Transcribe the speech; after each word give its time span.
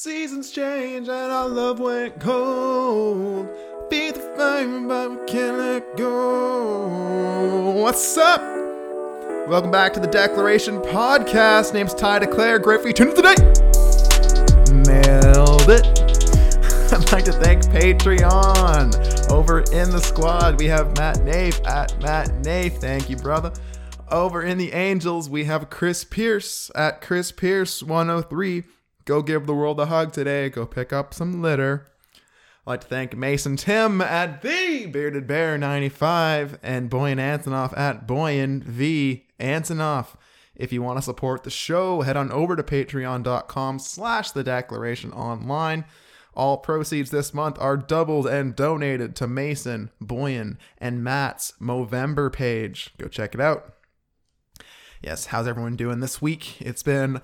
Seasons 0.00 0.52
change 0.52 1.08
and 1.08 1.32
our 1.32 1.48
love 1.48 1.80
went 1.80 2.20
cold. 2.20 3.48
Be 3.90 4.12
the 4.12 4.20
flame, 4.36 4.86
but 4.86 5.10
we 5.10 5.26
can't 5.26 5.58
let 5.58 5.96
go. 5.96 7.72
What's 7.72 8.16
up? 8.16 8.40
Welcome 9.48 9.72
back 9.72 9.92
to 9.94 9.98
the 9.98 10.06
Declaration 10.06 10.78
Podcast. 10.82 11.74
Name's 11.74 11.94
Ty 11.94 12.20
Declare. 12.20 12.60
Great 12.60 12.80
for 12.80 12.86
you 12.86 12.94
tuning 12.94 13.16
in 13.16 13.22
today. 13.24 13.34
Nailed 14.86 15.68
it. 15.68 15.84
I'd 16.92 17.10
like 17.10 17.24
to 17.24 17.32
thank 17.32 17.64
Patreon. 17.64 19.32
Over 19.32 19.62
in 19.62 19.90
the 19.90 20.00
squad, 20.00 20.60
we 20.60 20.66
have 20.66 20.96
Matt 20.96 21.24
Nave 21.24 21.60
at 21.66 22.00
Matt 22.00 22.32
Nave. 22.44 22.74
Thank 22.74 23.10
you, 23.10 23.16
brother. 23.16 23.52
Over 24.12 24.44
in 24.44 24.58
the 24.58 24.74
Angels, 24.74 25.28
we 25.28 25.46
have 25.46 25.68
Chris 25.70 26.04
Pierce 26.04 26.70
at 26.76 27.00
Chris 27.00 27.32
Pierce 27.32 27.82
103. 27.82 28.62
Go 29.08 29.22
give 29.22 29.46
the 29.46 29.54
world 29.54 29.80
a 29.80 29.86
hug 29.86 30.12
today. 30.12 30.50
Go 30.50 30.66
pick 30.66 30.92
up 30.92 31.14
some 31.14 31.40
litter. 31.40 31.86
I'd 32.14 32.70
like 32.70 32.80
to 32.82 32.86
thank 32.88 33.16
Mason 33.16 33.56
Timm 33.56 34.02
at 34.02 34.42
the 34.42 34.84
Bearded 34.84 35.26
Bear 35.26 35.56
95 35.56 36.58
and 36.62 36.90
Boyan 36.90 37.16
Antonoff 37.16 37.74
at 37.74 38.06
Boyan 38.06 38.62
V 38.62 39.24
Antonoff. 39.40 40.08
If 40.54 40.74
you 40.74 40.82
want 40.82 40.98
to 40.98 41.02
support 41.02 41.42
the 41.42 41.48
show, 41.48 42.02
head 42.02 42.18
on 42.18 42.30
over 42.30 42.54
to 42.54 42.62
patreon.com 42.62 43.78
slash 43.78 44.32
the 44.32 44.44
declaration 44.44 45.10
online. 45.14 45.86
All 46.34 46.58
proceeds 46.58 47.10
this 47.10 47.32
month 47.32 47.56
are 47.58 47.78
doubled 47.78 48.26
and 48.26 48.54
donated 48.54 49.16
to 49.16 49.26
Mason, 49.26 49.90
Boyan, 50.04 50.58
and 50.76 51.02
Matt's 51.02 51.54
Movember 51.58 52.30
page. 52.30 52.90
Go 52.98 53.08
check 53.08 53.34
it 53.34 53.40
out. 53.40 53.72
Yes, 55.00 55.26
how's 55.26 55.48
everyone 55.48 55.76
doing 55.76 56.00
this 56.00 56.20
week? 56.20 56.60
It's 56.60 56.82
been 56.82 57.22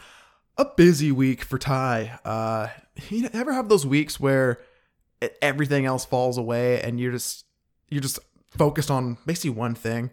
a 0.56 0.64
busy 0.76 1.12
week 1.12 1.42
for 1.42 1.58
Ty. 1.58 2.18
Uh, 2.24 2.68
you 3.08 3.28
ever 3.32 3.52
have 3.52 3.68
those 3.68 3.86
weeks 3.86 4.20
where 4.20 4.60
everything 5.42 5.86
else 5.86 6.04
falls 6.04 6.38
away 6.38 6.80
and 6.80 7.00
you're 7.00 7.12
just 7.12 7.44
you're 7.88 8.00
just 8.00 8.18
focused 8.50 8.90
on 8.90 9.18
basically 9.26 9.50
one 9.50 9.74
thing? 9.74 10.10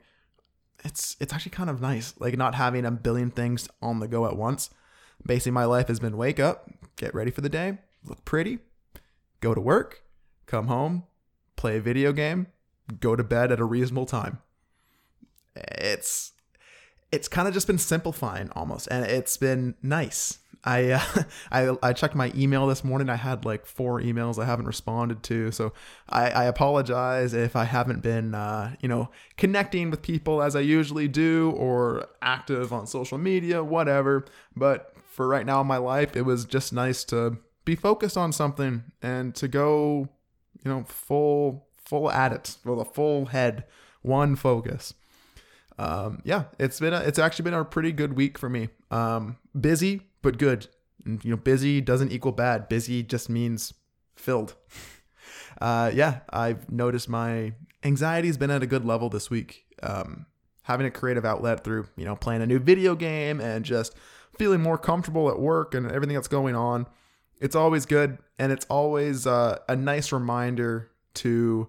It's 0.83 1.15
it's 1.19 1.33
actually 1.33 1.51
kind 1.51 1.69
of 1.69 1.81
nice, 1.81 2.13
like 2.19 2.37
not 2.37 2.55
having 2.55 2.85
a 2.85 2.91
billion 2.91 3.29
things 3.29 3.69
on 3.81 3.99
the 3.99 4.07
go 4.07 4.25
at 4.25 4.35
once. 4.35 4.69
Basically, 5.25 5.51
my 5.51 5.65
life 5.65 5.87
has 5.87 5.99
been 5.99 6.17
wake 6.17 6.39
up, 6.39 6.69
get 6.95 7.13
ready 7.13 7.29
for 7.29 7.41
the 7.41 7.49
day, 7.49 7.77
look 8.03 8.25
pretty, 8.25 8.59
go 9.39 9.53
to 9.53 9.61
work, 9.61 10.03
come 10.47 10.67
home, 10.67 11.03
play 11.55 11.77
a 11.77 11.81
video 11.81 12.11
game, 12.11 12.47
go 12.99 13.15
to 13.15 13.23
bed 13.23 13.51
at 13.51 13.59
a 13.59 13.65
reasonable 13.65 14.07
time. 14.07 14.39
It's 15.55 16.31
it's 17.11 17.27
kind 17.27 17.47
of 17.47 17.53
just 17.53 17.67
been 17.67 17.77
simplifying 17.77 18.49
almost, 18.55 18.87
and 18.89 19.05
it's 19.05 19.37
been 19.37 19.75
nice. 19.81 20.39
I, 20.63 20.91
uh, 20.91 21.23
I 21.51 21.75
I 21.83 21.93
checked 21.93 22.15
my 22.15 22.31
email 22.35 22.67
this 22.67 22.83
morning. 22.83 23.09
I 23.09 23.15
had 23.15 23.45
like 23.45 23.65
four 23.65 23.99
emails 23.99 24.41
I 24.41 24.45
haven't 24.45 24.65
responded 24.65 25.23
to, 25.23 25.51
so 25.51 25.73
I, 26.09 26.29
I 26.29 26.43
apologize 26.45 27.33
if 27.33 27.55
I 27.55 27.65
haven't 27.65 28.01
been 28.01 28.33
uh, 28.33 28.75
you 28.79 28.87
know 28.87 29.09
connecting 29.37 29.91
with 29.91 30.01
people 30.01 30.41
as 30.41 30.55
I 30.55 30.61
usually 30.61 31.07
do 31.07 31.51
or 31.55 32.07
active 32.21 32.71
on 32.71 32.87
social 32.87 33.17
media, 33.17 33.63
whatever. 33.63 34.25
But 34.55 34.93
for 35.05 35.27
right 35.27 35.45
now 35.45 35.61
in 35.61 35.67
my 35.67 35.77
life, 35.77 36.15
it 36.15 36.21
was 36.21 36.45
just 36.45 36.71
nice 36.71 37.03
to 37.05 37.37
be 37.65 37.75
focused 37.75 38.17
on 38.17 38.31
something 38.31 38.83
and 39.01 39.35
to 39.35 39.47
go 39.47 40.09
you 40.63 40.71
know 40.71 40.83
full 40.87 41.67
full 41.83 42.09
at 42.09 42.31
it 42.31 42.57
with 42.63 42.79
a 42.79 42.85
full 42.85 43.25
head, 43.27 43.65
one 44.01 44.35
focus 44.35 44.93
um, 45.77 46.21
yeah, 46.23 46.45
it's 46.59 46.79
been 46.79 46.93
a, 46.93 46.99
it's 46.99 47.19
actually 47.19 47.43
been 47.43 47.53
a 47.53 47.65
pretty 47.65 47.91
good 47.91 48.13
week 48.13 48.37
for 48.37 48.49
me. 48.49 48.69
Um, 48.89 49.37
busy 49.59 50.01
but 50.21 50.37
good. 50.37 50.67
And, 51.05 51.23
you 51.23 51.31
know, 51.31 51.37
busy 51.37 51.81
doesn't 51.81 52.11
equal 52.11 52.31
bad. 52.31 52.69
Busy 52.69 53.03
just 53.03 53.29
means 53.29 53.73
filled. 54.15 54.55
Uh, 55.59 55.91
yeah, 55.93 56.21
I've 56.31 56.71
noticed 56.71 57.07
my 57.07 57.53
anxiety's 57.83 58.35
been 58.35 58.49
at 58.49 58.63
a 58.63 58.65
good 58.65 58.83
level 58.83 59.09
this 59.09 59.29
week. 59.29 59.65
Um, 59.83 60.25
having 60.63 60.87
a 60.87 60.91
creative 60.91 61.23
outlet 61.23 61.63
through 61.63 61.87
you 61.95 62.05
know 62.05 62.15
playing 62.15 62.41
a 62.41 62.47
new 62.47 62.57
video 62.57 62.95
game 62.95 63.39
and 63.39 63.63
just 63.63 63.95
feeling 64.37 64.61
more 64.61 64.77
comfortable 64.77 65.29
at 65.29 65.39
work 65.39 65.75
and 65.75 65.91
everything 65.91 66.15
that's 66.15 66.27
going 66.27 66.55
on. 66.55 66.87
It's 67.39 67.55
always 67.55 67.85
good, 67.85 68.17
and 68.39 68.51
it's 68.51 68.65
always 68.69 69.27
uh, 69.27 69.59
a 69.69 69.75
nice 69.75 70.11
reminder 70.11 70.89
to 71.15 71.67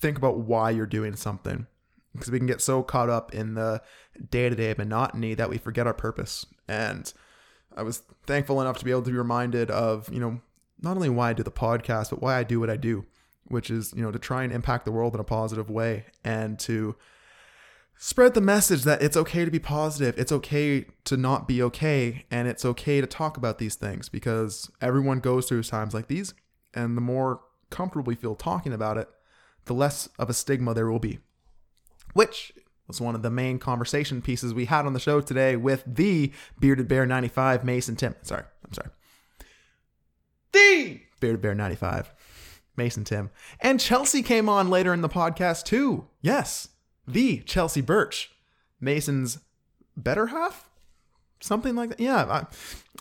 think 0.00 0.18
about 0.18 0.38
why 0.38 0.70
you're 0.70 0.86
doing 0.86 1.14
something 1.14 1.66
because 2.12 2.30
we 2.30 2.38
can 2.38 2.46
get 2.46 2.60
so 2.60 2.82
caught 2.82 3.10
up 3.10 3.34
in 3.34 3.54
the 3.54 3.82
day-to-day 4.30 4.74
monotony 4.76 5.34
that 5.34 5.50
we 5.50 5.58
forget 5.58 5.86
our 5.86 5.94
purpose. 5.94 6.46
And 6.66 7.12
i 7.78 7.82
was 7.82 8.02
thankful 8.26 8.60
enough 8.60 8.76
to 8.78 8.84
be 8.84 8.90
able 8.90 9.02
to 9.02 9.10
be 9.10 9.16
reminded 9.16 9.70
of 9.70 10.12
you 10.12 10.20
know 10.20 10.40
not 10.82 10.96
only 10.96 11.08
why 11.08 11.30
i 11.30 11.32
do 11.32 11.42
the 11.42 11.50
podcast 11.50 12.10
but 12.10 12.20
why 12.20 12.36
i 12.36 12.42
do 12.42 12.60
what 12.60 12.68
i 12.68 12.76
do 12.76 13.06
which 13.44 13.70
is 13.70 13.94
you 13.96 14.02
know 14.02 14.10
to 14.10 14.18
try 14.18 14.42
and 14.42 14.52
impact 14.52 14.84
the 14.84 14.92
world 14.92 15.14
in 15.14 15.20
a 15.20 15.24
positive 15.24 15.70
way 15.70 16.04
and 16.24 16.58
to 16.58 16.96
spread 17.96 18.34
the 18.34 18.40
message 18.40 18.82
that 18.82 19.02
it's 19.02 19.16
okay 19.16 19.44
to 19.44 19.50
be 19.50 19.58
positive 19.58 20.18
it's 20.18 20.32
okay 20.32 20.84
to 21.04 21.16
not 21.16 21.48
be 21.48 21.62
okay 21.62 22.26
and 22.30 22.46
it's 22.48 22.64
okay 22.64 23.00
to 23.00 23.06
talk 23.06 23.36
about 23.36 23.58
these 23.58 23.76
things 23.76 24.08
because 24.08 24.70
everyone 24.80 25.20
goes 25.20 25.48
through 25.48 25.62
times 25.62 25.94
like 25.94 26.08
these 26.08 26.34
and 26.74 26.96
the 26.96 27.00
more 27.00 27.40
comfortable 27.70 28.06
we 28.06 28.14
feel 28.14 28.34
talking 28.34 28.72
about 28.72 28.98
it 28.98 29.08
the 29.64 29.74
less 29.74 30.08
of 30.18 30.28
a 30.28 30.34
stigma 30.34 30.74
there 30.74 30.90
will 30.90 30.98
be 30.98 31.18
which 32.12 32.52
was 32.86 33.00
one 33.00 33.14
of 33.14 33.22
the 33.22 33.30
main 33.30 33.58
conversation 33.58 34.22
pieces 34.22 34.54
we 34.54 34.64
had 34.64 34.86
on 34.86 34.94
the 34.94 35.00
show 35.00 35.20
today 35.20 35.56
with 35.56 35.84
the 35.86 36.32
Bearded 36.58 36.88
Bear 36.88 37.06
95, 37.06 37.64
Mason 37.64 37.96
Timm. 37.96 38.14
Sorry, 38.22 38.44
I'm 38.64 38.72
sorry. 38.72 38.90
The 40.52 41.00
Bearded 41.20 41.42
Bear 41.42 41.54
95, 41.54 42.12
Mason 42.76 43.04
Timm. 43.04 43.30
And 43.60 43.78
Chelsie 43.78 44.24
came 44.24 44.48
on 44.48 44.70
later 44.70 44.94
in 44.94 45.02
the 45.02 45.08
podcast 45.08 45.64
too. 45.64 46.06
Yes, 46.22 46.68
the 47.06 47.40
Chelsie 47.40 47.82
Birtch, 47.82 48.28
Mason's 48.80 49.38
better 49.96 50.28
half? 50.28 50.70
Something 51.40 51.76
like 51.76 51.90
that. 51.90 52.00
Yeah, 52.00 52.24
I, 52.24 52.46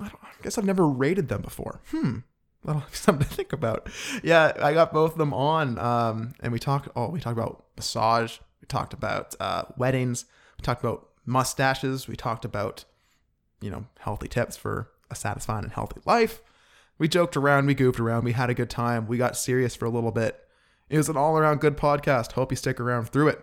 I, 0.03 0.07
I 0.07 0.41
guess 0.43 0.57
I've 0.57 0.65
never 0.65 0.87
rated 0.87 1.29
them 1.29 1.41
before. 1.41 1.81
Hmm. 1.89 2.19
That'll 2.63 2.81
be 2.91 2.95
something 2.95 3.27
to 3.27 3.33
think 3.33 3.53
about. 3.53 3.89
Yeah, 4.23 4.51
I 4.61 4.73
got 4.73 4.93
both 4.93 5.13
of 5.13 5.17
them 5.17 5.33
on, 5.33 5.79
um, 5.79 6.33
and 6.41 6.51
we 6.51 6.59
talked. 6.59 6.89
Oh, 6.95 7.09
we 7.09 7.19
talked 7.19 7.37
about 7.37 7.65
massage 7.75 8.37
we 8.61 8.67
talked 8.67 8.93
about 8.93 9.35
uh, 9.39 9.63
weddings. 9.77 10.25
We 10.57 10.63
talked 10.63 10.83
about 10.83 11.09
mustaches. 11.25 12.07
We 12.07 12.15
talked 12.15 12.45
about, 12.45 12.85
you 13.61 13.69
know, 13.69 13.85
healthy 13.99 14.27
tips 14.27 14.57
for 14.57 14.89
a 15.09 15.15
satisfying 15.15 15.63
and 15.63 15.73
healthy 15.73 16.01
life. 16.05 16.41
We 16.97 17.07
joked 17.07 17.37
around. 17.37 17.67
We 17.67 17.75
goofed 17.75 17.99
around. 17.99 18.23
We 18.23 18.31
had 18.31 18.49
a 18.49 18.55
good 18.55 18.69
time. 18.69 19.07
We 19.07 19.17
got 19.17 19.37
serious 19.37 19.75
for 19.75 19.85
a 19.85 19.89
little 19.89 20.11
bit. 20.11 20.39
It 20.89 20.97
was 20.97 21.09
an 21.09 21.17
all 21.17 21.37
around 21.37 21.61
good 21.61 21.77
podcast. 21.77 22.31
Hope 22.31 22.51
you 22.51 22.55
stick 22.55 22.79
around 22.79 23.09
through 23.09 23.29
it. 23.29 23.41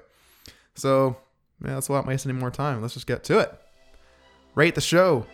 So, 0.74 1.16
yeah, 1.64 1.74
let's 1.74 1.88
not 1.88 2.06
waste 2.06 2.26
any 2.26 2.34
more 2.34 2.50
time. 2.50 2.82
Let's 2.82 2.94
just 2.94 3.06
get 3.06 3.22
to 3.24 3.38
it. 3.38 3.52
Rate 4.54 4.74
the 4.74 4.80
show 4.80 5.26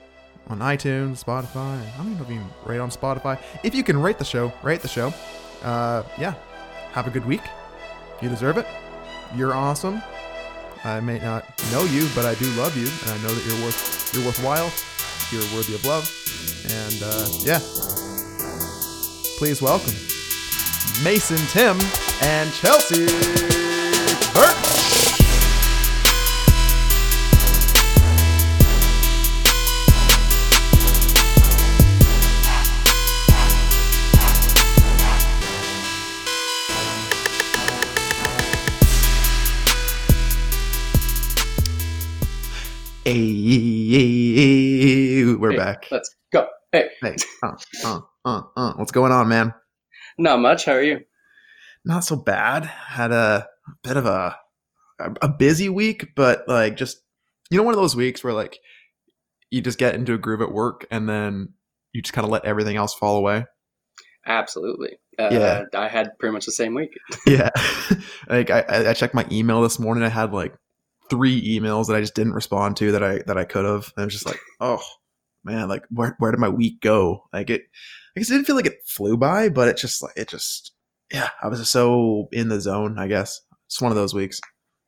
on 0.48 0.58
iTunes, 0.58 1.24
Spotify. 1.24 1.80
I 1.80 1.96
don't 1.96 2.06
even 2.06 2.18
know 2.18 2.24
if 2.24 2.30
you 2.30 2.38
can 2.38 2.50
rate 2.66 2.78
on 2.78 2.90
Spotify. 2.90 3.40
If 3.62 3.74
you 3.74 3.84
can 3.84 4.00
rate 4.00 4.18
the 4.18 4.24
show, 4.24 4.52
rate 4.62 4.80
the 4.80 4.88
show. 4.88 5.14
Uh, 5.62 6.02
yeah. 6.18 6.34
Have 6.92 7.06
a 7.06 7.10
good 7.10 7.24
week. 7.24 7.42
You 8.20 8.28
deserve 8.28 8.58
it. 8.58 8.66
You're 9.34 9.54
awesome. 9.54 10.02
I 10.82 10.98
may 11.00 11.18
not 11.18 11.44
know 11.70 11.84
you, 11.84 12.08
but 12.14 12.24
I 12.26 12.34
do 12.34 12.46
love 12.52 12.76
you, 12.76 12.88
and 13.02 13.10
I 13.10 13.22
know 13.22 13.32
that 13.32 13.46
you're 13.46 13.64
worth 13.64 14.10
you're 14.14 14.24
worthwhile. 14.24 14.72
You're 15.30 15.54
worthy 15.54 15.74
of 15.74 15.84
love, 15.84 16.08
and 16.64 17.02
uh, 17.04 17.26
yeah. 17.40 17.60
Please 19.38 19.62
welcome 19.62 19.94
Mason 21.04 21.38
Timm 21.48 21.78
and 22.22 22.50
Chelsie 22.50 23.06
Birtch. 24.34 24.69
Hey, 43.10 43.24
we're 45.34 45.50
Hey, 45.50 45.56
back. 45.56 45.86
Let's 45.90 46.14
go. 46.32 46.46
Hey, 46.70 46.90
Hey, 47.02 47.16
uh, 47.42 47.56
uh, 47.84 48.00
uh, 48.24 48.42
uh. 48.56 48.72
what's 48.74 48.92
going 48.92 49.10
on, 49.10 49.26
man? 49.26 49.52
not 50.16 50.38
much. 50.38 50.64
How 50.64 50.74
are 50.74 50.82
you? 50.82 51.00
Not 51.84 52.04
so 52.04 52.14
bad. 52.14 52.66
Had 52.66 53.10
a 53.10 53.48
bit 53.82 53.96
of 53.96 54.06
a 54.06 54.36
a 55.00 55.28
busy 55.28 55.68
week, 55.68 56.10
but 56.14 56.44
like 56.46 56.76
just 56.76 56.98
you 57.50 57.58
know 57.58 57.64
one 57.64 57.74
of 57.74 57.80
those 57.80 57.96
weeks 57.96 58.22
where 58.22 58.32
like 58.32 58.60
you 59.50 59.60
just 59.60 59.78
get 59.80 59.96
into 59.96 60.14
a 60.14 60.18
groove 60.18 60.40
at 60.42 60.52
work 60.52 60.86
and 60.92 61.08
then 61.08 61.54
you 61.92 62.02
just 62.02 62.12
kind 62.12 62.24
of 62.24 62.30
let 62.30 62.44
everything 62.44 62.76
else 62.76 62.94
fall 62.94 63.16
away. 63.16 63.44
Absolutely. 64.24 64.98
Uh, 65.18 65.30
Yeah. 65.32 65.64
I 65.74 65.88
had 65.88 66.16
pretty 66.20 66.32
much 66.32 66.46
the 66.46 66.52
same 66.52 66.74
week. 66.74 66.92
Yeah, 67.26 67.50
like 68.28 68.50
I 68.50 68.60
I 68.68 68.90
I 68.90 68.92
checked 68.92 69.14
my 69.14 69.26
email 69.32 69.62
this 69.62 69.80
morning. 69.80 70.04
I 70.04 70.08
had 70.10 70.32
like 70.32 70.54
three 71.10 71.58
emails 71.58 71.86
that 71.88 71.96
I 71.96 72.00
just 72.00 72.14
didn't 72.14 72.32
respond 72.34 72.76
to 72.78 72.92
that 72.92 73.02
I 73.02 73.18
that 73.26 73.36
I 73.36 73.44
could 73.44 73.64
have. 73.64 73.92
I 73.96 74.04
was 74.04 74.12
just 74.14 74.26
like, 74.26 74.38
oh 74.60 74.82
man, 75.44 75.68
like 75.68 75.84
where 75.90 76.14
where 76.18 76.30
did 76.30 76.40
my 76.40 76.48
week 76.48 76.80
go? 76.80 77.24
Like 77.32 77.50
it, 77.50 77.62
I 78.16 78.20
guess 78.20 78.30
it 78.30 78.34
didn't 78.34 78.46
feel 78.46 78.56
like 78.56 78.66
it 78.66 78.82
flew 78.86 79.16
by, 79.16 79.48
but 79.48 79.68
it 79.68 79.76
just 79.76 80.02
like 80.02 80.16
it 80.16 80.28
just 80.28 80.72
yeah, 81.12 81.30
I 81.42 81.48
was 81.48 81.58
just 81.58 81.72
so 81.72 82.28
in 82.32 82.48
the 82.48 82.60
zone. 82.60 82.98
I 82.98 83.08
guess 83.08 83.40
it's 83.66 83.80
one 83.80 83.92
of 83.92 83.96
those 83.96 84.14
weeks. 84.14 84.40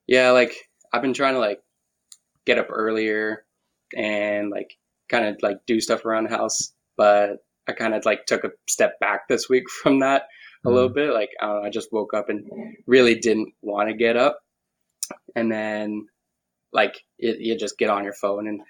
Yeah, 0.07 0.31
like 0.31 0.55
I've 0.93 1.03
been 1.03 1.15
trying 1.15 1.35
to 1.35 1.41
like 1.41 1.61
get 2.47 2.59
up 2.59 2.69
earlier 2.71 3.45
and 3.97 4.51
like 4.51 4.77
kind 5.09 5.27
of 5.27 5.37
like 5.43 5.59
do 5.67 5.81
stuff 5.81 6.05
around 6.05 6.25
the 6.25 6.37
house, 6.37 6.73
but 6.97 7.45
I 7.69 7.73
kind 7.73 7.95
of 7.95 8.05
like 8.05 8.27
took 8.27 8.45
a 8.45 8.51
step 8.69 8.99
back 9.01 9.29
this 9.29 9.49
week 9.49 9.65
from 9.83 10.01
that 10.01 10.25
a 10.65 10.71
little 10.71 10.91
Mm. 10.91 10.95
bit. 10.95 11.13
Like 11.13 11.31
I, 11.41 11.47
don't 11.47 11.61
know, 11.63 11.67
I 11.67 11.71
just 11.71 11.93
woke 11.93 12.15
up 12.15 12.29
and 12.29 12.45
really 12.87 13.15
didn't 13.17 13.53
want 13.63 13.89
to 13.89 13.95
get 13.95 14.17
up, 14.17 14.41
and 15.37 15.51
then 15.51 16.07
like 16.73 17.01
it, 17.19 17.39
you 17.41 17.57
just 17.59 17.79
get 17.79 17.91
on 17.91 18.05
your 18.05 18.15
phone 18.15 18.47
and 18.49 18.61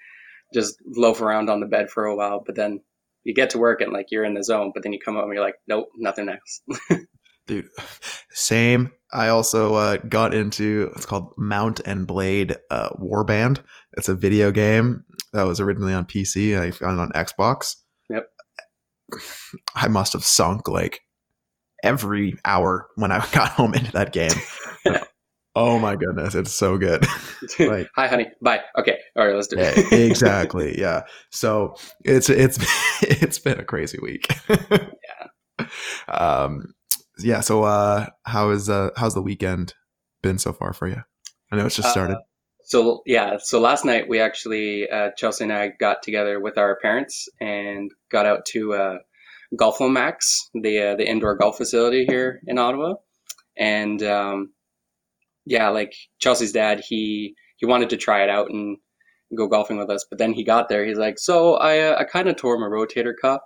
just 0.53 0.75
loaf 0.85 1.21
around 1.21 1.49
on 1.49 1.59
the 1.59 1.65
bed 1.65 1.89
for 1.89 2.05
a 2.05 2.15
while, 2.15 2.43
but 2.45 2.55
then 2.55 2.81
you 3.23 3.33
get 3.33 3.49
to 3.51 3.57
work 3.57 3.81
and 3.81 3.93
like 3.93 4.07
you're 4.11 4.25
in 4.25 4.33
the 4.33 4.43
zone, 4.43 4.71
but 4.73 4.83
then 4.83 4.93
you 4.93 4.99
come 5.03 5.15
home 5.15 5.25
and 5.25 5.33
you're 5.33 5.43
like, 5.43 5.55
nope, 5.67 5.87
nothing 5.97 6.29
else. 6.29 6.61
dude 7.47 7.67
same 8.31 8.91
i 9.11 9.27
also 9.27 9.75
uh, 9.75 9.97
got 10.07 10.33
into 10.33 10.89
it's 10.95 11.05
called 11.05 11.33
mount 11.37 11.81
and 11.85 12.07
blade 12.07 12.55
uh, 12.71 12.89
warband 12.91 13.59
it's 13.97 14.09
a 14.09 14.15
video 14.15 14.51
game 14.51 15.03
that 15.33 15.43
was 15.43 15.59
originally 15.59 15.93
on 15.93 16.05
pc 16.05 16.57
i 16.57 16.71
found 16.71 16.99
it 16.99 17.01
on 17.01 17.25
xbox 17.25 17.75
Yep. 18.09 18.27
i 19.75 19.87
must 19.87 20.13
have 20.13 20.23
sunk 20.23 20.67
like 20.67 21.01
every 21.83 22.35
hour 22.45 22.87
when 22.95 23.11
i 23.11 23.17
got 23.33 23.49
home 23.49 23.73
into 23.73 23.91
that 23.91 24.13
game 24.13 24.31
oh 25.55 25.77
my 25.79 25.95
goodness 25.95 26.35
it's 26.35 26.51
so 26.53 26.77
good 26.77 27.05
Right. 27.59 27.87
Hi, 27.95 28.07
honey. 28.07 28.27
Bye. 28.41 28.61
Okay. 28.77 28.97
All 29.15 29.25
right. 29.27 29.35
Let's 29.35 29.47
do 29.47 29.57
it. 29.59 29.91
exactly 29.93 30.79
yeah 30.79 31.03
so 31.29 31.75
it's 32.03 32.29
it's 32.29 32.57
it's 33.03 33.37
been 33.39 33.59
a 33.59 33.63
crazy 33.65 33.99
week 34.01 34.27
yeah 34.49 35.67
um 36.07 36.73
yeah 37.19 37.41
so 37.41 37.63
uh 37.63 38.07
how 38.25 38.49
is 38.49 38.69
uh 38.69 38.89
how's 38.95 39.13
the 39.13 39.21
weekend 39.21 39.73
been 40.23 40.37
so 40.39 40.51
far 40.53 40.73
for 40.73 40.87
you 40.87 41.01
i 41.51 41.55
know 41.55 41.65
it's 41.65 41.75
just 41.75 41.91
started 41.91 42.15
Uh, 42.17 42.21
so 42.65 43.01
yeah, 43.05 43.37
so 43.39 43.59
last 43.59 43.83
night 43.83 44.07
we 44.07 44.21
actually 44.21 44.89
uh, 44.89 45.09
Chelsie 45.21 45.41
and 45.41 45.51
I 45.51 45.73
got 45.79 46.01
together 46.01 46.39
with 46.39 46.57
our 46.57 46.79
parents 46.79 47.27
and 47.41 47.91
got 48.09 48.25
out 48.25 48.45
to 48.53 48.73
uh, 48.73 48.97
Golfomax, 49.59 50.37
the 50.53 50.79
uh, 50.91 50.95
the 50.95 51.05
indoor 51.07 51.35
golf 51.35 51.57
facility 51.57 52.05
here 52.05 52.39
in 52.47 52.57
Ottawa, 52.57 52.93
and 53.57 54.01
um, 54.03 54.53
yeah, 55.45 55.69
like 55.69 55.93
Chelsie's 56.19 56.51
dad, 56.51 56.81
he 56.87 57.35
he 57.57 57.65
wanted 57.65 57.89
to 57.91 57.97
try 57.97 58.23
it 58.23 58.29
out 58.29 58.49
and 58.49 58.77
go 59.35 59.47
golfing 59.47 59.77
with 59.77 59.89
us, 59.89 60.05
but 60.09 60.19
then 60.19 60.33
he 60.33 60.43
got 60.43 60.69
there, 60.69 60.85
he's 60.85 60.97
like, 60.97 61.17
so 61.19 61.55
I 61.55 61.79
uh, 61.79 61.97
I 61.99 62.03
kind 62.05 62.29
of 62.29 62.35
tore 62.35 62.59
my 62.59 62.67
rotator 62.67 63.13
cuff, 63.19 63.41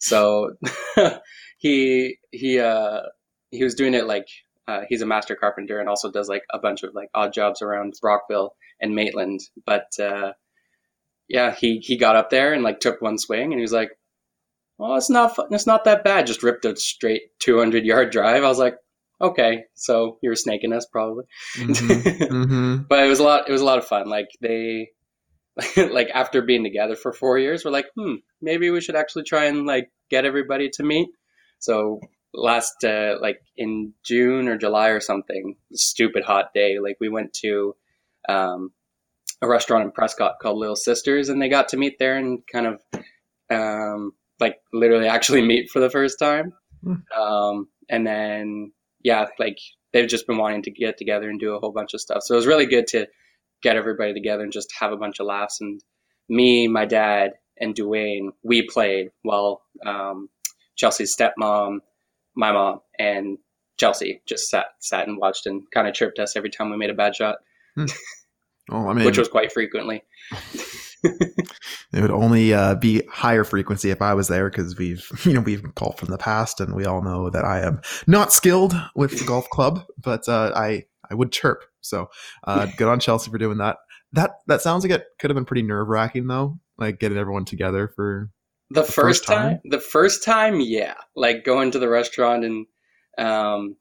so 0.00 0.52
he 1.58 2.18
he 2.32 2.58
uh 2.60 3.00
he 3.50 3.64
was 3.64 3.74
doing 3.74 3.94
it 3.94 4.06
like 4.06 4.26
uh, 4.68 4.82
he's 4.88 5.02
a 5.02 5.06
master 5.06 5.34
carpenter 5.34 5.80
and 5.80 5.88
also 5.88 6.10
does 6.10 6.28
like 6.28 6.44
a 6.52 6.58
bunch 6.58 6.82
of 6.84 6.94
like 6.94 7.08
odd 7.14 7.32
jobs 7.32 7.60
around 7.60 7.94
Brockville 8.00 8.54
and 8.80 8.94
Maitland. 8.94 9.40
But 9.66 9.88
uh, 9.98 10.32
yeah, 11.28 11.54
he 11.54 11.78
he 11.78 11.96
got 11.96 12.16
up 12.16 12.30
there 12.30 12.52
and 12.52 12.62
like 12.62 12.80
took 12.80 13.02
one 13.02 13.18
swing 13.18 13.52
and 13.52 13.54
he 13.54 13.62
was 13.62 13.72
like, 13.72 13.90
"Well, 14.78 14.96
it's 14.96 15.10
not 15.10 15.36
it's 15.50 15.66
not 15.66 15.84
that 15.84 16.04
bad." 16.04 16.26
Just 16.26 16.42
ripped 16.42 16.64
a 16.64 16.76
straight 16.76 17.22
200 17.40 17.84
yard 17.84 18.10
drive. 18.10 18.44
I 18.44 18.48
was 18.48 18.58
like, 18.58 18.76
"Okay, 19.20 19.64
so 19.74 20.18
you're 20.22 20.36
snaking 20.36 20.72
us 20.72 20.86
probably." 20.86 21.24
Mhm, 21.56 21.74
mhm. 22.28 22.88
but 22.88 23.04
it 23.04 23.08
was 23.08 23.20
a 23.20 23.24
lot. 23.24 23.48
It 23.48 23.52
was 23.52 23.62
a 23.62 23.66
lot 23.66 23.78
of 23.78 23.86
fun. 23.86 24.08
Like 24.08 24.28
they, 24.40 24.90
like 25.76 26.08
after 26.14 26.42
being 26.42 26.64
together 26.64 26.96
for 26.96 27.12
four 27.12 27.38
years, 27.38 27.64
we're 27.64 27.70
like, 27.70 27.88
hmm, 27.96 28.16
maybe 28.40 28.70
we 28.70 28.80
should 28.80 28.96
actually 28.96 29.24
try 29.24 29.44
and 29.46 29.66
like 29.66 29.90
get 30.10 30.24
everybody 30.24 30.70
to 30.70 30.82
meet. 30.82 31.08
So 31.58 32.00
last, 32.32 32.84
uh, 32.84 33.16
like 33.20 33.40
in 33.56 33.92
June 34.04 34.48
or 34.48 34.56
July 34.56 34.88
or 34.88 35.00
something, 35.00 35.56
stupid 35.72 36.24
hot 36.24 36.54
day. 36.54 36.78
Like 36.78 36.96
we 37.00 37.08
went 37.08 37.32
to 37.42 37.74
um, 38.28 38.72
a 39.42 39.48
restaurant 39.48 39.84
in 39.84 39.90
Prescott 39.90 40.36
called 40.40 40.58
Little 40.58 40.76
Sisters, 40.76 41.28
and 41.28 41.40
they 41.40 41.48
got 41.48 41.68
to 41.68 41.76
meet 41.76 41.98
there 41.98 42.16
and 42.16 42.40
kind 42.50 42.66
of 42.66 42.80
um, 43.50 44.12
like 44.38 44.56
literally 44.72 45.08
actually 45.08 45.42
meet 45.42 45.70
for 45.70 45.80
the 45.80 45.90
first 45.90 46.18
time. 46.18 46.52
Hmm. 46.82 47.20
Um, 47.20 47.68
and 47.88 48.06
then 48.06 48.72
yeah, 49.02 49.26
like 49.38 49.58
they've 49.92 50.08
just 50.08 50.26
been 50.26 50.38
wanting 50.38 50.62
to 50.62 50.70
get 50.70 50.98
together 50.98 51.28
and 51.28 51.40
do 51.40 51.54
a 51.54 51.58
whole 51.58 51.72
bunch 51.72 51.94
of 51.94 52.00
stuff. 52.00 52.22
So 52.22 52.34
it 52.34 52.36
was 52.36 52.46
really 52.46 52.66
good 52.66 52.86
to 52.88 53.06
get 53.62 53.76
everybody 53.76 54.14
together 54.14 54.42
and 54.42 54.52
just 54.52 54.72
have 54.78 54.92
a 54.92 54.96
bunch 54.96 55.20
of 55.20 55.26
laughs. 55.26 55.60
And 55.60 55.82
me, 56.28 56.68
my 56.68 56.84
dad, 56.84 57.32
and 57.58 57.74
Dwayne, 57.74 58.30
we 58.42 58.62
played 58.62 59.10
while 59.22 59.62
um, 59.84 60.28
Chelsie's 60.76 61.14
stepmom, 61.14 61.78
my 62.34 62.52
mom, 62.52 62.80
and 62.98 63.38
Chelsie 63.80 64.20
just 64.26 64.48
sat 64.48 64.66
sat 64.80 65.08
and 65.08 65.18
watched 65.18 65.46
and 65.46 65.62
kind 65.72 65.88
of 65.88 65.94
chirped 65.94 66.18
us 66.18 66.36
every 66.36 66.50
time 66.50 66.70
we 66.70 66.76
made 66.76 66.90
a 66.90 66.94
bad 66.94 67.14
shot, 67.16 67.36
oh 68.70 68.88
i 68.88 68.92
mean 68.94 69.04
which 69.04 69.18
was 69.18 69.28
quite 69.28 69.52
frequently. 69.52 70.02
it 71.04 72.00
would 72.00 72.10
only 72.10 72.52
uh, 72.52 72.74
be 72.74 73.02
higher 73.10 73.44
frequency 73.44 73.90
if 73.90 74.02
i 74.02 74.14
was 74.14 74.28
there 74.28 74.48
because 74.50 74.76
we've 74.76 75.10
you 75.24 75.32
know 75.32 75.40
we've 75.40 75.74
golfed 75.74 75.98
from 75.98 76.08
the 76.10 76.18
past 76.18 76.60
and 76.60 76.74
we 76.74 76.84
all 76.84 77.02
know 77.02 77.30
that 77.30 77.44
i 77.44 77.60
am 77.60 77.80
not 78.06 78.32
skilled 78.32 78.74
with 78.94 79.18
the 79.18 79.24
golf 79.24 79.48
club 79.50 79.84
but 79.98 80.28
uh, 80.28 80.52
i 80.54 80.84
i 81.10 81.14
would 81.14 81.32
chirp 81.32 81.64
so 81.80 82.08
uh, 82.44 82.66
good 82.76 82.88
on 82.88 83.00
chelsie 83.00 83.30
for 83.30 83.38
doing 83.38 83.58
that 83.58 83.78
that 84.12 84.32
that 84.46 84.60
sounds 84.60 84.84
like 84.84 84.92
it 84.92 85.04
could 85.18 85.30
have 85.30 85.36
been 85.36 85.44
pretty 85.44 85.62
nerve-wracking 85.62 86.26
though 86.26 86.58
like 86.80 86.98
getting 86.98 87.18
everyone 87.18 87.44
together 87.44 87.88
for 87.94 88.30
The, 88.70 88.82
first 88.82 88.94
first, 88.94 89.26
time? 89.26 89.50
time? 89.50 89.60
the 89.64 89.80
first 89.80 90.24
time, 90.24 90.60
yeah, 90.60 90.94
like 91.14 91.44
going 91.44 91.70
to 91.72 91.78
the 91.78 91.88
restaurant 91.88 92.44
and 92.44 92.66
um, 93.18 93.76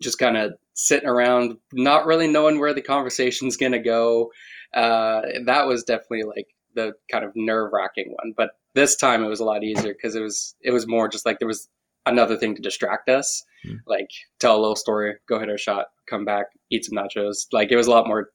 just 0.00 0.18
kind 0.18 0.36
of 0.36 0.52
sitting 0.74 1.08
around, 1.08 1.58
not 1.72 2.06
really 2.06 2.26
knowing 2.26 2.58
where 2.58 2.72
the 2.72 2.80
conversation's 2.82 3.56
gonna 3.58 3.82
go. 3.82 4.30
Uh, 4.74 5.22
that 5.44 5.66
was 5.66 5.82
definitely 5.84 6.24
like 6.24 6.46
the 6.74 6.92
kind 7.10 7.24
of 7.24 7.32
nerve 7.34 7.70
wracking 7.72 8.14
one. 8.22 8.32
But 8.36 8.50
this 8.74 8.96
time 8.96 9.24
it 9.24 9.28
was 9.28 9.40
a 9.40 9.44
lot 9.44 9.64
easier 9.64 9.92
because 9.92 10.14
it 10.14 10.20
was 10.20 10.54
it 10.60 10.70
was 10.70 10.86
more 10.86 11.08
just 11.08 11.26
like 11.26 11.38
there 11.38 11.48
was 11.48 11.68
another 12.06 12.36
thing 12.36 12.54
to 12.54 12.62
distract 12.62 13.08
us, 13.08 13.44
Hmm. 13.64 13.74
like 13.86 14.08
tell 14.38 14.56
a 14.56 14.60
little 14.60 14.76
story, 14.76 15.16
go 15.28 15.38
hit 15.38 15.50
our 15.50 15.58
shot, 15.58 15.86
come 16.08 16.24
back, 16.24 16.46
eat 16.70 16.84
some 16.84 16.96
nachos. 16.96 17.46
Like 17.52 17.70
it 17.70 17.76
was 17.76 17.86
a 17.86 17.90
lot 17.90 18.06
more. 18.06 18.30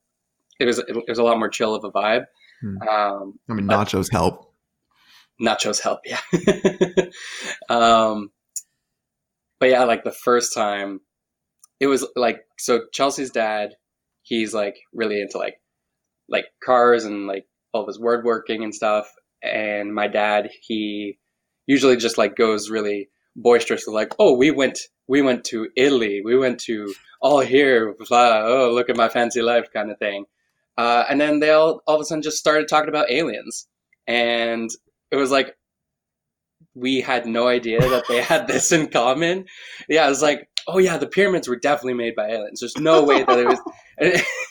It 0.59 0.65
was 0.65 0.79
it 0.79 0.95
was 1.07 1.17
a 1.17 1.23
lot 1.23 1.39
more 1.39 1.49
chill 1.49 1.73
of 1.75 1.83
a 1.83 1.91
vibe. 1.91 2.25
Hmm. 2.61 2.87
Um, 2.87 3.39
i 3.49 3.53
mean 3.53 3.67
nachos 3.67 4.09
help 4.11 4.53
nachos 5.41 5.81
help 5.81 5.99
yeah 6.05 6.21
um 7.69 8.31
but 9.59 9.69
yeah 9.69 9.83
like 9.83 10.05
the 10.05 10.11
first 10.11 10.53
time 10.53 11.01
it 11.81 11.87
was 11.87 12.07
like 12.15 12.45
so 12.57 12.83
chelsie's 12.93 13.31
dad 13.31 13.75
he's 14.21 14.53
like 14.53 14.77
really 14.93 15.19
into 15.19 15.37
like 15.37 15.55
like 16.29 16.45
cars 16.63 17.05
and 17.05 17.27
like 17.27 17.45
all 17.73 17.81
of 17.81 17.87
his 17.87 17.99
woodworking 17.99 18.63
and 18.63 18.73
stuff 18.73 19.11
and 19.43 19.93
my 19.93 20.07
dad 20.07 20.49
he 20.61 21.17
usually 21.67 21.97
just 21.97 22.17
like 22.17 22.35
goes 22.35 22.69
really 22.69 23.09
boisterous 23.35 23.87
like 23.87 24.13
oh 24.19 24.35
we 24.35 24.51
went 24.51 24.79
we 25.07 25.21
went 25.21 25.43
to 25.43 25.67
italy 25.75 26.21
we 26.23 26.37
went 26.37 26.59
to 26.59 26.93
all 27.21 27.39
here 27.39 27.95
blah, 28.07 28.43
oh 28.45 28.71
look 28.73 28.89
at 28.89 28.97
my 28.97 29.09
fancy 29.09 29.41
life 29.41 29.67
kind 29.73 29.91
of 29.91 29.99
thing 29.99 30.25
uh, 30.77 31.05
and 31.09 31.21
then 31.21 31.39
they 31.39 31.51
all 31.51 31.81
all 31.87 31.95
of 31.95 32.01
a 32.01 32.05
sudden 32.05 32.21
just 32.21 32.37
started 32.37 32.67
talking 32.67 32.89
about 32.89 33.09
aliens 33.09 33.67
and 34.07 34.69
it 35.11 35.15
was 35.15 35.31
like 35.31 35.55
we 36.75 36.99
had 37.01 37.25
no 37.25 37.47
idea 37.47 37.79
that 37.79 38.03
they 38.07 38.21
had 38.21 38.47
this 38.47 38.71
in 38.71 38.87
common. 38.87 39.45
Yeah, 39.89 40.05
it 40.05 40.09
was 40.09 40.21
like, 40.21 40.47
oh 40.67 40.77
yeah, 40.77 40.97
the 40.97 41.07
pyramids 41.07 41.47
were 41.47 41.55
definitely 41.55 41.95
made 41.95 42.15
by 42.15 42.29
aliens. 42.29 42.59
There's 42.59 42.77
no 42.77 43.03
way 43.03 43.23
that 43.23 43.39
it 43.39 43.47
was. 43.47 43.59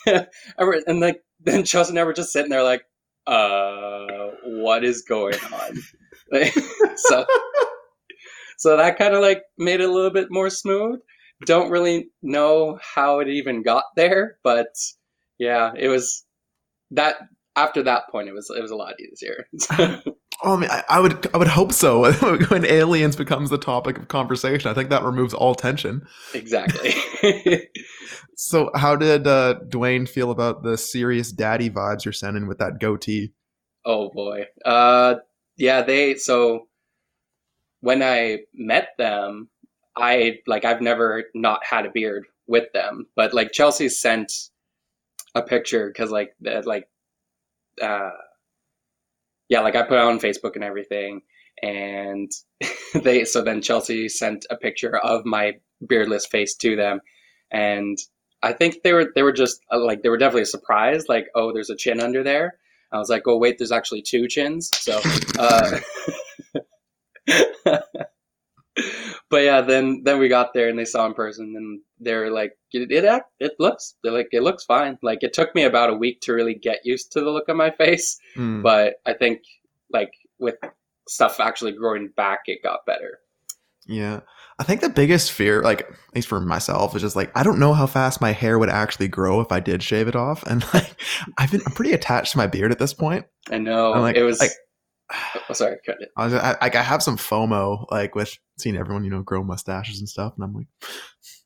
And, 0.07 0.27
and 0.87 1.01
like 1.01 1.23
then 1.47 1.63
Chelsie 1.63 1.91
and 1.91 1.99
I 1.99 2.05
were 2.05 2.13
just 2.13 2.33
sitting 2.33 2.51
there 2.51 2.63
like, 2.63 2.85
uh, 3.27 4.31
what 4.45 4.85
is 4.85 5.03
going 5.03 5.35
on? 5.53 5.77
Like, 6.31 6.55
so, 6.97 7.27
so 8.59 8.77
that 8.77 8.99
kind 8.99 9.15
of 9.15 9.23
like 9.23 9.43
made 9.59 9.81
it 9.81 9.89
a 9.89 9.93
little 9.93 10.11
bit 10.11 10.29
more 10.31 10.51
smooth. 10.51 11.01
Don't 11.47 11.71
really 11.71 12.09
know 12.23 12.79
how 12.83 13.21
it 13.21 13.29
even 13.29 13.63
got 13.63 13.85
there, 13.97 14.39
but 14.43 14.69
yeah, 15.39 15.73
it 15.77 15.89
was 15.89 16.25
that. 16.93 17.17
After 17.57 17.85
that 17.85 18.09
point, 18.11 18.29
it 18.29 18.33
was 18.33 18.51
it 18.51 18.61
was 18.61 18.73
a 18.73 18.77
lot 18.77 18.95
easier. 19.01 19.47
Oh, 20.43 20.57
I 20.57 20.61
mean, 20.61 20.71
I, 20.71 20.83
I 20.89 21.01
would, 21.01 21.27
I 21.35 21.39
would 21.39 21.49
hope 21.49 21.73
so. 21.73 22.13
when 22.49 22.65
aliens 22.67 23.17
becomes 23.17 23.51
the 23.51 23.59
topic 23.59 23.99
of 23.99 24.09
conversation, 24.09 24.71
I 24.71 24.75
think 24.75 24.91
that 24.91 25.03
removes 25.03 25.33
all 25.33 25.55
tension. 25.55 26.07
exactly. 26.33 26.95
So, 28.37 28.71
how 28.75 28.97
did 28.97 29.27
uh, 29.27 29.61
Dwayne 29.69 30.09
feel 30.09 30.31
about 30.31 30.63
the 30.65 30.77
serious 30.77 31.31
daddy 31.33 31.71
vibes 31.71 32.05
you're 32.05 32.13
sending 32.13 32.49
with 32.49 32.59
that 32.59 32.81
goatee? 32.81 33.33
Oh 33.85 34.11
boy. 34.11 34.47
Uh 34.65 35.17
yeah, 35.57 35.83
they 35.83 36.15
so 36.17 36.69
when 37.81 38.03
I 38.03 38.41
met 38.55 38.91
them, 38.99 39.49
I 39.97 40.39
like 40.47 40.65
I've 40.65 40.81
never 40.81 41.25
not 41.35 41.65
had 41.65 41.87
a 41.87 41.91
beard 41.91 42.27
with 42.47 42.73
them, 42.73 43.07
but 43.15 43.35
like 43.35 43.53
Chelsie 43.53 43.91
sent 43.91 44.33
a 45.35 45.43
picture 45.43 45.93
cuz 45.93 46.11
like 46.11 46.35
the, 46.41 46.63
like 46.63 46.89
uh 47.83 48.11
yeah, 49.49 49.61
like 49.61 49.77
I 49.77 49.83
put 49.83 49.99
it 49.99 50.05
on 50.05 50.19
Facebook 50.19 50.55
and 50.55 50.65
everything 50.65 51.23
and 51.63 52.31
they 52.95 53.25
so 53.25 53.43
then 53.43 53.61
Chelsie 53.61 54.11
sent 54.11 54.47
a 54.51 54.57
picture 54.57 54.97
of 54.99 55.25
my 55.25 55.55
beardless 55.87 56.27
face 56.27 56.55
to 56.57 56.77
them, 56.77 57.01
and 57.51 57.99
I 58.43 58.53
think 58.53 58.83
they 58.83 58.93
were 58.93 59.11
they 59.15 59.23
were 59.23 59.33
just 59.33 59.61
uh, 59.73 59.83
like 59.83 60.03
they 60.03 60.09
were 60.09 60.19
definitely 60.19 60.47
surprised, 60.47 61.09
like 61.09 61.29
oh, 61.35 61.53
there's 61.53 61.71
a 61.71 61.77
chin 61.77 62.01
under 62.01 62.23
there. 62.23 62.59
I 62.93 62.99
was 62.99 63.09
like, 63.09 63.23
oh 63.27 63.39
wait, 63.39 63.59
there's 63.59 63.73
actually 63.73 64.03
two 64.03 64.29
chins. 64.29 64.71
So, 64.75 65.01
uh, 65.39 65.81
but 69.31 69.43
yeah, 69.43 69.61
then 69.61 70.03
then 70.05 70.19
we 70.19 70.29
got 70.29 70.53
there 70.55 70.69
and 70.69 70.79
they 70.79 70.85
saw 70.85 71.07
in 71.07 71.15
person 71.15 71.55
and 71.57 71.81
they 72.01 72.15
were 72.15 72.31
like, 72.31 72.53
it 72.73 72.91
it, 72.91 73.23
it 73.41 73.53
looks 73.59 73.95
they're 74.03 74.13
like 74.13 74.29
it 74.33 74.43
looks 74.43 74.65
fine. 74.65 74.99
Like 75.03 75.19
it 75.23 75.33
took 75.33 75.55
me 75.55 75.65
about 75.65 75.91
a 75.91 75.95
week 75.95 76.21
to 76.23 76.33
really 76.33 76.55
get 76.55 76.81
used 76.85 77.13
to 77.13 77.21
the 77.21 77.31
look 77.31 77.49
on 77.49 77.57
my 77.57 77.71
face, 77.71 78.19
Mm. 78.37 78.63
but 78.63 78.95
I 79.07 79.15
think 79.15 79.41
like 79.93 80.13
with 80.39 80.57
stuff 81.09 81.41
actually 81.41 81.73
growing 81.73 82.09
back, 82.17 82.41
it 82.47 82.63
got 82.63 82.87
better. 82.87 83.19
Yeah. 83.87 84.21
I 84.59 84.63
think 84.63 84.81
the 84.83 84.89
biggest 84.89 85.33
fear, 85.33 85.63
like 85.63 85.81
at 85.83 85.89
least 86.15 86.29
for 86.29 86.41
myself, 86.41 86.95
is 86.95 87.03
just 87.03 87.17
like 87.17 87.31
I 87.37 87.43
don't 87.43 87.59
know 87.59 87.73
how 87.75 87.87
fast 87.87 88.21
my 88.21 88.31
hair 88.33 88.59
would 88.59 88.71
actually 88.71 89.09
grow 89.09 89.41
if 89.41 89.51
I 89.51 89.59
did 89.61 89.83
shave 89.83 90.07
it 90.07 90.15
off, 90.17 90.45
and 90.45 90.65
like 90.75 90.95
I've 91.39 91.51
been 91.51 91.61
I'm 91.67 91.73
pretty 91.73 91.93
attached 91.93 92.33
to 92.33 92.39
my 92.39 92.47
beard 92.47 92.71
at 92.71 92.79
this 92.79 92.95
point. 92.95 93.27
I 93.51 93.59
know 93.59 93.91
like- 93.93 94.17
it 94.17 94.23
was. 94.23 94.39
like- 94.41 94.51
oh, 95.13 95.53
sorry, 95.53 95.77
cut 95.85 95.97
it. 96.01 96.11
I, 96.17 96.25
was, 96.25 96.35
I 96.35 96.57
like 96.61 96.77
I 96.77 96.83
have 96.83 97.03
some 97.03 97.17
FOMO 97.17 97.87
like 97.91 98.15
with 98.15 98.37
seeing 98.59 98.77
everyone 98.77 99.05
you 99.05 99.11
know 99.11 99.23
grow 99.23 99.43
mustaches 99.43 99.99
and 99.99 100.09
stuff, 100.09 100.33
and 100.37 100.45
I'm 100.45 100.55
like, 100.55 100.67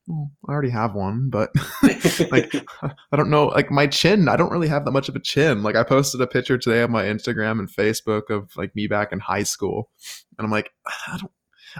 well, 0.06 0.30
I 0.48 0.52
already 0.52 0.70
have 0.70 0.94
one, 0.94 1.28
but 1.30 1.50
like 2.30 2.54
I 2.82 3.16
don't 3.16 3.30
know, 3.30 3.46
like 3.46 3.70
my 3.70 3.86
chin, 3.86 4.28
I 4.28 4.36
don't 4.36 4.52
really 4.52 4.68
have 4.68 4.84
that 4.84 4.92
much 4.92 5.08
of 5.08 5.16
a 5.16 5.20
chin. 5.20 5.62
Like 5.62 5.76
I 5.76 5.82
posted 5.84 6.20
a 6.20 6.26
picture 6.26 6.58
today 6.58 6.82
on 6.82 6.90
my 6.90 7.04
Instagram 7.04 7.58
and 7.58 7.68
Facebook 7.70 8.30
of 8.30 8.56
like 8.56 8.74
me 8.74 8.86
back 8.86 9.12
in 9.12 9.20
high 9.20 9.42
school, 9.42 9.90
and 10.38 10.44
I'm 10.44 10.50
like, 10.50 10.70
I 11.06 11.18
don't, 11.18 11.32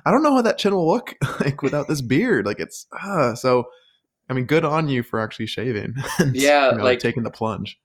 I 0.05 0.11
don't 0.11 0.23
know 0.23 0.35
how 0.35 0.43
that 0.43 0.59
chin 0.59 0.75
will 0.75 0.89
look 0.89 1.15
like 1.41 1.63
without 1.63 1.89
this 1.89 2.01
beard. 2.03 2.47
Like 2.47 2.61
it's 2.61 2.87
uh, 3.03 3.35
so. 3.35 3.67
I 4.31 4.35
mean, 4.35 4.45
good 4.45 4.63
on 4.63 4.91
you 4.91 5.03
for 5.03 5.21
actually 5.21 5.47
shaving. 5.47 5.95
and, 6.19 6.37
Yeah, 6.37 6.73
you 6.73 6.77
know, 6.77 6.85
like- 6.85 6.99
taking 6.99 7.23
the 7.23 7.31
plunge. 7.31 7.81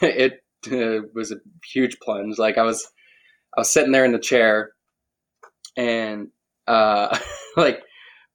it 0.00 0.34
uh, 0.70 1.00
was 1.12 1.32
a 1.32 1.38
huge 1.72 1.98
plunge. 1.98 2.38
Like 2.38 2.56
I 2.56 2.62
was, 2.62 2.86
I 3.56 3.60
was 3.60 3.72
sitting 3.72 3.92
there 3.92 4.04
in 4.04 4.12
the 4.12 4.18
chair, 4.18 4.72
and 5.76 6.28
uh, 6.66 7.18
like 7.56 7.82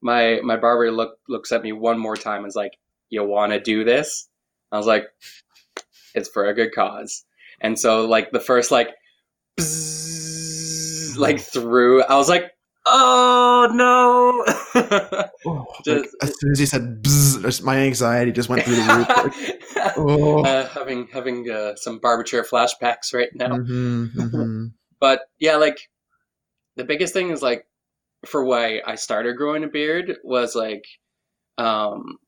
my 0.01 0.39
my 0.43 0.57
barber 0.57 0.91
look 0.91 1.17
looks 1.29 1.51
at 1.51 1.61
me 1.63 1.71
one 1.71 1.99
more 1.99 2.15
time 2.17 2.39
and 2.39 2.47
is 2.47 2.55
like, 2.55 2.77
"You 3.09 3.23
want 3.25 3.53
to 3.53 3.59
do 3.59 3.83
this?" 3.83 4.27
I 4.71 4.77
was 4.77 4.87
like, 4.87 5.05
"It's 6.15 6.29
for 6.29 6.45
a 6.45 6.53
good 6.53 6.73
cause." 6.73 7.23
And 7.61 7.79
so 7.79 8.05
like 8.05 8.31
the 8.31 8.39
first 8.39 8.71
like, 8.71 8.89
bzzz, 9.59 11.17
like 11.17 11.39
through, 11.39 12.03
I 12.03 12.15
was 12.17 12.27
like, 12.29 12.51
"Oh 12.85 13.69
no!" 13.71 14.43
Oh, 15.45 15.65
Just- 15.83 16.05
like, 16.05 16.09
as 16.21 16.39
soon 16.39 16.51
as 16.53 16.59
he 16.59 16.65
said, 16.65 17.03
Bzz, 17.03 17.41
just- 17.41 17.63
my 17.63 17.77
anxiety 17.77 18.31
just 18.31 18.47
went 18.47 18.63
through 18.63 18.75
the 18.75 18.81
roof. 18.95 19.09
Like, 19.75 19.93
oh. 19.97 20.43
uh, 20.45 20.67
having 20.69 21.07
having 21.07 21.49
uh, 21.49 21.75
some 21.75 21.99
barber 21.99 22.23
chair 22.23 22.43
flashbacks 22.43 23.13
right 23.13 23.27
now. 23.35 23.49
Mhm, 23.57 24.13
mhm. 24.13 24.31
But 25.03 25.19
yeah, 25.37 25.57
like 25.57 25.89
the 26.77 26.85
biggest 26.85 27.13
thing 27.13 27.29
is 27.29 27.41
like 27.41 27.65
for 28.25 28.45
why 28.45 28.79
I 28.87 28.95
started 28.95 29.35
growing 29.35 29.65
a 29.65 29.67
beard 29.67 30.15
was 30.23 30.55
like 30.55 30.85
um 31.57 32.19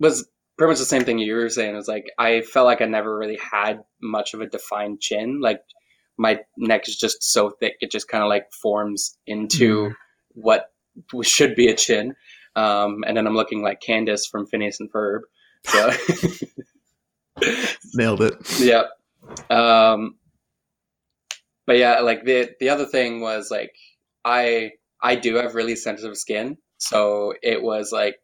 was 0.00 0.28
pretty 0.58 0.72
much 0.72 0.80
the 0.80 0.84
same 0.84 1.04
thing 1.04 1.18
you 1.18 1.32
were 1.32 1.48
saying. 1.48 1.72
It 1.72 1.78
was 1.78 1.88
like 1.88 2.12
I 2.18 2.42
felt 2.42 2.66
like 2.66 2.82
I 2.82 2.84
never 2.84 3.16
really 3.16 3.38
had 3.38 3.80
much 4.02 4.34
of 4.34 4.42
a 4.42 4.46
defined 4.46 5.00
chin. 5.00 5.40
Like 5.40 5.62
my 6.18 6.40
neck 6.58 6.88
is 6.88 6.96
just 6.98 7.22
so 7.22 7.52
thick 7.58 7.76
it 7.80 7.90
just 7.90 8.08
kind 8.08 8.22
of 8.22 8.28
like 8.28 8.52
forms 8.52 9.16
into 9.26 9.92
what 10.32 10.66
should 11.22 11.54
be 11.54 11.68
a 11.68 11.74
chin. 11.74 12.16
Um, 12.54 13.02
and 13.06 13.16
then 13.16 13.26
I'm 13.26 13.34
looking 13.34 13.62
like 13.62 13.80
Candace 13.80 14.26
from 14.26 14.46
Phineas 14.46 14.78
and 14.78 14.92
Ferb. 14.92 15.20
So 15.64 15.90
Nailed 17.94 18.20
it. 18.20 18.34
Yep. 18.60 18.90
Um, 19.48 20.16
but 21.66 21.76
yeah, 21.78 22.00
like 22.00 22.24
the 22.24 22.50
the 22.60 22.68
other 22.68 22.86
thing 22.86 23.20
was 23.20 23.50
like 23.50 23.72
I 24.24 24.72
I 25.02 25.14
do 25.16 25.36
have 25.36 25.54
really 25.54 25.76
sensitive 25.76 26.16
skin, 26.16 26.56
so 26.78 27.34
it 27.42 27.62
was 27.62 27.92
like 27.92 28.16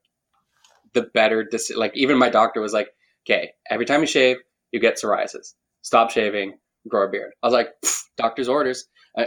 the 0.94 1.02
better 1.14 1.44
deci- 1.50 1.76
like 1.76 1.92
even 1.94 2.18
my 2.18 2.28
doctor 2.30 2.60
was 2.60 2.72
like, 2.72 2.88
okay, 3.28 3.50
every 3.70 3.84
time 3.86 4.00
you 4.00 4.06
shave, 4.06 4.38
you 4.72 4.80
get 4.80 4.96
psoriasis. 4.98 5.54
Stop 5.82 6.10
shaving, 6.10 6.58
grow 6.88 7.06
a 7.06 7.08
beard. 7.10 7.32
I 7.42 7.46
was 7.46 7.54
like, 7.54 7.68
doctor's 8.16 8.48
orders. 8.48 8.86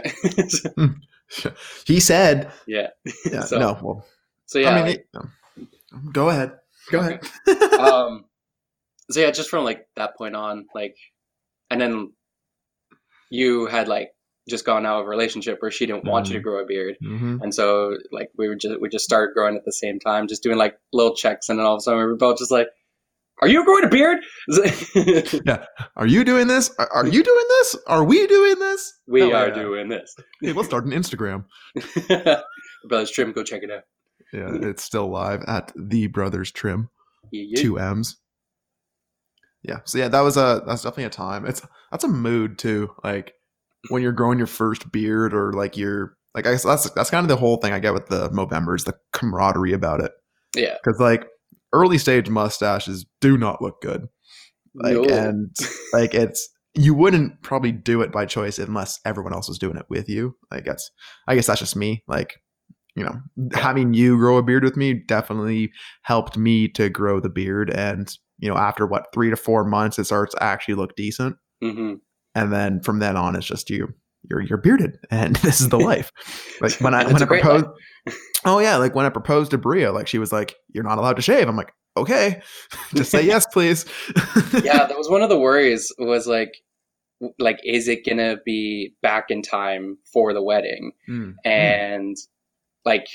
He 1.86 2.00
said, 2.00 2.50
yeah. 2.66 2.88
yeah, 3.30 3.40
So- 3.44 3.58
no, 3.58 3.78
well, 3.80 4.06
So 4.46 4.58
yeah, 4.58 4.70
I 4.70 4.74
mean, 4.74 4.84
like, 4.86 4.96
it- 4.96 5.08
no. 5.14 5.28
go 6.12 6.28
ahead. 6.28 6.52
Go 6.90 6.98
ahead. 7.00 7.20
um, 7.78 8.24
so 9.10 9.20
yeah, 9.20 9.30
just 9.30 9.48
from 9.48 9.64
like 9.64 9.86
that 9.96 10.16
point 10.16 10.34
on, 10.34 10.66
like, 10.74 10.96
and 11.70 11.80
then 11.80 12.12
you 13.30 13.66
had 13.66 13.88
like 13.88 14.10
just 14.48 14.64
gone 14.64 14.84
out 14.84 15.00
of 15.00 15.06
a 15.06 15.08
relationship 15.08 15.58
where 15.60 15.70
she 15.70 15.86
didn't 15.86 16.04
want 16.04 16.26
you 16.28 16.34
to 16.34 16.40
Mhm. 16.40 16.42
grow 16.42 16.62
a 16.62 16.66
beard, 16.66 16.96
hmm 17.00 17.38
and 17.42 17.54
so 17.54 17.96
like 18.10 18.30
we 18.36 18.48
would 18.48 18.60
just 18.60 18.80
we 18.80 18.88
just 18.88 19.04
started 19.04 19.32
growing 19.34 19.56
at 19.56 19.64
the 19.64 19.72
same 19.72 19.98
time, 20.00 20.26
just 20.28 20.42
doing 20.42 20.58
like 20.58 20.76
little 20.92 21.14
checks, 21.14 21.48
and 21.48 21.58
then 21.58 21.66
all 21.66 21.74
of 21.74 21.78
a 21.78 21.80
sudden 21.82 21.98
we 22.00 22.06
were 22.06 22.16
both 22.16 22.38
just 22.38 22.50
like, 22.50 22.66
"Are 23.42 23.48
you 23.48 23.64
growing 23.64 23.84
a 23.84 23.88
beard?" 23.88 24.18
yeah, 25.46 25.64
Are 25.96 26.06
you 26.06 26.24
doing 26.24 26.48
this? 26.48 26.70
Are, 26.78 26.88
are 26.92 27.06
you 27.06 27.22
doing 27.22 27.46
this? 27.60 27.76
Are 27.86 28.02
we 28.04 28.26
doing 28.26 28.58
this? 28.58 28.92
we 29.06 29.22
are 29.32 29.48
yeah. 29.48 29.54
doing 29.54 29.88
this. 29.88 30.14
Hey, 30.40 30.52
let's 30.52 30.68
start 30.68 30.84
an 30.84 30.92
Instagram. 30.92 31.44
Brothers 32.88 33.12
Trimm, 33.12 33.34
go 33.34 33.42
check 33.44 33.62
it 33.62 33.70
out. 33.70 33.82
Yeah, 34.32 34.68
it's 34.68 34.82
still 34.82 35.08
live 35.10 35.42
at 35.46 35.72
the 35.76 36.06
Brothers 36.08 36.50
Trimm. 36.52 36.88
Yeah, 37.32 37.44
yeah. 37.48 37.62
Two 37.62 37.78
M's. 37.78 38.16
Yeah. 39.62 39.80
So 39.84 39.98
yeah, 39.98 40.08
that 40.08 40.20
was 40.20 40.36
a 40.36 40.62
that's 40.66 40.82
definitely 40.82 41.04
a 41.04 41.10
time. 41.10 41.46
It's 41.46 41.62
that's 41.90 42.04
a 42.04 42.08
mood 42.08 42.58
too. 42.58 42.90
Like 43.04 43.34
when 43.88 44.02
you're 44.02 44.12
growing 44.12 44.38
your 44.38 44.46
first 44.46 44.90
beard 44.92 45.34
or 45.34 45.52
like 45.52 45.76
you're 45.76 46.16
like 46.34 46.46
I 46.46 46.52
guess 46.52 46.64
that's 46.64 46.90
that's 46.90 47.10
kind 47.10 47.24
of 47.24 47.28
the 47.28 47.36
whole 47.36 47.56
thing 47.58 47.72
I 47.72 47.78
get 47.78 47.94
with 47.94 48.06
the 48.06 48.30
Movembers, 48.30 48.84
the 48.84 48.94
camaraderie 49.12 49.72
about 49.72 50.00
it. 50.00 50.12
Yeah. 50.56 50.76
Because 50.82 51.00
like 51.00 51.26
early 51.72 51.98
stage 51.98 52.28
mustaches 52.28 53.06
do 53.20 53.36
not 53.36 53.62
look 53.62 53.80
good. 53.82 54.06
Like 54.74 54.94
No. 54.94 55.02
and 55.04 55.54
like 55.92 56.14
it's 56.14 56.48
you 56.74 56.94
wouldn't 56.94 57.42
probably 57.42 57.72
do 57.72 58.00
it 58.00 58.12
by 58.12 58.26
choice 58.26 58.58
unless 58.58 59.00
everyone 59.04 59.32
else 59.32 59.48
was 59.48 59.58
doing 59.58 59.76
it 59.76 59.86
with 59.88 60.08
you. 60.08 60.36
Like 60.50 60.64
that's 60.64 60.90
I 61.26 61.34
guess 61.34 61.46
that's 61.46 61.60
just 61.60 61.76
me. 61.76 62.02
Like, 62.06 62.36
you 62.94 63.04
know, 63.04 63.20
having 63.54 63.92
you 63.94 64.16
grow 64.16 64.36
a 64.36 64.42
beard 64.42 64.62
with 64.64 64.76
me 64.76 64.94
definitely 64.94 65.72
helped 66.02 66.36
me 66.38 66.68
to 66.68 66.88
grow 66.88 67.20
the 67.20 67.28
beard 67.28 67.70
and 67.70 68.16
you 68.40 68.48
know, 68.48 68.56
after 68.56 68.86
what, 68.86 69.06
three 69.12 69.30
to 69.30 69.36
four 69.36 69.64
months 69.64 69.98
it 69.98 70.04
starts 70.04 70.34
to 70.34 70.42
actually 70.42 70.74
look 70.74 70.96
decent. 70.96 71.36
hmm 71.62 71.94
And 72.34 72.52
then 72.52 72.80
from 72.80 72.98
then 72.98 73.16
on 73.16 73.36
it's 73.36 73.46
just 73.46 73.70
you 73.70 73.94
you're 74.28 74.40
you're 74.42 74.58
bearded 74.58 74.98
and 75.10 75.36
this 75.36 75.60
is 75.60 75.68
the 75.68 75.78
life. 75.90 76.10
Like 76.60 76.72
when 76.80 76.94
I 76.94 77.04
when 77.06 77.22
I 77.22 77.26
proposed 77.26 77.66
Oh 78.44 78.58
yeah, 78.58 78.76
like 78.76 78.94
when 78.94 79.06
I 79.06 79.10
proposed 79.10 79.50
to 79.50 79.58
Bria, 79.58 79.92
like 79.92 80.08
she 80.08 80.18
was 80.18 80.32
like, 80.32 80.54
You're 80.72 80.84
not 80.84 80.98
allowed 80.98 81.16
to 81.16 81.22
shave. 81.22 81.48
I'm 81.48 81.56
like, 81.56 81.72
Okay. 81.96 82.40
Just 82.94 83.10
say 83.10 83.22
yes, 83.24 83.46
please. 83.52 83.84
yeah, 84.62 84.86
that 84.86 84.96
was 84.96 85.10
one 85.10 85.22
of 85.22 85.28
the 85.28 85.38
worries. 85.38 85.92
Was 85.98 86.26
like, 86.26 86.52
like, 87.38 87.58
is 87.64 87.88
it 87.88 88.06
gonna 88.06 88.36
be 88.46 88.94
back 89.02 89.26
in 89.30 89.42
time 89.42 89.98
for 90.12 90.32
the 90.32 90.42
wedding? 90.42 90.92
Mm. 91.08 91.34
And 91.44 92.16
like, 92.84 93.06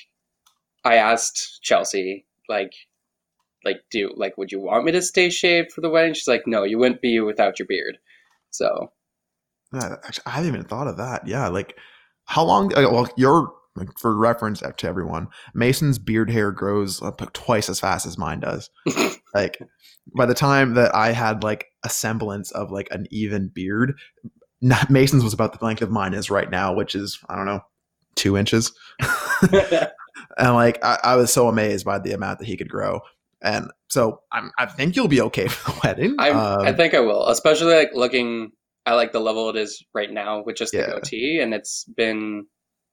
I 0.84 0.96
asked 0.96 1.62
Chelsie, 1.64 2.26
like, 2.50 2.74
like, 3.66 3.82
do 3.92 4.14
like, 4.16 4.38
would 4.38 4.52
you 4.52 4.60
want 4.60 4.86
me 4.86 4.92
to 4.94 5.02
stay 5.02 5.30
shaved 5.30 5.72
for 5.72 5.82
the 5.82 5.90
wedding? 5.90 6.14
She's 6.14 6.28
like, 6.28 6.44
no, 6.46 6.64
you 6.64 6.78
wouldn't 6.78 7.02
be 7.02 7.10
you 7.10 7.26
without 7.26 7.60
your 7.60 7.68
beard. 7.68 7.98
So 8.52 8.92
Yeah, 9.74 9.96
actually, 10.06 10.24
I 10.26 10.30
haven't 10.32 10.54
even 10.54 10.66
thought 10.66 10.88
of 10.88 10.98
that. 10.98 11.28
Yeah, 11.28 11.48
like 11.48 11.76
how 12.26 12.44
long? 12.46 12.74
uh, 12.76 12.90
Well, 12.92 13.10
your 13.18 13.52
like, 13.76 13.90
for 14.00 14.16
reference 14.16 14.62
to 14.62 14.88
everyone, 14.88 15.28
Mason's 15.54 16.00
beard 16.00 16.30
hair 16.30 16.52
grows 16.52 17.02
up 17.02 17.22
twice 17.34 17.68
as 17.70 17.80
fast 17.80 18.06
as 18.06 18.18
mine 18.18 18.40
does. 18.40 18.70
like 19.34 19.60
by 20.16 20.26
the 20.26 20.34
time 20.34 20.76
that 20.76 20.96
I 20.96 21.12
had 21.12 21.44
like 21.44 21.66
a 21.84 21.90
semblance 21.90 22.52
of 22.52 22.72
like 22.72 22.88
an 22.92 23.06
even 23.12 23.50
beard, 23.54 23.98
not, 24.62 24.90
Mason's 24.90 25.24
was 25.24 25.34
about 25.34 25.60
the 25.60 25.66
length 25.66 25.82
of 25.82 25.92
mine 25.92 26.14
is 26.14 26.30
right 26.30 26.50
now, 26.50 26.74
which 26.74 26.96
is 26.96 27.20
I 27.30 27.36
don't 27.36 27.46
know 27.46 27.62
two 28.16 28.38
inches. 28.38 28.72
and 30.38 30.54
like 30.54 30.84
I, 30.84 30.98
I 31.04 31.16
was 31.18 31.34
so 31.34 31.50
amazed 31.50 31.86
by 31.86 32.00
the 32.00 32.14
amount 32.14 32.40
that 32.40 32.48
he 32.48 32.58
could 32.58 32.70
grow. 32.70 33.02
And 33.42 33.72
so 33.90 34.22
I'm, 34.32 34.52
I 34.58 34.66
think 34.66 34.96
you'll 34.96 35.08
be 35.08 35.22
okay 35.22 35.48
for 35.50 35.72
the 35.72 35.80
wedding. 35.84 36.16
I, 36.20 36.30
Um, 36.32 36.66
I 36.66 36.74
think 36.74 36.94
I 36.94 37.00
will, 37.02 37.28
especially 37.28 37.76
like 37.76 37.92
looking 37.94 38.52
at 38.86 38.94
like 38.94 39.12
the 39.12 39.20
level 39.20 39.50
it 39.50 39.56
is 39.56 39.84
right 39.94 40.12
now 40.12 40.44
with 40.46 40.56
just 40.58 40.72
the 40.72 40.80
Yeah. 40.80 40.92
goatee, 40.92 41.40
and 41.40 41.54
it's 41.54 41.86
been 41.96 42.46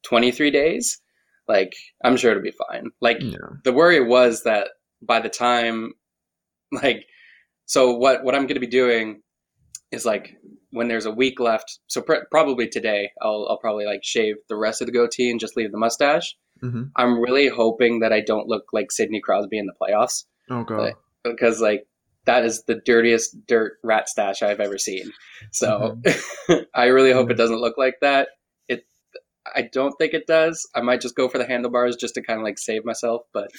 23 0.04 0.50
days. 0.50 1.00
Like, 1.48 1.72
I'm 2.04 2.16
sure 2.16 2.30
it'll 2.30 2.42
be 2.42 2.54
fine. 2.68 2.90
Like, 3.00 3.18
yeah. 3.20 3.36
the 3.64 3.72
worry 3.72 4.02
was 4.04 4.42
that 4.44 4.68
by 5.02 5.20
the 5.20 5.28
time 5.28 5.92
like 6.70 7.04
so 7.66 7.92
what 7.96 8.22
what 8.24 8.34
i'm 8.34 8.42
going 8.42 8.54
to 8.54 8.60
be 8.60 8.66
doing 8.66 9.20
is 9.90 10.04
like 10.06 10.36
when 10.70 10.88
there's 10.88 11.04
a 11.04 11.10
week 11.10 11.38
left, 11.38 11.80
so 11.86 12.00
pr- 12.00 12.24
probably 12.30 12.66
today, 12.66 13.10
I'll 13.20 13.46
I'll 13.50 13.58
probably 13.58 13.84
like 13.84 14.00
shave 14.02 14.36
the 14.48 14.56
rest 14.56 14.80
of 14.80 14.86
the 14.86 14.92
goatee 14.92 15.30
and 15.30 15.38
just 15.38 15.54
leave 15.54 15.70
the 15.70 15.76
mustache. 15.76 16.34
hmm 16.62 16.84
I'm 16.96 17.20
really 17.20 17.48
hoping 17.48 18.00
that 18.00 18.10
I 18.12 18.20
don't 18.22 18.48
look 18.48 18.64
like 18.72 18.90
Sidney 18.90 19.20
Crosby 19.20 19.58
in 19.58 19.66
the 19.66 19.74
playoffs 19.80 20.24
Oh 20.52 20.64
god. 20.64 20.94
But- 21.24 21.32
because 21.32 21.60
like 21.60 21.86
that 22.24 22.44
is 22.44 22.64
the 22.64 22.74
dirtiest 22.84 23.46
dirt 23.46 23.78
rat 23.82 24.08
stash 24.08 24.42
I've 24.42 24.60
ever 24.60 24.76
seen. 24.78 25.12
So 25.50 26.00
I 26.74 26.86
really 26.86 27.12
hope 27.12 27.30
it 27.30 27.36
doesn't 27.36 27.60
look 27.60 27.78
like 27.78 27.94
that. 28.00 28.28
It 28.68 28.84
I 29.56 29.62
don't 29.72 29.94
think 29.98 30.14
it 30.14 30.26
does. 30.26 30.68
I 30.74 30.80
might 30.82 31.00
just 31.00 31.16
go 31.16 31.28
for 31.28 31.38
the 31.38 31.46
handlebars 31.46 31.96
just 31.96 32.14
to 32.14 32.22
kind 32.22 32.38
of 32.40 32.44
like 32.44 32.58
save 32.58 32.84
myself, 32.84 33.22
but 33.32 33.50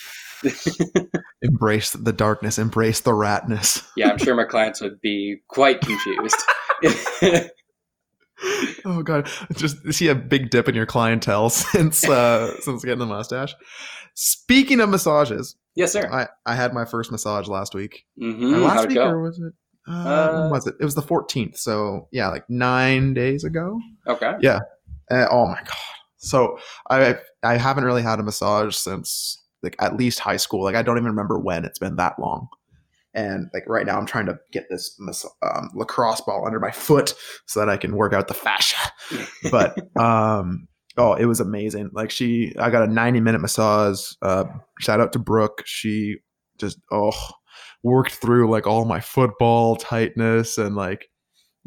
Embrace 1.41 1.91
the 1.91 2.13
darkness. 2.13 2.57
Embrace 2.57 3.00
the 3.01 3.12
ratness. 3.12 3.85
yeah, 3.97 4.09
I'm 4.09 4.17
sure 4.17 4.35
my 4.35 4.45
clients 4.45 4.81
would 4.81 5.00
be 5.01 5.38
quite 5.50 5.81
confused. 5.81 6.38
oh 8.85 9.01
god. 9.03 9.29
Just 9.55 9.93
see 9.93 10.07
a 10.09 10.15
big 10.15 10.50
dip 10.50 10.67
in 10.67 10.75
your 10.75 10.85
clientele 10.85 11.50
since 11.50 12.07
uh 12.07 12.59
since 12.62 12.83
getting 12.83 13.00
the 13.00 13.05
mustache. 13.05 13.55
Speaking 14.15 14.79
of 14.79 14.89
massages, 14.89 15.55
yes, 15.75 15.92
sir. 15.94 16.10
I, 16.12 16.27
I 16.46 16.56
had 16.56 16.74
my 16.74 16.86
first 16.86 17.12
massage 17.12 17.48
last 17.48 17.74
week. 17.75 18.06
hmm 18.18 18.53
Uh, 18.53 18.58
last 18.60 18.74
How'd 18.74 18.88
week 18.89 18.96
go? 18.96 19.08
or 19.10 19.22
was 19.22 19.39
it? 19.39 19.53
Uh, 19.88 19.92
Uh, 19.92 20.32
when 20.42 20.50
was 20.50 20.68
it? 20.68 20.75
It 20.80 20.86
was 20.86 20.96
the 20.96 21.01
14th. 21.01 21.58
So 21.58 22.08
yeah, 22.12 22.30
like 22.30 22.50
nine 22.50 23.13
days 23.13 23.44
ago. 23.44 23.80
Okay. 24.08 24.34
Yeah. 24.42 24.60
Uh, 25.12 25.27
oh 25.30 25.46
my 25.48 25.60
god! 25.60 25.77
So 26.18 26.58
I 26.89 27.18
I 27.44 27.58
haven't 27.58 27.84
really 27.84 28.01
had 28.01 28.20
a 28.20 28.24
massage 28.24 28.75
since 28.77 29.44
like 29.62 29.75
at 29.80 29.98
least 29.98 30.20
high 30.20 30.38
school. 30.38 30.63
Like 30.63 30.75
I 30.75 30.82
don't 30.82 30.98
even 30.98 31.10
remember 31.10 31.38
when. 31.38 31.65
It's 31.65 31.80
been 31.80 31.98
that 31.98 32.18
long. 32.18 32.48
And 33.13 33.50
like 33.53 33.63
right 33.68 33.86
now, 33.86 33.98
I'm 34.00 34.06
trying 34.08 34.25
to 34.27 34.39
get 34.51 34.65
this 34.72 34.98
um, 35.44 35.70
lacrosse 35.75 36.22
ball 36.22 36.48
under 36.48 36.60
my 36.60 36.72
foot 36.72 37.13
so 37.46 37.60
that 37.60 37.70
I 37.70 37.77
can 37.77 37.96
work 37.96 38.12
out 38.13 38.27
the 38.27 38.34
fascia. 38.34 38.77
But 39.51 39.77
um, 40.01 40.68
oh, 40.97 41.13
it 41.13 41.25
was 41.25 41.39
amazing. 41.39 41.89
Like 41.93 42.12
she, 42.12 42.53
I 42.59 42.69
got 42.69 42.88
a 42.88 42.91
90 42.91 43.19
minute 43.19 43.41
massage. 43.41 44.12
Uh, 44.21 44.45
shout 44.79 45.00
out 45.00 45.13
to 45.13 45.19
Brooke. 45.19 45.63
She 45.65 46.17
just 46.57 46.79
oh 46.91 47.12
worked 47.81 48.13
through 48.13 48.50
like 48.50 48.67
all 48.67 48.85
my 48.85 49.00
football 49.00 49.75
tightness 49.75 50.57
and 50.57 50.75
like 50.75 51.09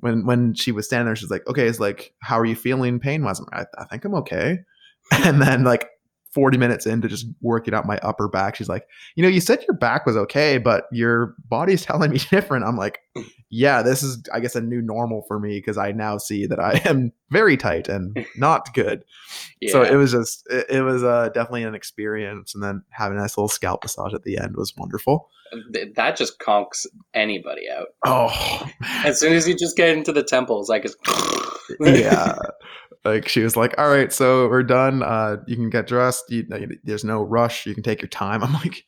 when 0.01 0.27
when 0.27 0.55
she 0.55 0.73
was 0.73 0.87
standing 0.87 1.07
there, 1.07 1.17
she's 1.17 1.31
like, 1.31 1.47
"Okay, 1.47 1.67
it's 1.67 1.81
like, 1.81 2.15
how 2.21 2.39
are 2.39 2.45
you 2.45 2.55
feeling 2.55 3.01
pain 3.01 3.25
wise?" 3.25 3.41
I, 3.53 3.65
I 3.79 3.85
think 3.85 4.05
I'm 4.05 4.15
okay. 4.15 4.59
And 5.25 5.41
then 5.41 5.63
like 5.63 5.89
40 6.35 6.59
minutes 6.59 6.85
into 6.85 7.07
just 7.07 7.27
working 7.41 7.75
out 7.75 7.87
my 7.87 7.97
upper 7.99 8.29
back, 8.29 8.57
she's 8.57 8.69
like, 8.69 8.87
"You 9.15 9.23
know, 9.23 9.29
you 9.29 9.41
said 9.41 9.65
your 9.67 9.77
back 9.77 10.05
was 10.05 10.17
okay, 10.17 10.59
but 10.59 10.87
your 10.93 11.35
body's 11.49 11.83
telling 11.87 12.11
me 12.11 12.19
different." 12.19 12.65
I'm 12.65 12.77
like, 12.77 12.99
"Yeah, 13.51 13.83
this 13.83 14.03
is, 14.03 14.23
I 14.33 14.41
guess, 14.41 14.57
a 14.57 14.61
new 14.61 14.83
normal 14.83 15.23
for 15.29 15.39
me 15.39 15.59
because 15.59 15.79
I 15.79 15.93
now 15.93 16.19
see 16.19 16.47
that 16.47 16.61
I 16.61 16.81
am 16.85 17.13
very 17.31 17.57
tight 17.57 17.89
and 17.89 18.17
not 18.37 18.75
good." 18.75 19.05
Yeah. 19.61 19.73
So 19.73 19.83
it 19.83 19.97
was 19.97 20.13
just, 20.13 20.47
it, 20.51 20.67
it 20.69 20.83
was 20.83 21.03
uh, 21.03 21.31
definitely 21.31 21.65
an 21.65 21.75
experience. 21.75 22.55
And 22.55 22.63
then 22.63 22.83
having 22.91 23.19
a 23.19 23.21
nice 23.21 23.37
little 23.37 23.49
scalp 23.49 23.85
massage 23.85 24.15
at 24.15 24.23
the 24.23 24.39
end 24.39 24.57
was 24.57 24.75
wonderful. 24.77 25.31
That 25.95 26.17
just 26.17 26.41
conks 26.41 26.87
anybody 27.15 27.71
out. 27.71 27.89
Oh, 28.05 28.69
As 29.05 29.21
soon 29.21 29.33
as 29.33 29.49
you 29.49 29.57
just 29.57 29.77
get 29.77 29.91
into 29.91 30.13
the 30.13 30.25
temples, 30.25 30.69
like 30.69 30.85
it's 30.85 30.97
yeah 31.81 32.37
like 33.05 33.29
she 33.29 33.43
was 33.43 33.57
like 33.57 33.75
all 33.79 33.89
right 33.89 34.13
so 34.13 34.49
we're 34.49 34.63
done 34.63 35.03
uh 35.03 35.37
you 35.47 35.57
can 35.57 35.71
get 35.71 35.87
dressed 35.87 36.25
you, 36.31 36.47
there's 36.85 37.05
no 37.05 37.23
rush 37.23 37.67
you 37.67 37.75
can 37.75 37.83
take 37.83 38.03
your 38.03 38.09
time 38.09 38.43
i'm 38.45 38.53
like 38.55 38.85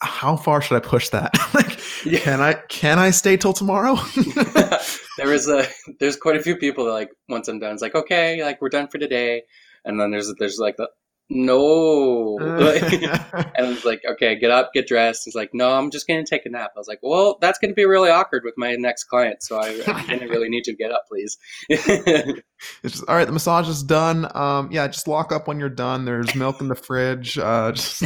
how 0.00 0.36
far 0.36 0.60
should 0.60 0.76
i 0.76 0.80
push 0.80 1.08
that? 1.10 1.32
Like 1.54 1.78
Yeah. 2.04 2.18
can 2.20 2.40
i 2.40 2.54
can 2.68 2.98
i 2.98 3.10
stay 3.10 3.36
till 3.36 3.52
tomorrow? 3.52 3.96
There 5.16 5.32
is 5.32 5.48
a 5.48 5.66
there's 6.00 6.16
quite 6.16 6.36
a 6.36 6.42
few 6.42 6.56
people 6.56 6.84
that 6.86 6.92
like 6.92 7.10
once 7.28 7.46
I'm 7.48 7.60
done, 7.60 7.72
it's 7.72 7.82
like 7.82 7.94
okay, 7.94 8.42
like 8.44 8.60
we're 8.60 8.68
done 8.68 8.88
for 8.88 8.98
today, 8.98 9.42
and 9.84 9.98
then 10.00 10.10
there's 10.10 10.32
there's 10.40 10.58
like 10.58 10.76
the 10.76 10.88
no, 11.30 12.38
and 12.40 13.66
it's 13.66 13.84
like 13.84 14.02
okay, 14.12 14.38
get 14.38 14.50
up, 14.50 14.72
get 14.74 14.86
dressed. 14.86 15.22
He's 15.24 15.34
like 15.34 15.50
no, 15.54 15.72
I'm 15.72 15.90
just 15.90 16.06
gonna 16.06 16.24
take 16.24 16.44
a 16.46 16.50
nap. 16.50 16.72
I 16.76 16.78
was 16.78 16.88
like, 16.88 17.00
well, 17.02 17.38
that's 17.40 17.58
gonna 17.58 17.74
be 17.74 17.84
really 17.84 18.10
awkward 18.10 18.42
with 18.44 18.54
my 18.56 18.74
next 18.74 19.04
client, 19.04 19.42
so 19.42 19.58
I, 19.58 19.80
I 19.86 20.06
didn't 20.08 20.28
really 20.28 20.48
need 20.48 20.64
to 20.64 20.74
get 20.74 20.90
up, 20.90 21.04
please. 21.08 21.38
it's 21.68 22.42
just 22.82 23.04
all 23.08 23.16
right 23.16 23.26
the 23.26 23.32
massage 23.32 23.68
is 23.68 23.82
done 23.82 24.26
um 24.34 24.70
yeah 24.70 24.86
just 24.86 25.06
lock 25.06 25.32
up 25.32 25.46
when 25.46 25.58
you're 25.58 25.68
done 25.68 26.06
there's 26.06 26.34
milk 26.34 26.60
in 26.60 26.68
the 26.68 26.74
fridge 26.74 27.36
uh 27.36 27.72
just 27.72 28.00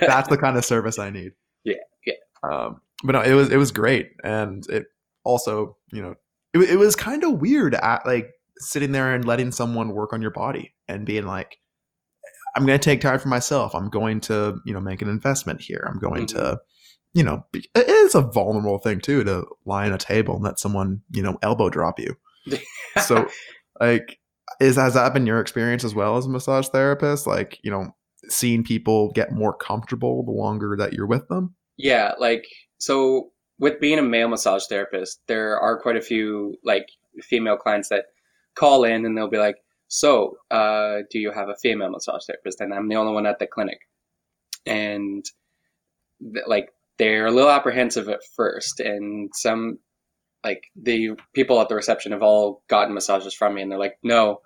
that's 0.00 0.28
the 0.28 0.38
kind 0.38 0.56
of 0.56 0.64
service 0.64 0.98
I 0.98 1.10
need. 1.10 1.32
Yeah, 1.64 1.74
yeah. 2.06 2.14
Um, 2.42 2.80
but 3.02 3.12
no, 3.12 3.22
it 3.22 3.34
was 3.34 3.50
it 3.50 3.56
was 3.56 3.72
great, 3.72 4.12
and 4.22 4.66
it 4.68 4.86
also 5.24 5.76
you 5.92 6.02
know 6.02 6.14
it, 6.54 6.70
it 6.70 6.76
was 6.76 6.96
kind 6.96 7.24
of 7.24 7.40
weird 7.40 7.74
at 7.74 8.06
like 8.06 8.30
sitting 8.58 8.92
there 8.92 9.14
and 9.14 9.24
letting 9.24 9.52
someone 9.52 9.90
work 9.90 10.12
on 10.12 10.20
your 10.22 10.30
body 10.30 10.74
and 10.86 11.06
being 11.06 11.26
like, 11.26 11.58
I'm 12.56 12.66
going 12.66 12.78
to 12.78 12.84
take 12.84 13.00
time 13.00 13.18
for 13.18 13.28
myself. 13.28 13.74
I'm 13.74 13.88
going 13.88 14.20
to 14.22 14.58
you 14.64 14.74
know 14.74 14.80
make 14.80 15.02
an 15.02 15.08
investment 15.08 15.60
here. 15.60 15.86
I'm 15.88 15.98
going 15.98 16.26
mm-hmm. 16.26 16.38
to 16.38 16.60
you 17.14 17.22
know 17.22 17.44
be, 17.52 17.68
it 17.74 17.88
is 17.88 18.14
a 18.14 18.22
vulnerable 18.22 18.78
thing 18.78 19.00
too 19.00 19.24
to 19.24 19.44
lie 19.64 19.86
on 19.86 19.92
a 19.92 19.98
table 19.98 20.34
and 20.34 20.44
let 20.44 20.58
someone 20.58 21.02
you 21.10 21.22
know 21.22 21.38
elbow 21.42 21.68
drop 21.68 21.98
you. 21.98 22.16
so 23.04 23.28
like 23.80 24.18
is 24.60 24.76
has 24.76 24.94
that 24.94 25.14
been 25.14 25.26
your 25.26 25.40
experience 25.40 25.84
as 25.84 25.94
well 25.94 26.16
as 26.16 26.26
a 26.26 26.28
massage 26.28 26.68
therapist 26.68 27.26
like 27.26 27.58
you 27.62 27.70
know 27.70 27.94
seeing 28.28 28.64
people 28.64 29.10
get 29.12 29.32
more 29.32 29.54
comfortable 29.54 30.24
the 30.24 30.30
longer 30.30 30.74
that 30.76 30.92
you're 30.92 31.06
with 31.06 31.28
them 31.28 31.54
Yeah, 31.76 32.12
like 32.18 32.46
so 32.78 33.30
with 33.58 33.80
being 33.80 33.98
a 33.98 34.02
male 34.02 34.28
massage 34.28 34.66
therapist, 34.66 35.20
there 35.26 35.58
are 35.58 35.80
quite 35.80 35.96
a 35.96 36.02
few 36.02 36.56
like 36.64 36.88
female 37.22 37.56
clients 37.56 37.88
that 37.88 38.06
call 38.54 38.84
in 38.84 39.04
and 39.04 39.16
they'll 39.16 39.30
be 39.30 39.38
like, 39.38 39.56
"So, 39.90 40.38
uh, 40.50 41.00
do 41.10 41.20
you 41.20 41.32
have 41.32 41.50
a 41.50 41.56
female 41.56 41.90
massage 41.90 42.26
therapist?" 42.26 42.62
And 42.62 42.74
I'm 42.74 42.88
the 42.88 42.96
only 42.96 43.14
one 43.14 43.26
at 43.26 43.40
the 43.40 43.48
clinic, 43.48 43.80
and 44.66 45.24
th- 46.22 46.46
like 46.46 46.70
they're 46.98 47.26
a 47.26 47.30
little 47.32 47.50
apprehensive 47.50 48.08
at 48.08 48.20
first, 48.36 48.80
and 48.80 49.30
some 49.34 49.78
like 50.44 50.64
the 50.76 51.10
people 51.34 51.60
at 51.60 51.68
the 51.68 51.74
reception 51.76 52.12
have 52.12 52.22
all 52.22 52.62
gotten 52.68 52.94
massages 52.94 53.34
from 53.34 53.54
me, 53.54 53.62
and 53.62 53.70
they're 53.72 53.78
like, 53.78 53.98
"No, 54.02 54.40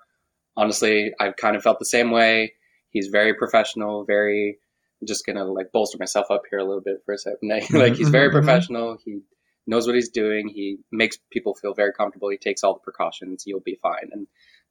honestly, 0.57 1.13
I've 1.21 1.37
kind 1.37 1.57
of 1.57 1.63
felt 1.63 1.79
the 1.79 1.85
same 1.87 2.11
way. 2.11 2.55
He's 2.91 3.09
very 3.09 3.35
professional, 3.35 4.05
very." 4.05 4.59
I'm 5.01 5.09
just 5.09 5.27
gonna 5.27 5.45
like 5.45 5.73
bolster 5.73 5.99
myself 5.99 6.27
up 6.31 6.43
here 6.51 6.61
a 6.61 6.65
little 6.65 6.83
bit 6.83 6.99
for 7.07 7.15
a 7.15 7.19
second. 7.19 7.51
like 7.75 7.97
he's 7.97 8.11
very 8.11 8.29
Mhm, 8.29 8.33
mhm, 8.33 8.33
mhm. 8.43 8.47
professional. 8.47 8.99
He 9.05 9.21
knows 9.67 9.87
what 9.87 9.97
he's 9.97 10.11
doing. 10.11 10.49
He 10.49 10.79
makes 10.93 11.19
people 11.33 11.55
feel 11.55 11.75
very 11.75 11.93
comfortable. 11.93 12.31
He 12.31 12.39
takes 12.39 12.65
all 12.65 12.75
the 12.75 12.81
precautions. 12.81 13.45
You'll 13.47 13.61
be 13.61 13.79
fine. 13.83 14.11
And 14.13 14.27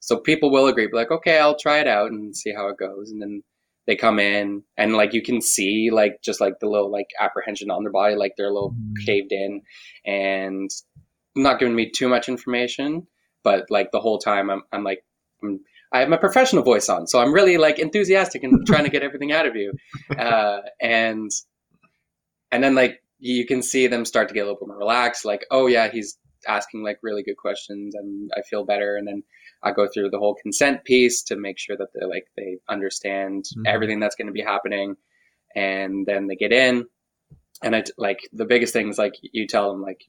so 0.05 0.17
people 0.17 0.51
will 0.51 0.67
agree, 0.67 0.87
be 0.87 0.97
like, 0.97 1.11
okay, 1.11 1.39
I'll 1.39 1.57
try 1.57 1.79
it 1.79 1.87
out 1.87 2.11
and 2.11 2.35
see 2.35 2.53
how 2.53 2.67
it 2.67 2.77
goes. 2.77 3.09
And 3.09 3.21
then 3.21 3.41
they 3.87 3.95
come 3.95 4.19
in 4.19 4.63
and 4.75 4.95
like 4.95 5.13
you 5.13 5.21
can 5.21 5.39
see 5.41 5.91
like 5.91 6.21
just 6.21 6.41
like 6.41 6.59
the 6.59 6.67
little 6.67 6.91
like 6.91 7.07
apprehension 7.21 7.71
on 7.71 7.83
their 7.83 7.91
body, 7.91 8.15
like 8.15 8.33
they're 8.35 8.49
a 8.49 8.53
little 8.53 8.73
Mhm. 8.73 9.05
caved 9.05 9.31
in 9.31 9.61
and 10.05 10.69
not 11.37 11.57
giving 11.57 11.73
me 11.75 11.89
too 11.89 12.09
much 12.09 12.27
information, 12.27 13.07
but 13.45 13.65
like 13.69 13.91
the 13.91 14.01
whole 14.01 14.19
time 14.19 14.49
I'm, 14.49 14.63
I'm 14.73 14.83
like, 14.83 15.03
I'm, 15.41 15.61
I 15.93 15.99
have 15.99 16.09
my 16.09 16.17
professional 16.17 16.63
voice 16.63 16.89
on, 16.89 17.07
so 17.07 17.19
I'm 17.21 17.33
really 17.33 17.57
like 17.57 17.79
enthusiastic 17.79 18.43
and 18.43 18.65
trying 18.67 18.83
to 18.83 18.89
get 18.89 19.03
everything 19.03 19.31
out 19.31 19.45
of 19.45 19.55
you, 19.55 19.71
uh, 20.17 20.59
and 20.81 21.31
and 22.51 22.63
then 22.63 22.75
like 22.75 23.01
you 23.19 23.45
can 23.45 23.61
see 23.61 23.87
them 23.87 24.03
start 24.05 24.27
to 24.27 24.33
get 24.33 24.41
a 24.41 24.45
little 24.45 24.59
bit 24.59 24.67
more 24.67 24.77
relaxed. 24.77 25.23
Like, 25.23 25.45
oh 25.49 25.67
yeah, 25.67 25.89
he's 25.89 26.17
asking 26.47 26.83
like 26.83 26.99
really 27.01 27.23
good 27.23 27.37
questions, 27.37 27.95
and 27.95 28.31
I 28.35 28.41
feel 28.41 28.65
better. 28.65 28.95
And 28.97 29.07
then 29.07 29.23
I 29.63 29.71
go 29.71 29.88
through 29.88 30.10
the 30.10 30.19
whole 30.19 30.36
consent 30.36 30.84
piece 30.84 31.23
to 31.23 31.36
make 31.36 31.58
sure 31.60 31.78
that 31.78 31.89
they 31.93 32.06
like 32.06 32.28
they 32.36 32.58
understand 32.69 33.45
Mhm. 33.58 33.67
everything 33.67 33.99
that's 33.99 34.15
going 34.15 34.28
to 34.28 34.34
be 34.34 34.41
happening, 34.41 34.95
and 35.56 36.06
then 36.06 36.28
they 36.28 36.36
get 36.36 36.52
in, 36.52 36.88
and 37.63 37.76
I 37.76 37.84
like 37.97 38.19
the 38.34 38.45
biggest 38.45 38.73
thing 38.73 38.89
is 38.89 38.97
like 38.97 39.13
you 39.21 39.47
tell 39.47 39.71
them 39.71 39.82
like. 39.82 40.02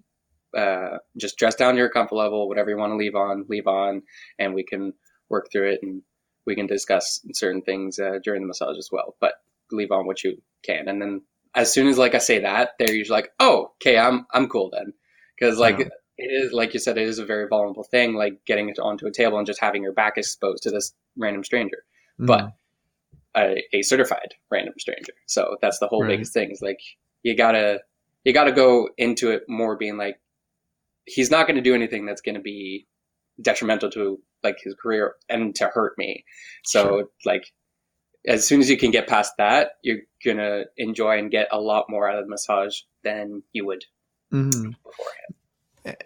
Uh, 0.57 0.99
just 1.17 1.37
dress 1.37 1.57
down 1.57 1.75
to 1.75 1.79
your 1.79 1.89
comfort 1.89 2.15
level, 2.15 2.47
whatever 2.47 2.71
you 2.71 2.77
want 2.77 2.93
to 2.93 2.97
leave 2.97 3.17
on, 3.17 3.45
leave 3.49 3.67
on, 3.67 4.03
and 4.39 4.55
we 4.55 4.63
can 4.63 4.93
work 5.29 5.49
through 5.51 5.69
it 5.73 5.81
and 5.83 6.01
we 6.47 6.55
can 6.55 6.69
discuss 6.69 7.21
certain 7.33 7.61
things 7.61 7.99
uh, 7.99 8.21
during 8.23 8.41
the 8.41 8.47
massage 8.47 8.79
as 8.79 8.89
well. 8.93 9.17
But 9.21 9.35
leave 9.73 9.91
on 9.91 10.07
what 10.07 10.23
you 10.23 10.41
can, 10.63 10.87
and 10.87 11.03
then 11.03 11.23
as 11.57 11.73
soon 11.73 11.89
as 11.89 11.99
like 11.99 12.15
I 12.15 12.19
say 12.19 12.39
that, 12.39 12.71
they're 12.79 12.95
usually 12.95 13.17
like, 13.17 13.33
"Oh, 13.41 13.73
okay, 13.83 13.99
I'm 13.99 14.27
I'm 14.33 14.49
cool 14.49 14.71
then," 14.71 14.93
because 15.37 15.59
like 15.59 15.81
Yeah. 15.81 15.89
It 16.17 16.25
is 16.25 16.53
like 16.53 16.75
you 16.75 16.81
said, 16.81 16.99
it 16.99 17.09
is 17.09 17.19
a 17.19 17.25
very 17.27 17.49
vulnerable 17.49 17.85
thing, 17.85 18.15
like 18.15 18.45
getting 18.47 18.69
it 18.69 18.79
onto 18.79 19.07
a 19.07 19.11
table 19.13 19.39
and 19.39 19.47
just 19.47 19.61
having 19.61 19.83
your 19.83 19.93
back 19.93 20.17
exposed 20.17 20.63
to 20.65 20.71
this 20.71 20.93
random 21.17 21.45
stranger, 21.45 21.85
Mm. 22.21 22.27
but 22.27 22.53
a, 23.37 23.63
a 23.73 23.83
certified 23.83 24.35
random 24.51 24.75
stranger. 24.79 25.13
So 25.27 25.57
that's 25.61 25.79
the 25.81 25.89
whole 25.89 26.03
Right. 26.03 26.11
biggest 26.11 26.33
thing. 26.33 26.51
Is 26.51 26.63
like 26.63 26.81
you 27.23 27.37
gotta 27.37 27.81
you 28.25 28.33
gotta 28.33 28.53
go 28.53 28.89
into 28.97 29.31
it 29.31 29.43
more 29.49 29.77
being 29.77 29.97
like 29.97 30.21
he's 31.07 31.31
not 31.31 31.47
going 31.47 31.57
to 31.57 31.63
do 31.63 31.75
anything 31.75 32.07
that's 32.07 32.23
going 32.23 32.35
to 32.37 32.41
be 32.41 32.87
detrimental 33.43 33.91
to 33.91 34.19
like 34.43 34.57
his 34.63 34.75
career 34.75 35.17
and 35.29 35.55
to 35.57 35.67
hurt 35.67 35.99
me. 35.99 36.25
So 36.65 36.83
Sure. 36.83 37.05
like 37.27 37.53
as 38.27 38.47
soon 38.47 38.61
as 38.61 38.71
you 38.71 38.79
can 38.79 38.91
get 38.91 39.07
past 39.07 39.33
that, 39.37 39.73
you're 39.83 39.99
gonna 40.25 40.65
enjoy 40.79 41.19
and 41.19 41.31
get 41.31 41.49
a 41.53 41.61
lot 41.61 41.91
more 41.91 42.09
out 42.09 42.17
of 42.19 42.25
the 42.25 42.31
massage 42.31 42.81
than 43.03 43.43
you 43.53 43.67
would 43.67 43.85
mm-hmm. 44.33 44.71
beforehand. 44.71 45.35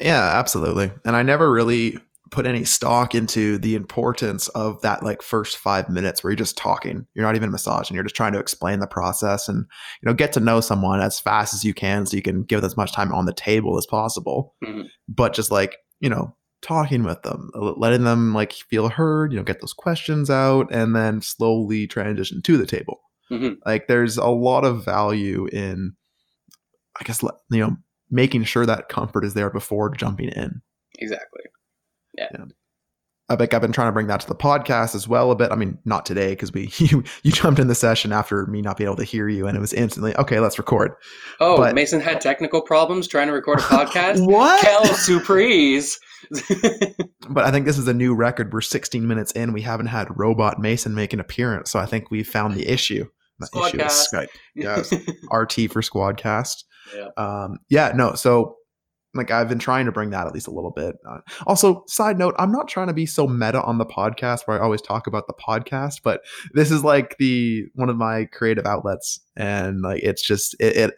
Yeah, 0.01 0.33
absolutely. 0.38 0.91
And 1.05 1.14
I 1.17 1.23
never 1.23 1.51
really 1.51 1.99
put 2.31 2.47
any 2.47 2.64
stock 2.64 3.14
into 3.14 3.57
the 3.59 3.75
importance 3.75 4.49
of 4.49 4.81
that 4.83 5.03
like 5.03 5.23
first 5.23 5.57
five 5.57 5.88
minutes 5.88 6.23
where 6.23 6.31
you're 6.31 6.37
just 6.37 6.59
talking. 6.59 7.07
You're 7.14 7.25
not 7.25 7.37
even 7.37 7.51
massaging. 7.51 7.95
You're 7.95 8.05
just 8.05 8.17
trying 8.17 8.33
to 8.35 8.38
explain 8.38 8.81
the 8.81 8.87
process 8.87 9.49
and 9.49 9.64
you 10.03 10.07
know 10.07 10.12
get 10.14 10.33
to 10.35 10.41
know 10.41 10.61
someone 10.61 11.01
as 11.01 11.19
fast 11.19 11.55
as 11.55 11.64
you 11.64 11.73
can 11.73 12.05
so 12.05 12.17
you 12.17 12.23
can 12.23 12.43
give 12.43 12.64
as 12.64 12.77
much 12.77 12.93
time 12.93 13.12
on 13.14 13.25
the 13.27 13.33
table 13.33 13.79
as 13.79 13.87
possible. 13.87 14.55
hmm 14.64 14.83
But 15.09 15.33
just 15.33 15.51
like 15.51 15.77
you 16.01 16.11
know 16.11 16.35
talking 16.61 17.05
with 17.05 17.23
them, 17.23 17.51
letting 17.55 18.05
them 18.05 18.35
like 18.35 18.53
feel 18.53 18.88
heard. 18.88 19.33
You 19.33 19.38
know, 19.38 19.45
get 19.45 19.61
those 19.61 19.73
questions 19.73 20.29
out, 20.29 20.69
and 20.73 20.95
then 20.95 21.23
slowly 21.23 21.87
transition 21.87 22.43
to 22.43 22.57
the 22.59 22.67
table. 22.67 23.01
Mhm. 23.31 23.57
Like 23.64 23.87
there's 23.87 24.17
a 24.19 24.27
lot 24.27 24.64
of 24.64 24.85
value 24.85 25.47
in, 25.47 25.95
I 27.01 27.05
guess 27.05 27.23
you 27.23 27.61
know 27.61 27.77
making 28.11 28.44
sure 28.44 28.66
that 28.66 28.88
comfort 28.88 29.25
is 29.25 29.35
there 29.35 29.51
before 29.51 29.90
jumping 29.90 30.29
in. 30.29 30.61
Exactly. 30.99 31.42
Yeah. 32.16 32.29
I 33.31 33.37
think 33.37 33.53
I've 33.53 33.61
been 33.61 33.73
trying 33.73 33.88
to 33.88 33.92
bring 33.92 34.07
that 34.07 34.21
to 34.21 34.27
the 34.27 34.35
podcast 34.35 34.94
as 34.94 35.07
well 35.07 35.31
a 35.31 35.37
bit. 35.37 35.53
I 35.53 35.55
mean, 35.55 35.79
not 35.85 36.07
today 36.07 36.31
because 36.31 36.53
we 36.53 36.71
you 36.79 37.05
you 37.23 37.31
jumped 37.31 37.61
in 37.61 37.68
the 37.68 37.75
session 37.75 38.12
after 38.12 38.47
me 38.47 38.62
not 38.62 38.79
being 38.79 38.88
able 38.88 38.97
to 38.97 39.05
hear 39.05 39.29
you, 39.29 39.47
and 39.47 39.57
it 39.57 39.61
was 39.61 39.75
instantly 39.75 40.16
okay. 40.16 40.40
Let's 40.40 40.59
record. 40.59 40.92
Oh, 41.38 41.59
But- 41.59 41.75
Mason 41.75 42.01
had 42.01 42.21
technical 42.21 42.62
problems 42.62 43.07
trying 43.07 43.27
to 43.27 43.35
record 43.35 43.59
a 43.59 43.62
podcast. 43.62 44.27
what? 44.27 44.61
Kel 44.62 44.85
surprise. 44.87 45.99
But 47.31 47.44
I 47.44 47.51
think 47.51 47.66
this 47.66 47.77
is 47.77 47.87
a 47.87 47.92
new 47.92 48.14
record. 48.14 48.55
We're 48.55 48.62
16 48.62 49.07
minutes 49.07 49.33
in. 49.33 49.53
We 49.53 49.61
haven't 49.61 49.87
had 49.87 50.09
Robot 50.18 50.59
Mason 50.59 50.94
make 50.94 51.12
an 51.12 51.21
appearance, 51.21 51.71
so 51.71 51.79
I 51.79 51.85
think 51.85 52.11
we 52.11 52.23
found 52.23 52.55
the 52.55 52.66
issue. 52.66 53.05
The 53.38 53.66
issue 53.66 53.83
is 53.83 54.09
Skype. 54.11 54.29
Yes, 54.55 54.92
RT 55.31 55.71
for 55.71 55.83
Squadcast. 55.83 56.64
Yeah. 56.94 57.09
Um, 57.16 57.59
yeah, 57.68 57.92
no. 57.94 58.14
So, 58.14 58.57
like, 59.14 59.31
I've 59.31 59.48
been 59.48 59.59
trying 59.59 59.87
to 59.87 59.92
bring 59.92 60.11
that 60.11 60.27
at 60.27 60.35
least 60.35 60.46
a 60.46 60.51
little 60.51 60.70
bit. 60.70 60.96
Uh, 61.09 61.18
also, 61.46 61.83
side 61.88 62.18
note, 62.18 62.35
I'm 62.38 62.53
not 62.53 62.68
trying 62.68 62.88
to 62.88 62.92
be 62.92 63.07
so 63.07 63.27
meta 63.27 63.62
on 63.62 63.79
the 63.79 63.87
podcast 63.87 64.42
where 64.46 64.61
I 64.61 64.62
always 64.62 64.83
talk 64.83 65.07
about 65.07 65.27
the 65.27 65.35
podcast, 65.35 66.03
but 66.05 66.20
this 66.53 66.70
is 66.70 66.85
like 66.85 67.16
the 67.18 67.64
one 67.74 67.88
of 67.88 67.96
my 67.96 68.27
creative 68.27 68.66
outlets, 68.66 69.18
and 69.37 69.81
like, 69.83 70.03
it's 70.03 70.22
just 70.22 70.55
it 70.61 70.77
it, 70.77 70.94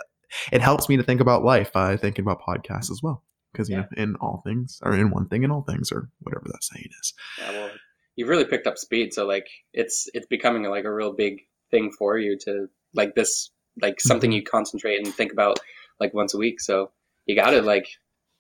it 0.53 0.61
helps 0.61 0.89
me 0.89 0.97
to 0.97 1.03
think 1.03 1.21
about 1.21 1.45
life 1.45 1.73
by 1.73 1.97
thinking 1.97 2.25
about 2.25 2.41
podcasts 2.47 2.91
as 2.91 3.01
well. 3.03 3.23
Because 3.53 3.69
you 3.69 3.77
Yeah. 3.77 3.83
know, 3.83 4.03
in 4.03 4.15
all 4.21 4.43
things, 4.45 4.79
or 4.83 4.95
in 4.95 5.11
one 5.11 5.27
thing, 5.29 5.43
in 5.43 5.51
all 5.51 5.63
things, 5.63 5.91
or 5.91 6.09
whatever 6.21 6.45
that 6.47 6.63
saying 6.63 6.89
is. 7.01 7.15
Yeah, 7.39 7.51
well, 7.53 7.71
you've 8.17 8.29
really 8.29 8.45
picked 8.45 8.67
up 8.67 8.77
speed, 8.79 9.13
so 9.15 9.27
like 9.27 9.47
it's 9.73 10.09
it's 10.15 10.27
becoming 10.27 10.63
like 10.65 10.85
a 10.85 10.93
real 10.93 11.13
big 11.13 11.39
thing 11.71 11.91
for 11.99 12.19
you 12.19 12.37
to 12.45 12.67
like 12.95 13.15
this 13.15 13.51
like 13.83 13.95
mm-hmm. 13.95 14.09
something 14.09 14.33
you 14.33 14.43
concentrate 14.43 14.99
and 14.99 15.15
think 15.15 15.33
about 15.33 15.59
like 15.99 16.15
once 16.15 16.35
a 16.35 16.39
week. 16.39 16.61
So 16.61 16.91
you 17.27 17.37
got 17.37 17.51
to 17.51 17.63
like 17.63 17.89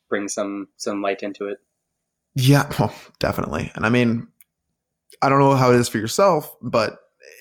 bring 0.08 0.28
some 0.28 0.68
some 0.76 1.02
light 1.02 1.22
into 1.22 1.46
it. 1.46 1.58
Yeah, 2.34 2.70
well, 2.78 2.94
definitely. 3.18 3.70
And 3.74 3.86
I 3.86 3.88
mean, 3.88 4.28
I 5.22 5.28
don't 5.28 5.40
know 5.40 5.54
how 5.54 5.72
it 5.72 5.76
is 5.76 5.88
for 5.88 5.98
yourself, 5.98 6.54
but 6.62 6.98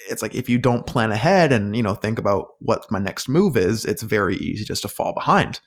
it's 0.10 0.22
like 0.22 0.36
if 0.36 0.50
you 0.50 0.58
don't 0.58 0.86
plan 0.86 1.12
ahead 1.12 1.52
and, 1.52 1.76
you 1.76 1.84
know, 1.84 1.96
think 1.96 2.20
about 2.20 2.50
what 2.60 2.90
my 2.92 3.00
next 3.00 3.30
move 3.30 3.56
is, 3.56 3.86
it's 3.86 4.04
very 4.04 4.36
easy 4.38 4.66
just 4.66 4.82
to 4.82 4.88
fall 4.88 5.14
behind. 5.14 5.60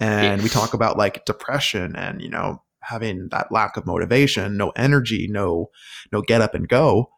And 0.00 0.42
we 0.42 0.48
talk 0.48 0.74
about 0.74 0.96
like 0.96 1.24
depression 1.24 1.96
and, 1.96 2.22
you 2.22 2.28
know, 2.28 2.62
having 2.82 3.28
that 3.30 3.50
lack 3.50 3.76
of 3.76 3.86
motivation, 3.86 4.56
no 4.56 4.70
energy, 4.70 5.26
no 5.28 5.70
no 6.12 6.22
get 6.22 6.40
up 6.40 6.54
and 6.54 6.68
go. 6.68 7.10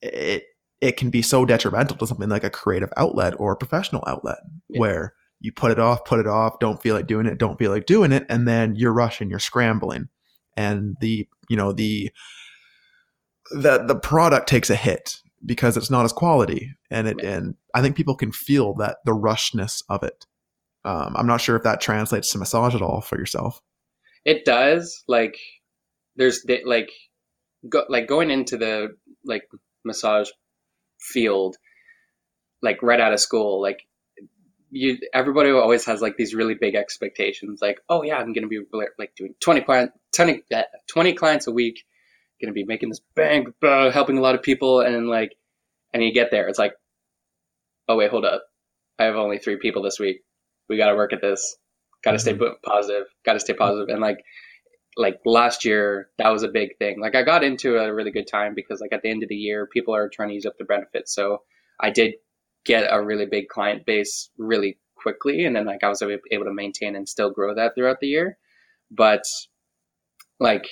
It 0.00 0.44
it 0.84 0.98
can 0.98 1.08
be 1.08 1.22
so 1.22 1.46
detrimental 1.46 1.96
to 1.96 2.06
something 2.06 2.28
like 2.28 2.44
a 2.44 2.50
creative 2.50 2.92
outlet 2.98 3.32
or 3.38 3.52
a 3.52 3.56
professional 3.56 4.04
outlet 4.06 4.36
Yeah. 4.68 4.80
where 4.80 5.14
you 5.40 5.50
put 5.50 5.72
it 5.72 5.78
off, 5.78 6.04
put 6.04 6.20
it 6.20 6.26
off, 6.26 6.58
don't 6.58 6.82
feel 6.82 6.94
like 6.94 7.06
doing 7.06 7.24
it, 7.24 7.38
don't 7.38 7.58
feel 7.58 7.70
like 7.70 7.86
doing 7.86 8.12
it, 8.12 8.26
and 8.28 8.46
then 8.46 8.76
you're 8.76 8.92
rushing, 8.92 9.30
you're 9.30 9.38
scrambling. 9.38 10.08
And 10.58 10.96
the 11.00 11.26
you 11.48 11.56
know 11.56 11.72
the 11.72 12.10
the 13.50 13.78
the 13.84 13.96
product 13.98 14.46
takes 14.46 14.68
a 14.68 14.76
hit 14.76 15.20
because 15.46 15.78
it's 15.78 15.90
not 15.90 16.04
as 16.04 16.12
quality. 16.12 16.74
And 16.90 17.08
it 17.08 17.20
and 17.22 17.54
i 17.74 17.80
think 17.80 17.96
people 17.96 18.14
can 18.14 18.30
feel 18.30 18.74
that 18.74 18.98
the 19.06 19.12
rushness 19.12 19.82
of 19.88 20.02
it. 20.02 20.26
Um, 20.84 21.14
i'm 21.16 21.26
not 21.26 21.40
sure 21.40 21.56
if 21.56 21.62
that 21.62 21.80
translates 21.80 22.30
to 22.32 22.38
massage 22.38 22.74
at 22.74 22.82
all 22.82 23.00
for 23.00 23.18
yourself. 23.18 23.60
It 24.26 24.44
does 24.44 25.02
like 25.08 25.36
there's 26.16 26.44
like 26.66 26.90
go, 27.70 27.84
like 27.88 28.06
going 28.06 28.30
into 28.30 28.58
the 28.58 28.96
like 29.24 29.44
massage 29.84 30.28
field 31.04 31.56
like 32.62 32.82
right 32.82 33.00
out 33.00 33.12
of 33.12 33.20
school 33.20 33.60
like 33.60 33.86
you 34.70 34.98
everybody 35.12 35.50
always 35.50 35.84
has 35.84 36.00
like 36.00 36.16
these 36.16 36.34
really 36.34 36.54
big 36.54 36.74
expectations 36.74 37.60
like 37.62 37.78
oh 37.88 38.02
yeah 38.02 38.16
i'm 38.16 38.32
gonna 38.32 38.48
be 38.48 38.60
like 38.98 39.14
doing 39.16 39.34
20 39.40 39.60
client 39.60 39.92
20, 40.16 40.42
uh, 40.54 40.62
20 40.88 41.12
clients 41.14 41.46
a 41.46 41.52
week 41.52 41.84
gonna 42.40 42.52
be 42.52 42.64
making 42.64 42.88
this 42.88 43.00
bank 43.14 43.48
uh, 43.62 43.90
helping 43.90 44.18
a 44.18 44.20
lot 44.20 44.34
of 44.34 44.42
people 44.42 44.80
and 44.80 45.08
like 45.08 45.36
and 45.92 46.02
you 46.02 46.12
get 46.12 46.30
there 46.30 46.48
it's 46.48 46.58
like 46.58 46.72
oh 47.88 47.96
wait 47.96 48.10
hold 48.10 48.24
up. 48.24 48.44
I 48.98 49.04
have 49.04 49.16
only 49.16 49.38
three 49.38 49.56
people 49.56 49.82
this 49.82 49.98
week. 49.98 50.22
We 50.68 50.76
gotta 50.76 50.94
work 50.94 51.12
at 51.12 51.20
this. 51.20 51.56
Gotta 52.02 52.18
stay 52.18 52.38
positive. 52.64 53.06
Gotta 53.24 53.40
stay 53.40 53.54
positive 53.54 53.88
and 53.88 54.00
like 54.00 54.18
like 54.96 55.20
last 55.24 55.64
year 55.64 56.08
that 56.18 56.30
was 56.30 56.42
a 56.42 56.48
big 56.48 56.76
thing. 56.78 57.00
Like 57.00 57.14
i 57.14 57.22
got 57.22 57.44
into 57.44 57.76
a 57.76 57.92
really 57.92 58.10
good 58.10 58.26
time 58.26 58.54
because 58.54 58.80
like 58.80 58.92
at 58.92 59.02
the 59.02 59.10
end 59.10 59.22
of 59.22 59.28
the 59.28 59.36
year 59.36 59.66
people 59.66 59.94
are 59.94 60.08
trying 60.08 60.28
to 60.28 60.34
use 60.34 60.46
up 60.46 60.56
their 60.58 60.66
benefits. 60.66 61.14
So 61.14 61.42
i 61.80 61.90
did 61.90 62.14
get 62.64 62.86
a 62.90 63.02
really 63.04 63.26
big 63.26 63.48
client 63.48 63.84
base 63.84 64.30
really 64.38 64.78
quickly 64.94 65.44
and 65.44 65.54
then 65.54 65.66
like 65.66 65.84
i 65.84 65.88
was 65.88 66.02
able 66.02 66.44
to 66.44 66.54
maintain 66.54 66.96
and 66.96 67.08
still 67.08 67.30
grow 67.30 67.54
that 67.54 67.74
throughout 67.74 68.00
the 68.00 68.08
year. 68.08 68.38
But 68.90 69.24
like 70.40 70.66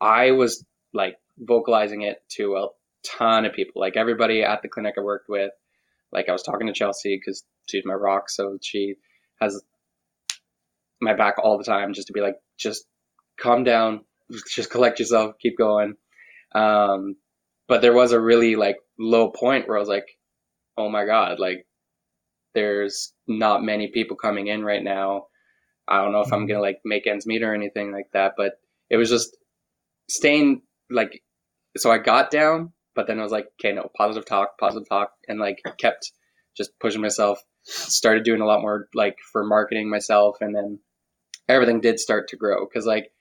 i 0.00 0.30
was 0.32 0.64
like 0.92 1.16
vocalizing 1.38 2.02
it 2.02 2.22
to 2.30 2.56
a 2.56 2.68
ton 3.04 3.46
of 3.46 3.54
people. 3.54 3.80
Like 3.80 3.96
everybody 3.96 4.42
at 4.42 4.62
the 4.62 4.68
clinic 4.68 4.94
i 4.98 5.00
worked 5.00 5.28
with 5.28 5.52
like 6.12 6.28
i 6.28 6.32
was 6.32 6.42
talking 6.42 6.66
to 6.66 6.72
chelsie 6.72 7.18
because 7.18 7.42
she's 7.66 7.84
my 7.84 7.94
rock 7.94 8.28
so 8.28 8.58
she 8.60 8.96
has 9.40 9.62
my 11.00 11.14
back 11.14 11.36
all 11.38 11.56
the 11.56 11.64
time 11.64 11.94
just 11.94 12.08
to 12.08 12.12
be 12.12 12.20
like 12.20 12.36
just 12.58 12.84
calm 13.40 13.64
down 13.64 14.00
just 14.48 14.70
collect 14.70 14.98
yourself 15.00 15.34
keep 15.40 15.56
going. 15.58 15.94
Um 16.54 17.16
but 17.68 17.82
there 17.82 17.92
was 17.92 18.12
a 18.12 18.20
really 18.20 18.56
like 18.56 18.76
low 18.98 19.30
point 19.30 19.66
where 19.66 19.76
i 19.76 19.80
was 19.80 19.88
like 19.88 20.06
oh 20.76 20.88
my 20.88 21.06
god 21.06 21.38
like 21.38 21.66
there's 22.54 23.12
not 23.28 23.62
many 23.62 23.88
people 23.88 24.16
coming 24.16 24.48
in 24.48 24.64
right 24.64 24.82
now. 24.82 25.26
I 25.88 26.02
don't 26.02 26.12
know 26.12 26.20
if 26.20 26.32
i'm 26.32 26.46
gonna 26.46 26.60
like 26.60 26.80
make 26.84 27.06
ends 27.06 27.26
meet 27.26 27.42
or 27.42 27.54
anything 27.54 27.92
like 27.92 28.10
that 28.12 28.34
but 28.36 28.52
it 28.90 28.96
was 28.96 29.10
just 29.10 29.36
staying 30.08 30.62
like 30.90 31.22
so 31.76 31.90
i 31.90 31.98
got 31.98 32.30
down 32.30 32.72
but 32.94 33.06
then 33.06 33.18
i 33.18 33.22
was 33.22 33.32
like 33.32 33.46
okay 33.58 33.72
no 33.72 33.88
positive 33.96 34.26
talk 34.26 34.58
positive 34.58 34.88
talk 34.88 35.10
and 35.28 35.40
like 35.40 35.60
kept 35.78 36.12
just 36.56 36.78
pushing 36.78 37.00
myself. 37.00 37.40
Started 37.64 38.24
doing 38.24 38.40
a 38.40 38.46
lot 38.46 38.62
more 38.62 38.88
like 38.94 39.16
for 39.32 39.44
marketing 39.44 39.90
myself 39.90 40.36
and 40.40 40.54
then 40.54 40.78
everything 41.48 41.80
did 41.80 42.00
start 42.00 42.28
to 42.28 42.36
grow 42.36 42.66
because 42.66 42.86
like 42.86 43.12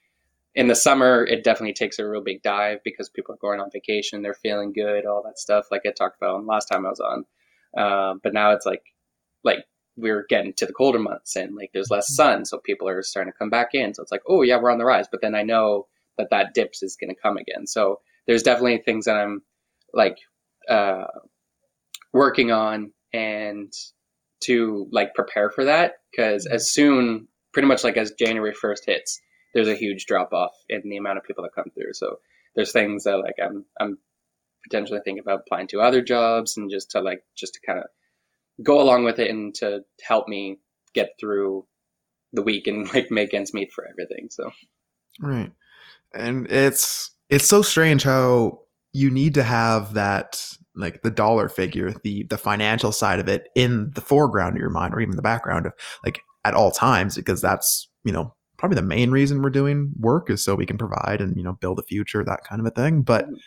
in 0.59 0.67
the 0.67 0.75
summer 0.75 1.25
it 1.25 1.45
definitely 1.45 1.73
takes 1.73 1.99
a 1.99 2.07
real 2.07 2.21
big 2.21 2.41
dive 2.43 2.79
because 2.83 3.07
people 3.07 3.33
are 3.33 3.37
going 3.37 3.61
on 3.61 3.71
vacation 3.71 4.21
they're 4.21 4.33
feeling 4.33 4.73
good 4.73 5.05
all 5.05 5.23
that 5.23 5.39
stuff 5.39 5.67
like 5.71 5.83
i 5.87 5.91
talked 5.91 6.17
about 6.21 6.45
last 6.45 6.65
time 6.65 6.85
i 6.85 6.89
was 6.89 6.99
on. 6.99 7.25
Um, 7.77 8.19
but 8.21 8.33
now 8.33 8.51
it's 8.51 8.65
like 8.65 8.83
like 9.43 9.59
we're 9.95 10.25
getting 10.27 10.53
to 10.53 10.65
the 10.65 10.73
colder 10.73 10.99
months 10.99 11.37
and 11.37 11.55
like 11.55 11.69
there's 11.73 11.89
less 11.89 12.13
sun 12.13 12.43
so 12.45 12.57
people 12.57 12.89
are 12.89 13.01
starting 13.01 13.31
to 13.31 13.37
come 13.37 13.49
back 13.49 13.69
in. 13.73 13.93
So 13.93 14.03
it's 14.03 14.11
like 14.11 14.23
oh 14.27 14.41
yeah 14.41 14.59
we're 14.59 14.71
on 14.71 14.79
the 14.79 14.85
rise 14.85 15.07
but 15.09 15.21
then 15.21 15.33
i 15.33 15.43
know 15.43 15.87
that 16.17 16.29
that 16.31 16.53
dips 16.53 16.83
is 16.83 16.97
going 16.99 17.13
to 17.13 17.21
come 17.21 17.37
again. 17.37 17.65
So 17.65 18.01
there's 18.27 18.43
definitely 18.43 18.79
things 18.79 19.05
that 19.05 19.15
i'm 19.15 19.41
like 19.93 20.17
uh, 20.67 21.05
working 22.13 22.51
on 22.51 22.91
and 23.13 23.71
to 24.41 24.87
like 24.91 25.15
prepare 25.15 25.49
for 25.49 25.65
that 25.65 25.93
because 26.11 26.45
as 26.45 26.69
soon 26.69 27.27
pretty 27.53 27.67
much 27.67 27.83
like 27.83 27.97
as 27.97 28.11
january 28.11 28.53
1st 28.53 28.85
hits 28.85 29.19
there's 29.53 29.67
a 29.67 29.75
huge 29.75 30.05
drop 30.05 30.33
off 30.33 30.53
in 30.67 30.81
the 30.85 30.97
amount 30.97 31.17
of 31.17 31.23
people 31.23 31.43
that 31.43 31.55
come 31.55 31.71
through. 31.73 31.93
So 31.93 32.17
there's 32.55 32.71
things 32.71 33.03
that 33.03 33.17
like 33.17 33.35
i'm 33.41 33.65
i'm 33.79 33.97
potentially 34.63 34.99
thinking 35.03 35.21
about 35.21 35.41
applying 35.45 35.67
to 35.67 35.79
other 35.79 36.01
jobs 36.01 36.57
and 36.57 36.69
just 36.69 36.91
to 36.91 37.01
like 37.01 37.23
just 37.37 37.53
to 37.53 37.59
kind 37.65 37.79
of 37.79 37.85
go 38.63 38.81
along 38.81 39.05
with 39.05 39.19
it 39.19 39.29
and 39.29 39.55
to 39.55 39.81
help 40.05 40.27
me 40.27 40.59
get 40.93 41.11
through 41.19 41.65
the 42.33 42.41
week 42.41 42.67
and 42.67 42.85
like 42.93 43.09
make 43.09 43.33
ends 43.33 43.53
meet 43.53 43.71
for 43.71 43.87
everything 43.87 44.27
so. 44.29 44.51
Right. 45.21 45.51
And 46.13 46.47
it's 46.51 47.11
it's 47.29 47.47
so 47.47 47.61
strange 47.61 48.03
how 48.03 48.59
you 48.93 49.09
need 49.11 49.35
to 49.35 49.43
have 49.43 49.93
that 49.93 50.45
like 50.75 51.01
the 51.01 51.11
dollar 51.11 51.49
figure 51.49 51.93
the 52.03 52.23
the 52.23 52.37
financial 52.37 52.91
side 52.91 53.19
of 53.19 53.27
it 53.27 53.47
in 53.55 53.91
the 53.95 54.01
foreground 54.01 54.55
of 54.55 54.61
your 54.61 54.69
mind 54.69 54.93
or 54.93 54.99
even 54.99 55.15
the 55.15 55.21
background 55.21 55.65
of 55.65 55.73
like 56.03 56.19
at 56.43 56.53
all 56.53 56.71
times 56.71 57.15
because 57.15 57.41
that's 57.41 57.89
you 58.03 58.11
know 58.11 58.33
probably 58.59 58.75
the 58.75 58.81
main 58.81 59.09
reason 59.09 59.41
we're 59.41 59.49
doing 59.49 59.91
work 59.99 60.29
is 60.29 60.43
so 60.43 60.53
we 60.53 60.65
can 60.65 60.77
provide 60.77 61.21
and 61.21 61.35
you 61.35 61.43
know 61.43 61.53
build 61.53 61.79
a 61.79 61.83
future 61.83 62.23
that 62.23 62.43
kind 62.43 62.59
of 62.59 62.67
a 62.67 62.71
thing. 62.71 63.01
But 63.01 63.27
mm. 63.27 63.37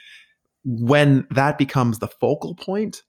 when 0.64 1.26
that 1.30 1.58
becomes 1.58 2.00
the 2.00 2.08
focal 2.08 2.54
point 2.54 3.02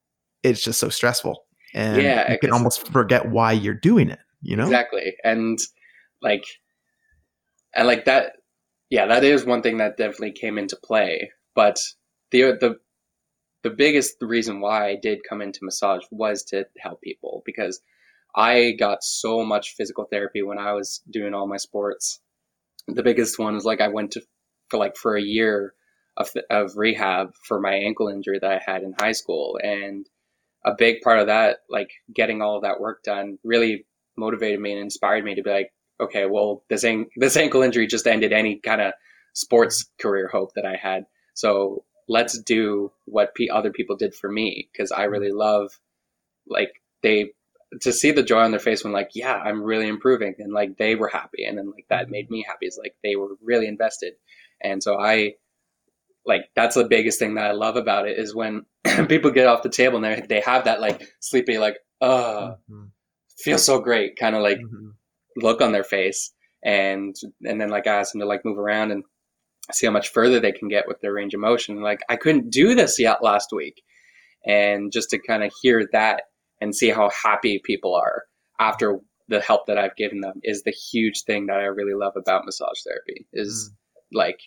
it's 0.43 0.61
just 0.61 0.79
so 0.79 0.89
stressful. 0.89 1.45
And 1.73 2.01
Yeah, 2.01 2.31
you 2.31 2.37
can 2.37 2.51
almost 2.51 2.91
forget 2.91 3.29
why 3.29 3.53
you're 3.53 3.73
doing 3.73 4.09
it 4.09 4.19
you 4.43 4.55
know? 4.55 4.65
Exactly. 4.65 5.15
And 5.23 5.57
like 6.21 6.45
and 7.73 7.87
like 7.87 8.05
that 8.05 8.33
yeah 8.89 9.07
that 9.07 9.23
is 9.23 9.45
one 9.45 9.61
thing 9.61 9.77
that 9.77 9.97
definitely 9.97 10.33
came 10.33 10.57
into 10.57 10.75
play. 10.75 11.31
But 11.55 11.77
the 12.31 12.57
the 12.59 12.77
the 13.63 13.69
biggest 13.69 14.17
reason 14.21 14.59
why 14.59 14.89
I 14.89 14.95
did 15.01 15.19
come 15.27 15.41
into 15.41 15.59
massage 15.63 16.03
was 16.11 16.43
to 16.45 16.65
help 16.77 17.01
people 17.01 17.41
because 17.45 17.79
I 18.35 18.71
got 18.71 19.03
so 19.03 19.43
much 19.43 19.75
physical 19.75 20.05
therapy 20.05 20.41
when 20.41 20.57
I 20.57 20.73
was 20.73 21.01
doing 21.09 21.33
all 21.33 21.47
my 21.47 21.57
sports. 21.57 22.19
The 22.87 23.03
biggest 23.03 23.39
one 23.39 23.53
was 23.53 23.65
like 23.65 23.81
I 23.81 23.87
went 23.87 24.11
to 24.11 24.21
for 24.69 24.77
like 24.77 24.97
for 24.97 25.15
a 25.15 25.21
year 25.21 25.73
of 26.17 26.29
of 26.49 26.75
rehab 26.75 27.33
for 27.47 27.59
my 27.59 27.73
ankle 27.73 28.07
injury 28.07 28.39
that 28.39 28.51
I 28.51 28.61
had 28.65 28.83
in 28.83 28.95
high 28.99 29.11
school. 29.11 29.59
And 29.61 30.07
a 30.65 30.73
big 30.77 31.01
part 31.01 31.19
of 31.19 31.27
that 31.27 31.59
like 31.69 31.89
getting 32.13 32.41
all 32.41 32.61
that 32.61 32.79
work 32.79 33.03
done 33.03 33.37
really 33.43 33.85
motivated 34.17 34.59
me 34.59 34.71
and 34.71 34.81
inspired 34.81 35.25
me 35.25 35.35
to 35.35 35.43
be 35.43 35.49
like 35.49 35.73
okay 35.99 36.25
well 36.25 36.63
this 36.69 36.83
an- 36.83 37.07
this 37.17 37.35
ankle 37.35 37.61
injury 37.63 37.87
just 37.87 38.07
ended 38.07 38.31
any 38.31 38.59
kind 38.59 38.81
of 38.81 38.93
sports 39.33 39.89
career 39.99 40.27
hope 40.31 40.51
that 40.55 40.65
I 40.65 40.75
had. 40.75 41.05
So 41.33 41.83
let's 42.07 42.37
do 42.39 42.91
what 43.05 43.35
p- 43.35 43.49
other 43.49 43.71
people 43.71 43.95
did 43.95 44.13
for 44.15 44.31
me. 44.31 44.69
Because 44.71 44.91
I 44.91 45.03
really 45.03 45.31
love 45.31 45.71
like 46.47 46.71
they 47.01 47.31
to 47.81 47.91
see 47.91 48.11
the 48.11 48.23
joy 48.23 48.39
on 48.39 48.51
their 48.51 48.59
face 48.59 48.83
when 48.83 48.93
like 48.93 49.09
yeah 49.13 49.35
I'm 49.35 49.63
really 49.63 49.87
improving 49.87 50.35
and 50.39 50.53
like 50.53 50.77
they 50.77 50.95
were 50.95 51.07
happy 51.07 51.45
and 51.45 51.57
then 51.57 51.71
like 51.71 51.85
that 51.89 52.09
made 52.09 52.29
me 52.29 52.43
happy 52.47 52.65
is 52.67 52.79
like 52.81 52.95
they 53.03 53.15
were 53.15 53.35
really 53.41 53.67
invested 53.67 54.13
and 54.61 54.81
so 54.83 54.99
I 54.99 55.33
like 56.25 56.45
that's 56.55 56.75
the 56.75 56.85
biggest 56.85 57.19
thing 57.19 57.35
that 57.35 57.45
I 57.45 57.51
love 57.51 57.75
about 57.75 58.07
it 58.07 58.17
is 58.17 58.33
when 58.35 58.65
people 59.07 59.31
get 59.31 59.47
off 59.47 59.63
the 59.63 59.69
table 59.69 59.97
and 59.97 60.05
they 60.05 60.25
they 60.27 60.41
have 60.41 60.65
that 60.65 60.81
like 60.81 61.07
sleepy 61.19 61.57
like 61.57 61.77
uh 62.01 62.55
Mhm. 62.69 62.89
feels 63.37 63.65
so 63.65 63.79
great 63.79 64.15
kind 64.17 64.35
of 64.35 64.41
like 64.41 64.59
Mhm. 64.59 64.93
look 65.37 65.61
on 65.61 65.71
their 65.71 65.83
face 65.83 66.31
and 66.63 67.15
and 67.43 67.59
then 67.59 67.69
like 67.69 67.87
I 67.87 67.95
ask 67.95 68.11
them 68.13 68.21
to 68.21 68.27
like 68.27 68.45
move 68.45 68.57
around 68.57 68.91
and 68.91 69.03
see 69.71 69.85
how 69.87 69.93
much 69.93 70.09
further 70.09 70.39
they 70.39 70.51
can 70.51 70.67
get 70.67 70.87
with 70.87 70.99
their 71.01 71.13
range 71.13 71.33
of 71.33 71.39
motion. 71.39 71.81
Like 71.81 72.01
I 72.09 72.17
couldn't 72.17 72.49
do 72.49 72.75
this 72.75 72.99
yet 72.99 73.23
last 73.23 73.49
week, 73.53 73.81
and 74.45 74.91
just 74.91 75.09
to 75.11 75.19
kind 75.19 75.41
of 75.43 75.53
hear 75.61 75.87
that 75.93 76.23
and 76.63 76.75
see 76.75 76.89
how 76.89 77.09
happy 77.11 77.59
people 77.65 77.93
are 77.95 78.23
after 78.59 78.99
the 79.27 79.41
help 79.41 79.67
that 79.67 79.77
I've 79.77 79.95
given 79.97 80.21
them 80.21 80.39
is 80.43 80.63
the 80.63 80.71
huge 80.71 81.23
thing 81.23 81.47
that 81.47 81.57
I 81.59 81.65
really 81.65 81.93
love 81.95 82.13
about 82.17 82.45
massage 82.45 82.81
therapy. 82.85 83.27
Is 83.33 83.71
like 84.13 84.39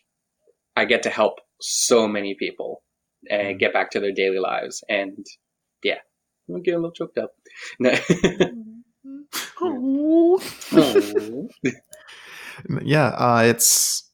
I 0.76 0.86
get 0.86 1.02
to 1.04 1.10
help 1.10 1.34
so 1.60 2.08
many 2.08 2.34
people 2.34 2.82
and 3.30 3.56
Mm. 3.56 3.60
get 3.60 3.72
back 3.74 3.90
to 3.92 4.00
their 4.00 4.12
daily 4.12 4.38
lives, 4.40 4.82
and 4.88 5.26
yeah, 5.84 6.00
I'm 6.48 6.62
getting 6.62 6.78
a 6.80 6.82
little 6.82 6.92
choked 6.92 7.18
up. 7.18 7.32
No. 7.80 7.92
Oh. 9.60 10.40
Oh. 10.72 11.48
yeah 12.82 13.08
uh, 13.08 13.42
it's 13.46 14.10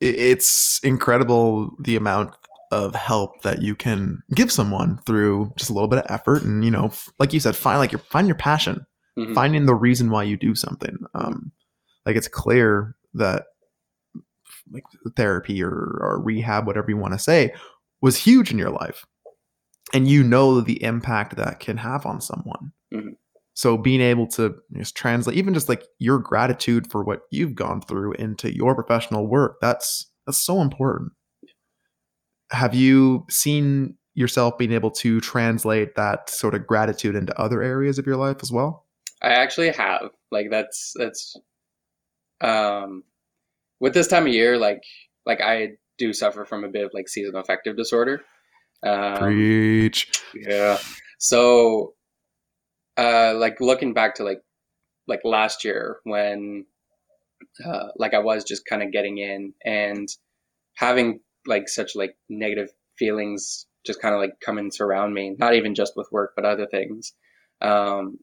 it's 0.00 0.80
incredible 0.82 1.70
the 1.80 1.96
amount 1.96 2.34
of 2.72 2.94
help 2.94 3.42
that 3.42 3.62
you 3.62 3.74
can 3.76 4.22
give 4.34 4.50
someone 4.50 4.98
through 5.06 5.52
just 5.56 5.70
a 5.70 5.72
little 5.72 5.88
bit 5.88 6.00
of 6.00 6.10
effort 6.10 6.42
and 6.42 6.64
you 6.64 6.70
know 6.70 6.90
like 7.18 7.32
you 7.32 7.38
said 7.40 7.54
find 7.54 7.78
like 7.78 7.92
your 7.92 7.98
find 8.00 8.26
your 8.26 8.36
passion. 8.36 8.84
Mhm. 9.18 9.34
finding 9.34 9.66
the 9.66 9.74
reason 9.74 10.08
why 10.10 10.22
you 10.22 10.36
do 10.38 10.54
something. 10.54 10.96
Um 11.14 11.52
like 12.06 12.16
it's 12.16 12.28
clear 12.28 12.96
that 13.14 13.44
like 14.72 14.84
therapy 15.16 15.62
or, 15.62 15.70
or 16.00 16.20
rehab 16.22 16.66
whatever 16.66 16.90
you 16.90 16.96
want 16.96 17.12
to 17.12 17.18
say 17.18 17.52
was 18.00 18.16
huge 18.16 18.50
in 18.50 18.58
your 18.58 18.70
life. 18.70 19.04
And 19.92 20.08
you 20.08 20.22
know 20.22 20.60
the 20.62 20.82
impact 20.82 21.36
that 21.36 21.60
can 21.60 21.76
have 21.76 22.06
on 22.06 22.20
someone. 22.20 22.72
Mhm. 22.94 23.16
so 23.54 23.76
being 23.76 24.00
able 24.00 24.26
to 24.26 24.54
just 24.78 24.96
translate 24.96 25.36
even 25.36 25.52
just 25.52 25.68
like 25.68 25.82
your 25.98 26.18
gratitude 26.18 26.90
for 26.90 27.04
what 27.04 27.20
you've 27.30 27.54
gone 27.54 27.82
through 27.82 28.12
into 28.14 28.54
your 28.54 28.74
professional 28.74 29.26
work 29.26 29.56
that's 29.60 30.10
that's 30.26 30.38
so 30.40 30.62
important 30.62 31.12
have 32.52 32.74
you 32.74 33.26
seen 33.28 33.96
yourself 34.14 34.58
being 34.58 34.72
able 34.72 34.90
to 34.90 35.20
translate 35.20 35.94
that 35.94 36.28
sort 36.28 36.54
of 36.54 36.66
gratitude 36.66 37.16
into 37.16 37.38
other 37.40 37.62
areas 37.62 37.98
of 37.98 38.06
your 38.06 38.16
life 38.16 38.36
as 38.42 38.52
well 38.52 38.84
I 39.22 39.30
actually 39.30 39.70
have. 39.70 40.10
Like 40.30 40.50
that's 40.50 40.92
that's 40.96 41.36
um 42.40 43.04
with 43.80 43.94
this 43.94 44.08
time 44.08 44.26
of 44.26 44.32
year, 44.32 44.58
like 44.58 44.82
like 45.24 45.40
I 45.40 45.74
do 45.96 46.12
suffer 46.12 46.44
from 46.44 46.64
a 46.64 46.68
bit 46.68 46.84
of 46.84 46.90
like 46.92 47.08
seasonal 47.08 47.40
affective 47.40 47.76
disorder. 47.76 48.22
Um, 48.82 49.18
preach 49.18 50.10
yeah. 50.34 50.78
So 51.18 51.94
uh 52.96 53.34
like 53.36 53.60
looking 53.60 53.94
back 53.94 54.16
to 54.16 54.24
like 54.24 54.42
like 55.06 55.20
last 55.24 55.64
year 55.64 55.98
when 56.02 56.66
uh 57.64 57.88
like 57.96 58.14
I 58.14 58.18
was 58.18 58.42
just 58.42 58.66
kind 58.66 58.82
of 58.82 58.90
getting 58.90 59.18
in 59.18 59.54
and 59.64 60.08
having 60.74 61.20
like 61.46 61.68
such 61.68 61.94
like 61.94 62.16
negative 62.28 62.70
feelings 62.98 63.66
just 63.84 64.00
kind 64.00 64.14
of 64.14 64.20
like 64.20 64.34
come 64.44 64.58
and 64.58 64.72
surround 64.72 65.12
me, 65.12 65.34
not 65.38 65.54
even 65.54 65.74
just 65.74 65.94
with 65.96 66.10
work 66.12 66.32
but 66.36 66.44
other 66.44 66.66
things. 66.66 67.14
Um 67.60 68.18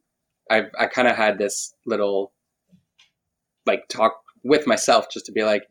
I've, 0.49 0.71
I 0.77 0.87
kind 0.87 1.07
of 1.07 1.15
had 1.15 1.37
this 1.37 1.73
little 1.85 2.33
like 3.65 3.87
talk 3.87 4.13
with 4.43 4.65
myself 4.65 5.09
just 5.11 5.27
to 5.27 5.31
be 5.31 5.43
like 5.43 5.63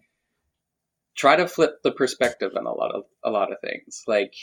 try 1.17 1.35
to 1.37 1.49
flip 1.49 1.83
the 1.83 1.91
perspective 1.91 2.53
on 2.57 2.67
a 2.67 2.73
lot 2.73 2.95
of 2.95 3.05
a 3.25 3.31
lot 3.31 3.53
of 3.53 3.59
things. 3.61 4.05
Like 4.07 4.35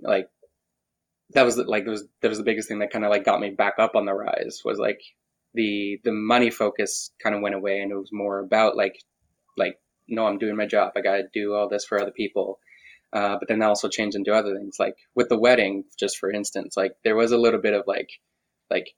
like 0.00 0.28
that 1.34 1.44
was 1.44 1.56
like 1.58 1.84
that 1.84 1.90
was 1.90 2.04
that 2.20 2.28
was 2.28 2.38
the 2.38 2.44
biggest 2.44 2.68
thing 2.68 2.80
that 2.80 2.92
kind 2.92 3.04
of 3.04 3.10
like 3.10 3.24
got 3.24 3.40
me 3.40 3.50
back 3.50 3.74
up 3.78 3.94
on 3.94 4.06
the 4.06 4.14
rise 4.14 4.62
was 4.64 4.78
like 4.78 5.00
the 5.54 6.00
the 6.04 6.12
money 6.12 6.50
focus 6.50 7.10
kind 7.22 7.34
of 7.34 7.42
went 7.42 7.54
away 7.54 7.80
and 7.80 7.92
it 7.92 7.96
was 7.96 8.10
more 8.12 8.40
about 8.40 8.76
like 8.76 9.02
like 9.56 9.78
no 10.08 10.26
I'm 10.26 10.38
doing 10.38 10.56
my 10.56 10.66
job. 10.66 10.92
I 10.96 11.00
got 11.00 11.16
to 11.16 11.24
do 11.32 11.54
all 11.54 11.68
this 11.68 11.84
for 11.84 12.00
other 12.00 12.10
people. 12.10 12.58
Uh, 13.12 13.36
but 13.38 13.48
then 13.48 13.60
that 13.60 13.68
also 13.68 13.88
changed 13.88 14.16
into 14.16 14.34
other 14.34 14.56
things. 14.56 14.76
Like 14.78 14.94
with 15.14 15.28
the 15.28 15.38
wedding 15.38 15.84
just 15.98 16.18
for 16.18 16.30
instance 16.30 16.76
like 16.76 16.92
there 17.04 17.16
was 17.16 17.32
a 17.32 17.38
little 17.38 17.60
bit 17.60 17.74
of 17.74 17.84
like 17.86 18.10
like 18.70 18.90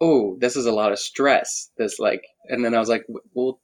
oh 0.00 0.36
this 0.40 0.56
is 0.56 0.66
a 0.66 0.72
lot 0.72 0.92
of 0.92 0.98
stress. 0.98 1.70
This 1.78 1.98
like 1.98 2.24
and 2.44 2.64
then 2.64 2.74
I 2.74 2.78
was 2.78 2.88
like 2.88 3.06
well 3.34 3.60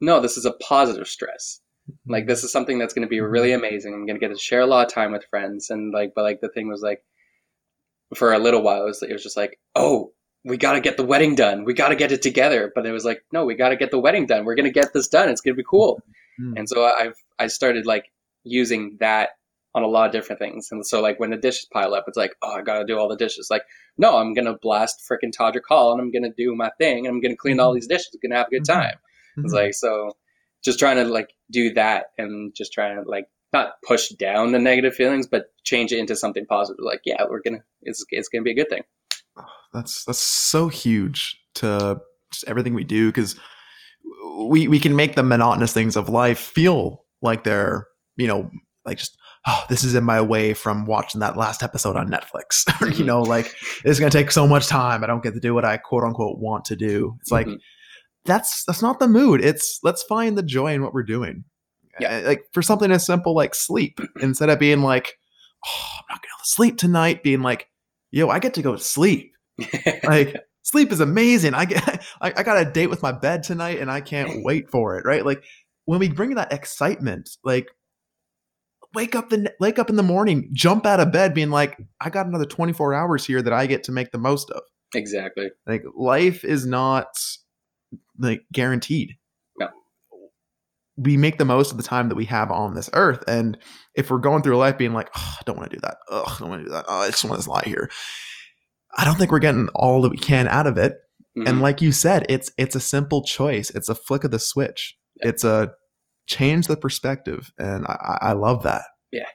no 0.00 0.20
this 0.20 0.36
is 0.36 0.44
a 0.44 0.52
positive 0.52 1.08
stress. 1.08 1.60
Like 2.06 2.26
this 2.26 2.42
is 2.42 2.50
something 2.50 2.78
that's 2.78 2.94
going 2.94 3.06
to 3.06 3.08
be 3.08 3.20
really 3.20 3.52
amazing. 3.52 3.94
I'm 3.94 4.06
going 4.06 4.18
to 4.18 4.26
get 4.26 4.34
to 4.34 4.40
share 4.40 4.60
a 4.60 4.66
lot 4.66 4.86
of 4.86 4.92
time 4.92 5.12
with 5.12 5.24
friends. 5.30 5.70
And 5.70 5.92
like 5.92 6.12
but 6.14 6.22
like 6.22 6.40
the 6.40 6.48
thing 6.48 6.68
was 6.68 6.82
like 6.82 7.02
for 8.14 8.32
a 8.32 8.38
little 8.38 8.62
while 8.62 8.82
it 8.82 8.86
was, 8.86 9.02
it 9.02 9.12
was 9.12 9.22
just 9.22 9.36
like 9.36 9.58
oh 9.74 10.12
we 10.46 10.56
got 10.56 10.72
to 10.74 10.80
get 10.80 10.96
the 10.96 11.04
wedding 11.04 11.34
done. 11.34 11.64
We 11.64 11.74
got 11.74 11.88
to 11.88 11.96
get 11.96 12.12
it 12.12 12.22
together. 12.22 12.72
But 12.74 12.86
it 12.86 12.92
was 12.92 13.04
like 13.04 13.20
no 13.32 13.44
we 13.44 13.54
got 13.54 13.70
to 13.70 13.76
get 13.76 13.90
the 13.90 13.98
wedding 13.98 14.26
done. 14.26 14.44
We're 14.44 14.54
going 14.54 14.72
to 14.72 14.80
get 14.80 14.92
this 14.94 15.08
done. 15.08 15.28
It's 15.28 15.40
going 15.42 15.54
to 15.54 15.62
be 15.62 15.66
cool. 15.68 16.00
Mm. 16.40 16.52
and 16.58 16.68
so 16.68 16.84
i've 16.84 17.14
i 17.38 17.46
started 17.46 17.86
like 17.86 18.04
using 18.44 18.98
that 19.00 19.30
on 19.74 19.82
a 19.82 19.86
lot 19.86 20.06
of 20.06 20.12
different 20.12 20.38
things. 20.38 20.68
And 20.70 20.86
so 20.86 21.00
like 21.00 21.18
when 21.18 21.30
the 21.30 21.36
dishes 21.36 21.66
pile 21.72 21.94
up 21.94 22.04
it's 22.08 22.16
like 22.16 22.34
oh 22.42 22.52
i 22.58 22.62
gotta 22.62 22.84
do 22.84 22.98
all 22.98 23.08
the 23.08 23.16
dishes. 23.16 23.48
Like 23.50 23.62
no 23.98 24.18
i'm 24.18 24.34
gonna 24.34 24.56
blast 24.66 24.96
frickin' 25.08 25.32
todrick 25.38 25.66
hall 25.68 25.92
and 25.92 26.00
i'm 26.00 26.10
gonna 26.12 26.32
do 26.36 26.54
my 26.54 26.70
thing 26.78 27.06
and 27.06 27.14
i'm 27.14 27.20
gonna 27.22 27.36
clean 27.44 27.58
all 27.60 27.72
these 27.74 27.86
dishes. 27.86 28.10
I'm 28.14 28.20
gonna 28.22 28.38
have 28.40 28.48
a 28.48 28.50
good 28.56 28.62
Mhm. 28.64 28.74
time. 28.80 28.96
It's 29.38 29.52
like 29.54 29.74
so 29.74 30.12
just 30.64 30.78
trying 30.78 30.96
to 30.96 31.04
like 31.04 31.30
do 31.50 31.72
that 31.74 32.06
and 32.18 32.54
just 32.54 32.72
trying 32.72 32.96
to 33.02 33.08
like 33.08 33.26
not 33.52 33.80
push 33.86 34.08
down 34.10 34.52
the 34.52 34.58
negative 34.58 34.94
feelings, 34.94 35.26
but 35.26 35.46
change 35.64 35.92
it 35.92 35.98
into 35.98 36.16
something 36.16 36.44
positive. 36.46 36.84
Like, 36.84 37.00
yeah, 37.04 37.24
we're 37.30 37.40
gonna 37.40 37.62
it's 37.82 38.04
it's 38.10 38.28
gonna 38.28 38.42
be 38.42 38.50
a 38.52 38.54
good 38.60 38.68
thing. 38.68 38.82
That's 39.72 40.04
that's 40.04 40.18
so 40.18 40.68
huge 40.68 41.38
to 41.56 41.98
just 42.32 42.44
everything 42.48 42.74
we 42.74 42.84
do 42.84 43.08
because 43.08 43.38
we 44.48 44.68
we 44.68 44.78
can 44.78 44.96
make 44.96 45.14
the 45.14 45.22
monotonous 45.22 45.72
things 45.72 45.96
of 45.96 46.08
life 46.08 46.38
feel 46.38 47.04
like 47.22 47.44
they're 47.44 47.86
you 48.16 48.26
know 48.26 48.50
like 48.84 48.98
just 48.98 49.16
oh 49.46 49.64
this 49.68 49.84
is 49.84 49.94
in 49.94 50.04
my 50.04 50.20
way 50.20 50.54
from 50.54 50.86
watching 50.86 51.20
that 51.20 51.36
last 51.36 51.62
episode 51.62 51.96
on 51.96 52.08
Netflix 52.08 52.64
you 52.80 53.04
Mhm. 53.04 53.06
know 53.06 53.22
like 53.22 53.52
it's 53.84 53.98
gonna 53.98 54.10
take 54.10 54.30
so 54.30 54.46
much 54.46 54.66
time 54.66 55.02
I 55.02 55.06
don't 55.06 55.22
get 55.22 55.34
to 55.34 55.40
do 55.40 55.54
what 55.54 55.64
I 55.64 55.76
quote 55.76 56.04
unquote 56.04 56.38
want 56.38 56.64
to 56.66 56.76
do 56.76 57.16
it's 57.20 57.30
like 57.32 57.46
Mhm. 57.46 57.58
that's 58.24 58.64
that's 58.64 58.82
not 58.82 58.98
the 59.00 59.08
mood 59.08 59.44
it's 59.44 59.78
let's 59.82 60.02
find 60.04 60.36
the 60.36 60.42
joy 60.42 60.72
in 60.74 60.82
what 60.82 60.94
we're 60.94 61.02
doing 61.02 61.44
Yeah. 62.00 62.18
Uh, 62.18 62.26
like 62.28 62.44
for 62.52 62.62
something 62.62 62.90
as 62.92 63.04
simple 63.06 63.34
like 63.34 63.54
sleep 63.54 64.00
instead 64.20 64.50
of 64.50 64.58
being 64.58 64.82
like 64.82 65.14
oh 65.66 65.86
i'm 65.98 66.04
not 66.10 66.22
gonna 66.22 66.44
sleep 66.44 66.76
tonight 66.78 67.22
being 67.22 67.42
like 67.42 67.68
yo 68.16 68.30
i 68.30 68.38
get 68.38 68.54
to 68.54 68.62
go 68.62 68.72
to 68.72 68.82
sleep 68.82 69.34
like 70.04 70.36
sleep 70.62 70.90
is 70.90 71.00
amazing 71.00 71.54
i 71.54 71.64
get 71.64 72.02
I, 72.20 72.32
I 72.36 72.42
got 72.42 72.60
a 72.66 72.70
date 72.70 72.88
with 72.88 73.02
my 73.02 73.12
bed 73.12 73.42
tonight 73.42 73.78
and 73.78 73.90
i 73.90 74.00
can't 74.00 74.30
wait 74.44 74.70
for 74.70 74.98
it 74.98 75.04
right 75.04 75.24
like 75.24 75.44
when 75.84 76.00
we 76.00 76.08
bring 76.08 76.34
that 76.34 76.52
excitement 76.52 77.30
like 77.44 77.68
wake 78.94 79.14
up 79.14 79.28
the 79.28 79.52
wake 79.60 79.78
up 79.78 79.90
in 79.90 79.96
the 79.96 80.02
morning 80.02 80.48
jump 80.52 80.86
out 80.86 81.00
of 81.00 81.12
bed 81.12 81.34
being 81.34 81.50
like 81.50 81.76
i 82.00 82.08
got 82.08 82.26
another 82.26 82.46
24 82.46 82.94
hours 82.94 83.26
here 83.26 83.42
that 83.42 83.52
i 83.52 83.66
get 83.66 83.84
to 83.84 83.92
make 83.92 84.10
the 84.12 84.18
most 84.18 84.50
of 84.50 84.62
exactly. 84.94 85.50
like 85.66 85.84
life 85.94 86.44
is 86.44 86.64
not 86.64 87.08
like 88.18 88.44
guaranteed. 88.52 89.16
We 90.96 91.16
make 91.16 91.38
the 91.38 91.44
most 91.44 91.70
of 91.70 91.76
the 91.76 91.82
time 91.82 92.08
that 92.08 92.14
we 92.14 92.24
have 92.26 92.50
on 92.50 92.74
this 92.74 92.88
earth. 92.94 93.22
And 93.28 93.58
if 93.94 94.10
we're 94.10 94.18
going 94.18 94.42
through 94.42 94.56
life 94.56 94.78
being 94.78 94.94
like, 94.94 95.10
oh, 95.16 95.34
I 95.38 95.42
don't 95.44 95.56
want 95.58 95.70
to 95.70 95.76
do 95.76 95.80
that. 95.82 95.98
Oh, 96.08 96.24
I 96.26 96.36
don't 96.38 96.48
want 96.48 96.60
to 96.62 96.64
do 96.66 96.72
that. 96.72 96.86
Oh, 96.88 97.00
I 97.00 97.10
just 97.10 97.24
want 97.24 97.40
to 97.42 97.50
lie 97.50 97.62
here. 97.66 97.90
I 98.96 99.04
don't 99.04 99.16
think 99.16 99.30
we're 99.30 99.38
getting 99.40 99.68
all 99.74 100.00
that 100.02 100.10
we 100.10 100.16
can 100.16 100.48
out 100.48 100.66
of 100.66 100.78
it. 100.78 100.94
Mhm. 101.36 101.48
And 101.48 101.60
like 101.60 101.82
you 101.82 101.92
said, 101.92 102.24
it's 102.30 102.50
it's 102.56 102.74
a 102.74 102.80
simple 102.80 103.22
choice. 103.22 103.68
It's 103.70 103.90
a 103.90 103.94
flick 103.94 104.24
of 104.24 104.30
the 104.30 104.38
switch. 104.38 104.96
Yeah. 105.22 105.28
It's 105.28 105.44
a 105.44 105.72
change 106.26 106.66
the 106.66 106.76
perspective, 106.78 107.52
and 107.58 107.86
I, 107.86 108.18
I 108.22 108.32
love 108.32 108.62
that. 108.62 108.82
Yeah. 109.12 109.26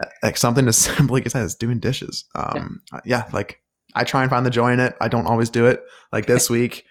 Uh, 0.00 0.06
Like 0.22 0.36
something 0.36 0.68
as 0.68 0.76
simple 0.78 1.14
like 1.14 1.26
I 1.26 1.30
said 1.30 1.42
as 1.42 1.56
doing 1.56 1.80
dishes. 1.80 2.24
Um, 2.36 2.80
yeah. 3.04 3.24
like 3.32 3.60
I 3.94 4.04
try 4.04 4.22
and 4.22 4.30
find 4.30 4.46
the 4.46 4.50
joy 4.50 4.72
in 4.72 4.78
it. 4.80 4.94
I 5.00 5.08
don't 5.08 5.26
always 5.26 5.50
do 5.50 5.66
it. 5.66 5.82
Like 6.12 6.26
this 6.26 6.48
week, 6.58 6.84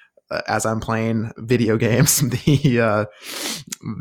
as 0.48 0.66
I'm 0.66 0.80
playing 0.80 1.32
video 1.38 1.78
games, 1.78 2.20
the 2.46 2.80
uh, 2.82 3.06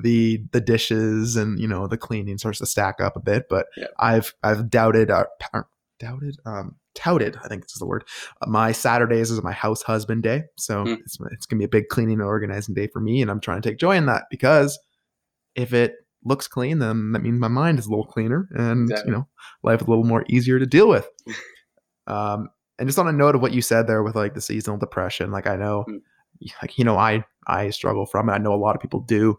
the 0.03 0.43
the 0.53 0.61
dishes 0.61 1.37
and 1.37 1.59
you 1.61 1.69
know 1.69 1.87
the 1.87 1.97
cleaning 1.99 2.39
starts 2.39 2.59
to 2.61 2.67
stack 2.67 3.01
up 3.01 3.17
a 3.17 3.21
bit. 3.21 3.47
But 3.49 3.67
Yeah. 3.77 3.87
I've 3.99 4.35
I've 4.43 4.69
doubted 4.71 5.11
uh, 5.11 5.25
or 5.53 5.69
doubted 5.99 6.37
um 6.45 6.77
touted 6.95 7.39
I 7.45 7.49
think 7.49 7.65
is 7.65 7.73
the 7.79 7.87
word 7.87 8.05
uh, 8.43 8.47
my 8.49 8.73
Saturdays 8.73 9.31
is 9.31 9.43
my 9.43 9.53
house 9.53 9.83
husband 9.83 10.23
day. 10.23 10.45
So 10.57 10.83
Hmm. 10.85 10.93
it's, 10.93 11.19
it's 11.33 11.47
going 11.47 11.59
to 11.59 11.62
be 11.62 11.65
a 11.65 11.69
big 11.69 11.89
cleaning 11.89 12.15
and 12.21 12.23
organizing 12.23 12.75
day 12.75 12.87
for 12.87 13.01
me. 13.01 13.21
And 13.23 13.31
I'm 13.31 13.41
trying 13.41 13.61
to 13.61 13.69
take 13.69 13.79
joy 13.79 13.97
in 13.97 14.07
that 14.07 14.25
because 14.31 14.79
if 15.55 15.73
it 15.73 15.95
looks 16.25 16.49
clean, 16.49 16.79
then 16.81 17.12
that 17.12 17.21
means 17.23 17.39
my 17.39 17.49
mind 17.49 17.79
is 17.79 17.87
a 17.87 17.91
little 17.91 18.05
cleaner 18.07 18.49
and, 18.53 18.91
Exactly. 18.91 19.11
you 19.12 19.17
know, 19.17 19.29
life 19.62 19.81
is 19.81 19.87
a 19.87 19.91
little 19.91 20.05
more 20.05 20.25
easier 20.29 20.59
to 20.59 20.67
deal 20.67 20.89
with. 20.89 21.09
um, 22.07 22.49
and 22.79 22.89
just 22.89 22.99
on 22.99 23.09
a 23.09 23.12
note 23.12 23.35
of 23.35 23.41
what 23.43 23.53
you 23.53 23.62
said 23.62 23.87
there 23.87 24.03
with 24.03 24.17
like 24.17 24.35
the 24.35 24.41
seasonal 24.41 24.79
depression, 24.79 25.31
like 25.31 25.47
I 25.47 25.57
know, 25.57 25.85
Hmm. 25.87 25.97
Like, 26.62 26.79
you 26.79 26.85
know, 26.85 26.96
I, 26.96 27.25
I 27.46 27.70
struggle 27.70 28.07
from 28.07 28.29
it. 28.29 28.33
I 28.33 28.38
know 28.38 28.55
a 28.55 28.57
lot 28.57 28.77
of 28.77 28.83
people 28.83 29.01
do. 29.01 29.38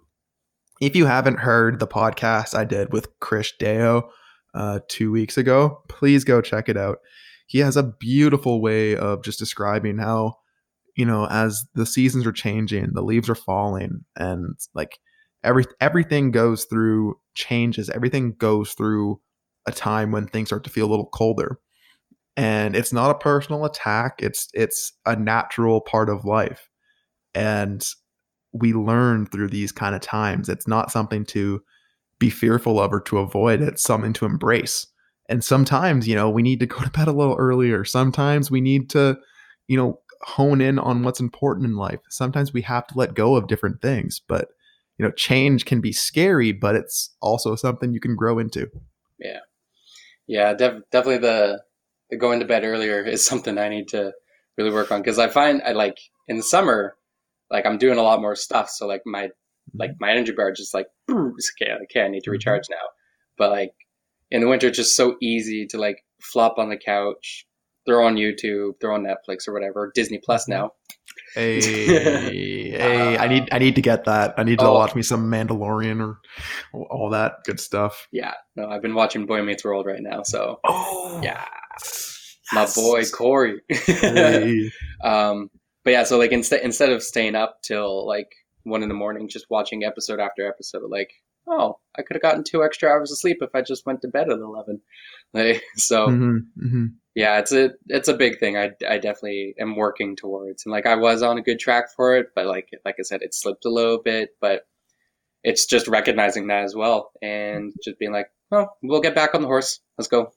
If 0.80 0.96
you 0.96 1.06
haven't 1.06 1.40
heard 1.40 1.80
the 1.80 1.88
podcast 1.88 2.56
I 2.56 2.64
did 2.64 2.94
with 2.94 3.20
Chris 3.20 3.52
Deo 3.58 4.10
uh, 4.54 4.80
two 4.88 5.12
weeks 5.12 5.38
ago, 5.38 5.82
please 5.90 6.24
go 6.24 6.42
check 6.42 6.70
it 6.70 6.78
out. 6.78 7.00
He 7.48 7.60
has 7.60 7.78
a 7.78 7.84
beautiful 7.84 8.62
way 8.62 8.96
of 8.96 9.24
just 9.24 9.40
describing 9.40 9.98
how 9.98 10.38
you 10.96 11.06
know 11.06 11.28
as 11.30 11.64
the 11.76 11.86
seasons 11.86 12.26
are 12.26 12.32
changing 12.32 12.90
the 12.94 13.04
leaves 13.04 13.30
are 13.30 13.36
falling 13.36 14.04
and 14.16 14.58
like 14.74 15.00
every 15.44 15.66
everything 15.80 16.32
goes 16.32 16.66
through 16.66 17.18
changes. 17.34 17.90
Everything 17.90 18.34
goes 18.34 18.74
through 18.74 19.20
a 19.66 19.72
time 19.72 20.12
when 20.12 20.28
things 20.28 20.50
start 20.50 20.64
to 20.66 20.70
feel 20.70 20.88
a 20.88 20.92
little 20.92 21.08
colder. 21.08 21.60
And 22.36 22.76
it's 22.76 22.94
not 22.94 23.12
a 23.12 23.18
personal 23.18 23.66
attack. 23.66 24.20
It's 24.20 24.50
it's 24.54 24.94
a 25.06 25.16
natural 25.16 25.82
part 25.82 26.10
of 26.10 26.26
life 26.26 26.70
and 27.38 27.86
we 28.54 28.74
learn 28.74 29.26
through 29.28 29.50
these 29.50 29.72
kind 29.72 29.94
of 29.96 30.02
times 30.02 30.50
it's 30.50 30.68
not 30.68 30.92
something 30.92 31.26
to 31.26 31.62
be 32.20 32.30
fearful 32.30 32.80
of 32.80 32.92
or 32.92 33.02
to 33.02 33.20
avoid 33.20 33.62
it's 33.62 33.84
something 33.84 34.14
to 34.14 34.26
embrace 34.26 34.88
and 35.30 35.44
sometimes, 35.44 36.08
you 36.08 36.16
know, 36.16 36.30
we 36.30 36.42
need 36.42 36.60
to 36.62 36.66
go 36.66 36.80
to 36.80 36.90
bed 36.90 37.08
a 37.08 37.14
little 37.14 37.36
earlier. 37.36 37.84
Sometimes 37.84 38.50
we 38.50 38.62
need 38.62 38.90
to, 38.92 39.18
you 39.68 39.78
know, 39.78 40.00
hone 40.22 40.62
in 40.62 40.80
on 40.80 41.04
what's 41.04 41.20
important 41.20 41.66
in 41.66 41.76
life. 41.76 42.00
Sometimes 42.10 42.54
we 42.54 42.62
have 42.64 42.88
to 42.88 42.98
let 42.98 43.14
go 43.14 43.36
of 43.36 43.48
different 43.48 43.82
things. 43.82 44.22
But, 44.26 44.50
you 44.98 45.06
know, 45.06 45.12
change 45.12 45.66
can 45.66 45.82
be 45.82 45.92
scary, 45.92 46.52
but 46.52 46.76
it's 46.76 47.16
also 47.22 47.56
something 47.56 47.94
you 47.94 48.00
can 48.00 48.16
grow 48.16 48.40
into. 48.40 48.70
Yeah, 50.28 50.54
def- 50.54 50.84
definitely 50.92 51.20
the, 51.20 51.62
the 52.10 52.18
going 52.18 52.40
to 52.40 52.46
bed 52.46 52.64
earlier 52.64 53.04
is 53.04 53.26
something 53.26 53.58
I 53.58 53.70
need 53.70 53.90
to 53.90 54.14
really 54.58 54.72
work 54.72 54.92
on 54.92 55.02
because 55.02 55.20
I 55.20 55.28
find 55.28 55.62
I 55.64 55.74
like 55.74 55.98
in 56.28 56.38
the 56.38 56.44
summer, 56.44 56.96
like 57.52 57.66
I'm 57.66 57.78
doing 57.78 57.98
a 57.98 58.04
lot 58.04 58.22
more 58.22 58.36
stuff. 58.36 58.70
So 58.70 58.88
like 58.88 59.02
my 59.06 59.30
like 59.74 59.92
my 60.00 60.12
energy 60.12 60.32
bar 60.32 60.52
just 60.52 60.74
like 60.74 60.88
okay, 61.10 61.72
okay, 61.84 62.02
I 62.02 62.08
need 62.08 62.24
to 62.24 62.30
Mhm. 62.30 62.34
recharge 62.34 62.64
now. 62.70 62.78
But 63.38 63.52
like 63.52 63.72
in 64.32 64.42
the 64.42 64.48
winter, 64.48 64.68
it's 64.68 64.78
just 64.78 64.96
so 64.96 65.16
easy 65.22 65.66
to 65.68 65.78
like 65.78 66.04
flop 66.22 66.58
on 66.58 66.70
the 66.70 66.78
couch, 66.78 67.46
throw 67.86 68.06
on 68.06 68.16
YouTube, 68.16 68.74
throw 68.82 68.96
on 68.96 69.04
Netflix 69.06 69.48
or 69.48 69.54
whatever, 69.54 69.92
Disney 69.96 70.20
Plus 70.24 70.48
now. 70.48 70.72
Hey, 71.36 72.72
hey, 72.72 73.18
I 73.18 73.28
need 73.28 73.50
I 73.52 73.60
need 73.60 73.76
to 73.76 73.82
get 73.82 74.06
that. 74.06 74.34
I 74.38 74.44
need 74.44 74.60
to 74.60 74.66
Oh. 74.68 74.74
watch 74.74 74.96
me 74.96 75.02
some 75.02 75.30
Mandalorian 75.32 76.02
or 76.02 76.20
all 76.90 77.10
that 77.12 77.44
good 77.46 77.60
stuff. 77.60 78.08
Yeah, 78.12 78.34
no, 78.56 78.70
I've 78.70 78.82
been 78.82 78.96
watching 78.96 79.26
Boy 79.26 79.42
Meets 79.44 79.64
World 79.64 79.86
right 79.86 80.02
now, 80.02 80.24
so 80.24 80.60
Oh, 80.66 81.20
yeah, 81.24 81.46
my 82.54 82.66
boy 82.76 83.04
Corey. 83.06 83.62
Hey. 83.70 84.72
Um, 85.04 85.50
but 85.88 85.92
yeah, 85.92 86.04
so 86.04 86.18
like 86.18 86.34
instead 86.34 86.64
instead 86.64 86.90
of 86.90 87.02
staying 87.02 87.34
up 87.34 87.62
till 87.62 88.06
like 88.06 88.30
one 88.64 88.84
in 88.84 88.90
the 88.90 88.94
morning, 88.94 89.30
just 89.30 89.46
watching 89.50 89.86
episode 89.86 90.20
after 90.20 90.46
episode, 90.46 90.84
like 90.92 91.14
oh, 91.48 91.80
I 91.98 92.02
could 92.02 92.16
have 92.16 92.22
gotten 92.22 92.44
two 92.44 92.62
extra 92.62 92.90
hours 92.90 93.10
of 93.10 93.18
sleep 93.18 93.38
if 93.40 93.52
I 93.56 93.62
just 93.62 93.86
went 93.86 94.02
to 94.02 94.10
bed 94.10 94.30
at 94.30 94.38
eleven. 94.40 94.82
Like 95.34 95.64
so, 95.78 96.08
Mhm, 96.10 96.40
mhm. 96.62 96.88
yeah, 97.16 97.40
it's 97.40 97.54
a 97.54 97.72
it's 97.88 98.10
a 98.10 98.14
big 98.18 98.38
thing. 98.38 98.58
I, 98.58 98.72
I 98.86 98.98
definitely 98.98 99.56
am 99.62 99.78
working 99.78 100.18
towards, 100.18 100.66
and 100.66 100.74
like 100.74 100.86
I 100.86 100.96
was 100.96 101.24
on 101.24 101.38
a 101.38 101.42
good 101.42 101.60
track 101.60 101.86
for 101.96 102.18
it, 102.18 102.28
but 102.36 102.48
like 102.48 102.68
like 102.84 102.96
I 103.00 103.04
said, 103.04 103.22
it 103.22 103.34
slipped 103.34 103.64
a 103.64 103.70
little 103.70 104.02
bit. 104.04 104.32
But 104.42 104.64
it's 105.42 105.66
just 105.66 105.88
recognizing 105.88 106.48
that 106.48 106.66
as 106.66 106.76
well, 106.76 107.12
and 107.22 107.72
just 107.82 107.98
being 107.98 108.12
like, 108.12 108.28
well, 108.52 108.76
we'll 108.84 109.00
get 109.00 109.16
back 109.16 109.34
on 109.36 109.42
the 109.42 109.48
horse. 109.48 109.80
Let's 109.98 110.10
go. 110.10 110.34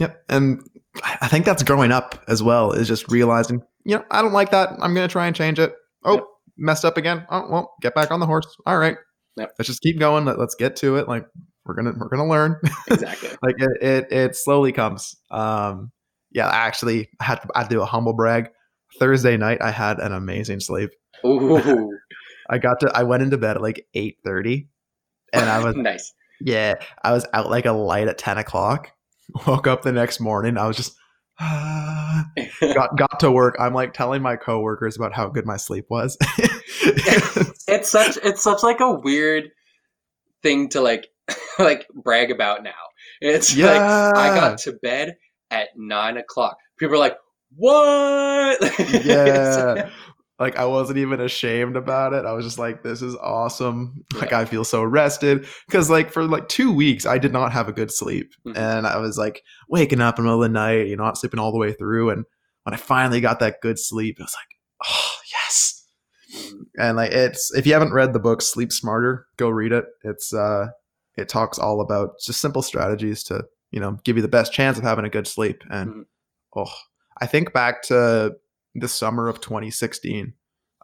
Yep. 0.00 0.24
And 0.30 0.60
I 1.04 1.28
think 1.28 1.44
that's 1.44 1.62
growing 1.62 1.92
up 1.92 2.22
as 2.26 2.42
well, 2.42 2.72
is 2.72 2.88
just 2.88 3.10
realizing, 3.12 3.62
you 3.84 3.96
know, 3.96 4.04
I 4.10 4.22
don't 4.22 4.32
like 4.32 4.50
that. 4.50 4.70
I'm 4.80 4.94
going 4.94 5.06
to 5.08 5.12
try 5.12 5.26
and 5.26 5.34
change 5.36 5.58
it. 5.58 5.74
Oh, 6.04 6.14
Yep. 6.14 6.24
messed 6.58 6.84
up 6.84 6.96
again. 6.96 7.26
Oh, 7.30 7.48
well, 7.50 7.74
get 7.80 7.94
back 7.94 8.10
on 8.10 8.20
the 8.20 8.26
horse. 8.26 8.46
All 8.66 8.78
right. 8.78 8.96
Yep. 9.36 9.52
Let's 9.58 9.66
just 9.68 9.82
keep 9.82 9.98
going. 9.98 10.24
Let, 10.24 10.38
let's 10.38 10.54
get 10.54 10.76
to 10.76 10.96
it. 10.96 11.08
Like 11.08 11.26
we're 11.64 11.74
going 11.74 11.86
to, 11.92 11.98
we're 11.98 12.08
going 12.08 12.22
to 12.22 12.30
learn. 12.30 12.56
Exactly. 12.90 13.30
like 13.42 13.56
it, 13.58 13.82
it, 13.82 14.12
it 14.12 14.36
slowly 14.36 14.72
comes. 14.72 15.16
Um, 15.30 15.92
yeah, 16.32 16.48
actually 16.48 17.08
I 17.20 17.24
had 17.24 17.42
to, 17.42 17.48
I 17.54 17.60
had 17.60 17.70
to 17.70 17.74
do 17.76 17.82
a 17.82 17.86
humble 17.86 18.12
brag. 18.12 18.50
Thursday 18.98 19.36
night, 19.36 19.58
I 19.62 19.70
had 19.70 19.98
an 20.00 20.12
amazing 20.12 20.60
sleep. 20.60 20.90
Ooh, 21.24 21.96
I 22.50 22.58
got 22.58 22.80
to, 22.80 22.90
I 22.94 23.04
went 23.04 23.22
into 23.22 23.38
bed 23.38 23.56
at 23.56 23.62
like 23.62 23.86
8.30 23.94 24.66
and 25.32 25.48
I 25.48 25.64
was 25.64 25.74
nice. 25.78 26.12
yeah, 26.40 26.74
I 27.04 27.12
was 27.12 27.24
out 27.32 27.48
like 27.50 27.66
a 27.66 27.72
light 27.72 28.08
at 28.08 28.18
10 28.18 28.38
o'clock. 28.38 28.90
Woke 29.46 29.68
up 29.68 29.82
the 29.82 29.92
next 29.92 30.18
morning. 30.18 30.58
I 30.58 30.66
was 30.66 30.76
just 30.76 30.96
got 32.60 32.96
got 32.98 33.20
to 33.20 33.30
work. 33.30 33.56
I'm 33.58 33.72
like 33.72 33.94
telling 33.94 34.20
my 34.20 34.36
coworkers 34.36 34.96
about 34.96 35.14
how 35.14 35.28
good 35.28 35.46
my 35.46 35.56
sleep 35.56 35.86
was. 35.88 36.18
it's 37.66 37.90
such 37.90 38.18
it's 38.22 38.42
such 38.42 38.62
like 38.62 38.80
a 38.80 38.92
weird 38.92 39.50
thing 40.42 40.68
to 40.70 40.82
like 40.82 41.08
like 41.58 41.86
brag 41.94 42.30
about 42.30 42.62
now. 42.62 42.72
It's 43.22 43.56
like 43.56 43.80
I 43.80 44.38
got 44.38 44.58
to 44.58 44.72
bed 44.82 45.16
at 45.50 45.68
nine 45.76 46.18
o'clock. 46.18 46.58
People 46.78 46.96
are 46.96 46.98
like, 46.98 47.16
"What?" 47.56 48.60
yeah. 49.04 49.90
Like 50.40 50.56
I 50.56 50.64
wasn't 50.64 50.98
even 50.98 51.20
ashamed 51.20 51.76
about 51.76 52.14
it. 52.14 52.24
I 52.24 52.32
was 52.32 52.44
just 52.46 52.58
like, 52.58 52.82
"This 52.82 53.02
is 53.02 53.14
awesome!" 53.16 54.04
Like 54.14 54.32
I 54.32 54.46
feel 54.46 54.64
so 54.64 54.82
rested 54.82 55.46
because, 55.66 55.90
like, 55.90 56.10
for 56.10 56.24
like 56.24 56.48
two 56.48 56.72
weeks, 56.72 57.04
I 57.06 57.18
did 57.18 57.32
not 57.32 57.52
have 57.52 57.68
a 57.68 57.72
good 57.72 57.92
sleep, 57.92 58.32
Mhm. 58.46 58.56
and 58.56 58.86
I 58.86 58.96
was 58.98 59.18
like 59.18 59.42
waking 59.68 60.00
up 60.00 60.18
in 60.18 60.24
the 60.24 60.28
middle 60.30 60.42
of 60.42 60.48
the 60.50 60.52
night, 60.54 60.86
you 60.86 60.96
know, 60.96 61.04
not 61.04 61.18
sleeping 61.18 61.38
all 61.38 61.52
the 61.52 61.58
way 61.58 61.72
through. 61.74 62.08
And 62.10 62.24
when 62.64 62.72
I 62.74 62.78
finally 62.78 63.20
got 63.20 63.38
that 63.40 63.60
good 63.60 63.78
sleep, 63.78 64.16
I 64.18 64.24
was 64.24 64.34
like, 64.34 64.88
"Oh 64.88 65.12
yes!" 65.30 65.84
and 66.78 66.96
like 66.96 67.10
it's 67.12 67.52
if 67.54 67.66
you 67.66 67.72
haven't 67.74 67.92
read 67.92 68.12
the 68.12 68.20
book 68.20 68.40
sleep 68.40 68.72
smarter 68.72 69.26
go 69.36 69.48
read 69.48 69.72
it 69.72 69.84
it's 70.04 70.32
uh 70.32 70.68
it 71.16 71.28
talks 71.28 71.58
all 71.58 71.80
about 71.80 72.10
just 72.24 72.40
simple 72.40 72.62
strategies 72.62 73.24
to 73.24 73.42
you 73.72 73.80
know 73.80 73.98
give 74.04 74.14
you 74.14 74.22
the 74.22 74.28
best 74.28 74.52
chance 74.52 74.78
of 74.78 74.84
having 74.84 75.04
a 75.04 75.08
good 75.10 75.26
sleep 75.26 75.64
and 75.70 75.90
Mhm. 75.90 76.02
oh 76.56 76.72
i 77.20 77.26
think 77.26 77.52
back 77.52 77.82
to 77.82 78.36
the 78.74 78.88
summer 78.88 79.28
of 79.28 79.40
2016 79.40 80.32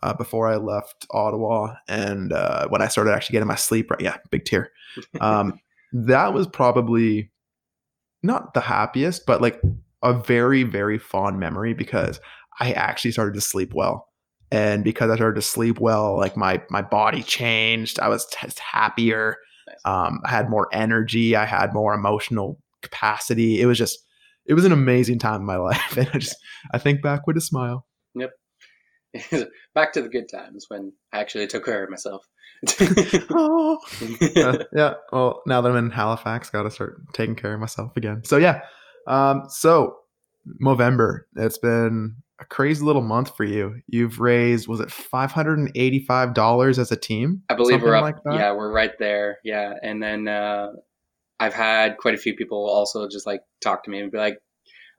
uh, 0.03 0.15
before 0.15 0.49
i 0.49 0.57
left 0.57 1.07
ottawa 1.11 1.75
and 1.89 2.33
uh, 2.33 2.67
when 2.69 2.83
i 2.83 2.89
started 2.89 3.13
actually 3.13 3.35
getting 3.35 3.49
my 3.49 3.55
sleep 3.55 3.91
right 3.91 4.01
yeah 4.01 4.17
big 4.31 4.45
tear 4.45 4.71
um 5.21 5.59
that 5.93 6.33
was 6.35 6.47
probably 6.47 7.31
not 8.23 8.55
the 8.55 8.61
happiest 8.61 9.27
but 9.27 9.41
like 9.41 9.61
a 10.03 10.13
very 10.13 10.63
very 10.63 10.99
fond 10.99 11.39
memory 11.39 11.75
because 11.75 12.21
i 12.61 12.73
actually 12.73 13.11
started 13.11 13.35
to 13.35 13.41
sleep 13.41 13.73
well 13.75 14.09
and 14.51 14.85
because 14.85 15.11
I 15.11 15.17
started 15.17 15.35
to 15.35 15.43
sleep 15.43 15.81
well, 15.81 16.17
like 16.17 16.37
my 16.37 16.63
my 16.71 16.83
body 16.83 17.23
changed. 17.23 17.99
I 17.99 18.09
was 18.09 18.27
just 18.27 18.59
happier. 18.59 19.37
Um, 19.85 20.21
I 20.25 20.31
had 20.31 20.51
more 20.51 20.69
energy. 20.73 21.35
I 21.35 21.45
had 21.45 21.75
more 21.75 21.95
emotional 21.95 22.61
capacity. 22.83 23.61
It 23.61 23.67
was 23.67 23.79
just, 23.79 23.99
it 24.49 24.55
was 24.55 24.65
an 24.65 24.73
amazing 24.73 25.19
time 25.19 25.41
in 25.41 25.47
my 25.47 25.57
life, 25.57 25.97
and 25.97 26.09
I 26.13 26.19
just, 26.19 26.37
I 26.73 26.79
think 26.79 27.03
back 27.03 27.27
with 27.27 27.37
a 27.37 27.41
smile. 27.41 27.87
Yep. 28.15 28.31
back 29.75 29.93
to 29.95 30.03
the 30.03 30.09
good 30.09 30.29
times 30.29 30.67
when 30.69 30.93
I 31.13 31.21
actually 31.21 31.47
took 31.47 31.65
care 31.65 31.85
of 31.85 31.91
myself. 31.91 32.27
Oh. 33.31 33.79
yeah, 34.35 34.57
yeah. 34.73 34.95
Well, 35.13 35.43
now 35.47 35.61
that 35.61 35.71
I'm 35.71 35.77
in 35.77 35.91
Halifax, 35.91 36.49
got 36.49 36.63
to 36.63 36.71
start 36.71 37.01
taking 37.13 37.37
care 37.37 37.53
of 37.53 37.61
myself 37.61 37.97
again. 37.97 38.23
So 38.25 38.39
yeah. 38.39 38.63
Um. 39.07 39.45
So 39.49 39.97
Movember. 40.63 41.21
It's 41.37 41.59
been 41.59 42.17
a 42.39 42.45
crazy 42.45 42.85
little 42.85 43.03
month 43.03 43.37
for 43.37 43.45
you. 43.45 43.81
You've 43.89 44.21
raised 44.21 44.69
was 44.69 44.81
it 44.81 44.91
five 44.91 45.33
hundred 45.33 45.59
and 45.59 45.71
eighty 45.75 46.01
five 46.01 46.35
dollars 46.35 46.79
as 46.79 46.93
a 46.93 46.97
team? 46.97 47.43
I 47.49 47.55
believe 47.55 47.83
we're 47.83 47.95
up. 47.95 48.03
Like 48.03 48.17
yeah, 48.31 48.53
we're 48.53 48.73
right 48.73 48.93
there. 48.99 49.39
Yeah, 49.45 49.75
and 49.83 50.03
then 50.03 50.29
uh, 50.29 50.73
I've 51.39 51.55
had 51.55 51.99
quite 51.99 52.15
a 52.15 52.19
few 52.19 52.35
people 52.35 52.69
also 52.69 53.09
just 53.09 53.27
like 53.27 53.43
talk 53.61 53.85
to 53.85 53.91
me 53.91 54.01
and 54.01 54.11
be 54.11 54.19
like, 54.19 54.39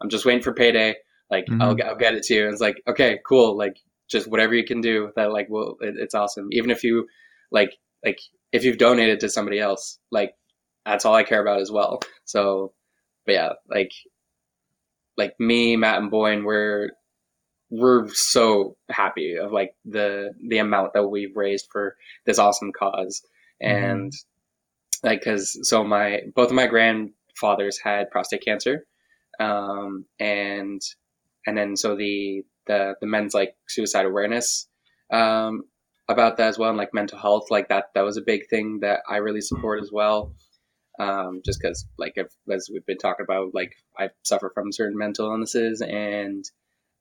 "I'm 0.02 0.10
just 0.10 0.26
waiting 0.26 0.44
for 0.44 0.54
payday. 0.54 0.96
Like 1.30 1.46
Mhm. 1.48 1.62
I'll 1.62 1.90
I'll 1.90 1.98
get 1.98 2.14
it 2.16 2.24
to 2.24 2.34
you. 2.36 2.44
And 2.46 2.54
it's 2.54 2.62
like 2.62 2.82
okay, 2.88 3.20
cool. 3.28 3.58
Like 3.58 3.78
just 4.10 4.30
whatever 4.30 4.54
you 4.56 4.64
can 4.64 4.82
do 4.82 5.12
that 5.16 5.32
like 5.32 5.48
well, 5.50 5.78
it, 5.82 5.96
it's 5.98 6.16
awesome. 6.16 6.48
Even 6.52 6.72
if 6.72 6.84
you 6.84 7.08
like 7.52 7.78
like 8.06 8.20
if 8.52 8.64
you've 8.64 8.78
donated 8.78 9.20
to 9.22 9.30
somebody 9.30 9.60
else, 9.60 10.00
like 10.12 10.34
that's 10.86 11.06
all 11.06 11.16
I 11.16 11.24
care 11.24 11.42
about 11.42 11.60
as 11.62 11.72
well. 11.72 12.02
So, 12.26 12.74
but 13.26 13.34
yeah, 13.34 13.50
like 13.70 13.92
like 15.18 15.34
me, 15.40 15.76
Matt, 15.78 16.02
and 16.02 16.12
Boyan, 16.12 16.44
we're 16.44 16.92
we're 17.70 18.08
so 18.14 18.78
happy 18.90 19.36
of 19.38 19.52
like 19.52 19.72
the 19.86 20.34
the 20.48 20.60
amount 20.60 20.94
that 20.94 21.08
we've 21.08 21.36
raised 21.36 21.68
for 21.72 21.96
this 22.26 22.40
awesome 22.40 22.72
cause 22.78 23.22
and 23.60 24.14
like 25.04 25.22
because 25.22 25.58
so 25.68 25.84
my 25.84 26.22
both 26.36 26.50
of 26.50 26.56
my 26.56 26.68
grandfathers 26.68 27.80
had 27.80 28.10
prostate 28.12 28.44
cancer 28.44 28.86
um 29.40 30.06
and 30.20 30.82
and 31.46 31.58
then 31.58 31.76
so 31.76 31.96
the 31.96 32.44
the 32.66 32.96
the 33.02 33.08
men's 33.08 33.34
like 33.34 33.56
suicide 33.68 34.06
awareness 34.06 34.68
um 35.12 35.64
about 36.10 36.38
that 36.38 36.48
as 36.48 36.58
well 36.58 36.70
and 36.70 36.78
like 36.78 36.94
mental 36.94 37.20
health 37.20 37.52
like 37.52 37.70
that 37.70 37.86
that 37.96 38.02
was 38.06 38.18
a 38.18 38.22
big 38.22 38.48
thing 38.50 38.80
that 38.82 39.02
i 39.10 39.18
really 39.18 39.42
support 39.42 39.82
as 39.82 39.92
well 39.92 40.34
um 41.00 41.42
just 41.46 41.60
because 41.62 41.86
like 41.98 42.14
if, 42.16 42.28
as 42.52 42.70
we've 42.72 42.86
been 42.86 42.98
talking 42.98 43.24
about 43.24 43.54
like 43.54 43.74
i 43.98 44.10
suffer 44.24 44.52
from 44.54 44.72
certain 44.72 44.98
mental 44.98 45.28
illnesses 45.28 45.82
and 45.82 46.46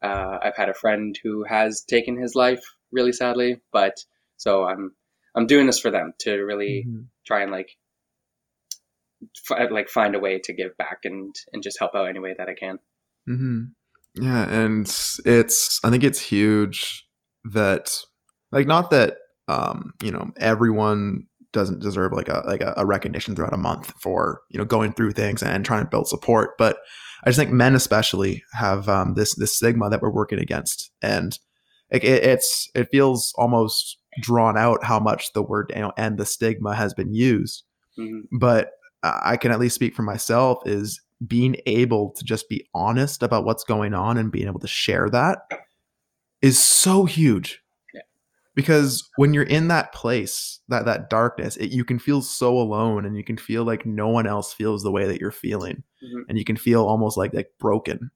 uh, 0.02 0.38
I've 0.42 0.56
had 0.56 0.68
a 0.68 0.74
friend 0.74 1.18
who 1.22 1.42
has 1.44 1.82
taken 1.82 2.18
his 2.20 2.34
life 2.34 2.62
really 2.92 3.12
sadly, 3.12 3.60
but 3.72 4.04
so 4.36 4.64
I'm 4.64 4.94
I'm 5.34 5.46
doing 5.46 5.66
this 5.66 5.80
for 5.80 5.90
them 5.90 6.12
to 6.20 6.32
really 6.42 6.84
Mhm. 6.86 7.06
try 7.26 7.42
and 7.42 7.50
like 7.50 7.76
fi- 9.44 9.68
like 9.68 9.88
find 9.88 10.14
a 10.14 10.18
way 10.20 10.38
to 10.44 10.52
give 10.52 10.76
back 10.76 10.98
and 11.04 11.34
and 11.52 11.62
just 11.62 11.78
help 11.78 11.94
out 11.94 12.08
any 12.08 12.18
way 12.18 12.34
that 12.36 12.48
I 12.48 12.54
can. 12.54 12.78
hmm 13.26 13.62
Yeah, 14.14 14.48
and 14.48 14.86
it's 15.24 15.80
I 15.84 15.90
think 15.90 16.04
it's 16.04 16.20
huge 16.20 17.06
that 17.44 17.96
like 18.52 18.66
not 18.66 18.90
that 18.90 19.18
um 19.48 19.92
you 20.02 20.10
know 20.10 20.32
everyone 20.38 21.26
doesn't 21.52 21.80
deserve 21.80 22.12
like 22.12 22.28
a 22.28 22.42
like 22.46 22.60
a, 22.60 22.74
a 22.76 22.86
recognition 22.86 23.34
throughout 23.34 23.54
a 23.54 23.58
month 23.58 23.92
for 24.00 24.42
you 24.50 24.58
know 24.58 24.64
going 24.64 24.92
through 24.92 25.12
things 25.12 25.42
and 25.42 25.64
trying 25.64 25.82
to 25.84 25.90
build 25.90 26.08
support, 26.08 26.50
but 26.58 26.78
I 27.24 27.30
just 27.30 27.38
think 27.38 27.50
men 27.50 27.74
especially 27.74 28.44
have 28.52 28.88
um, 28.88 29.14
this 29.14 29.34
this 29.34 29.56
stigma 29.56 29.88
that 29.90 30.02
we're 30.02 30.10
working 30.12 30.38
against, 30.38 30.90
and 31.02 31.38
it, 31.90 32.04
it, 32.04 32.24
it's 32.24 32.70
it 32.74 32.88
feels 32.90 33.32
almost 33.36 33.98
drawn 34.20 34.56
out 34.56 34.84
how 34.84 35.00
much 35.00 35.32
the 35.32 35.42
word 35.42 35.72
you 35.74 35.80
know, 35.80 35.92
and 35.96 36.18
the 36.18 36.26
stigma 36.26 36.74
has 36.74 36.94
been 36.94 37.14
used. 37.14 37.64
Hmm 37.96 38.20
but 38.38 38.72
I 39.02 39.36
can 39.36 39.52
at 39.52 39.60
least 39.60 39.74
speak 39.74 39.94
for 39.94 40.02
myself 40.02 40.58
is 40.66 41.00
being 41.26 41.56
able 41.66 42.10
to 42.12 42.24
just 42.24 42.48
be 42.48 42.66
honest 42.74 43.22
about 43.22 43.44
what's 43.44 43.64
going 43.64 43.94
on 43.94 44.18
and 44.18 44.30
being 44.32 44.46
able 44.46 44.60
to 44.60 44.66
share 44.68 45.08
that 45.10 45.38
is 46.42 46.62
so 46.62 47.04
huge. 47.06 47.62
Yeah. 47.94 48.02
Because 48.54 49.08
when 49.16 49.32
you're 49.32 49.44
in 49.44 49.68
that 49.68 49.92
place, 49.94 50.60
that 50.68 50.84
that 50.84 51.08
darkness, 51.08 51.56
it, 51.56 51.70
you 51.70 51.84
can 51.84 51.98
feel 51.98 52.20
so 52.20 52.58
alone 52.58 53.06
and 53.06 53.16
you 53.16 53.24
can 53.24 53.36
feel 53.38 53.64
like 53.64 53.86
no 53.86 54.08
one 54.08 54.26
else 54.26 54.52
feels 54.52 54.82
the 54.82 54.90
way 54.90 55.06
that 55.06 55.20
you're 55.20 55.30
feeling 55.30 55.82
Mhm. 56.04 56.22
and 56.28 56.38
you 56.38 56.44
can 56.44 56.56
feel 56.56 56.84
almost 56.84 57.16
like 57.16 57.32
like 57.32 57.50
broken. 57.58 58.10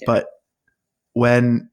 Yeah. 0.00 0.06
But 0.06 0.26
when 1.14 1.70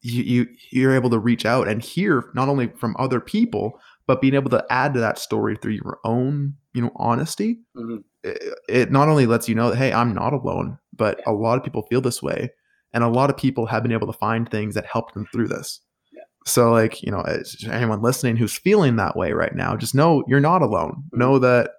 you, 0.00 0.22
you 0.22 0.46
you're 0.70 0.94
able 0.94 1.10
to 1.10 1.18
reach 1.18 1.44
out 1.44 1.68
and 1.68 1.82
hear 1.82 2.30
not 2.34 2.48
only 2.48 2.68
from 2.68 2.94
other 2.98 3.20
people 3.20 3.80
but 4.06 4.20
being 4.20 4.34
able 4.34 4.50
to 4.50 4.64
add 4.70 4.94
to 4.94 5.00
that 5.00 5.18
story 5.18 5.56
through 5.56 5.72
your 5.72 5.98
own 6.04 6.54
you 6.74 6.82
know 6.82 6.92
honesty 6.96 7.58
hmm 7.76 7.98
it, 8.22 8.58
it 8.68 8.90
not 8.90 9.08
only 9.08 9.24
lets 9.26 9.48
you 9.48 9.54
know 9.54 9.70
that 9.70 9.76
hey 9.76 9.92
i'm 9.92 10.12
not 10.12 10.32
alone 10.32 10.76
but 10.94 11.20
a 11.26 11.32
lot 11.32 11.56
of 11.58 11.64
people 11.64 11.82
feel 11.82 12.00
this 12.00 12.22
way 12.22 12.50
and 12.92 13.04
a 13.04 13.08
lot 13.08 13.30
of 13.30 13.36
people 13.36 13.66
have 13.66 13.82
been 13.82 13.92
able 13.92 14.06
to 14.06 14.18
find 14.18 14.48
things 14.50 14.74
that 14.74 14.86
help 14.86 15.12
them 15.12 15.26
through 15.32 15.48
this. 15.48 15.80
Yeah. 16.12 16.22
so 16.44 16.70
like 16.72 17.02
you 17.02 17.10
know 17.12 17.22
anyone 17.70 18.02
listening 18.02 18.36
who's 18.36 18.56
feeling 18.56 18.96
that 18.96 19.16
way 19.16 19.32
right 19.32 19.54
now 19.54 19.76
just 19.76 19.94
know 19.94 20.24
you're 20.26 20.40
not 20.40 20.62
alone. 20.62 21.04
Mhm. 21.14 21.18
know 21.18 21.38
that 21.38 21.70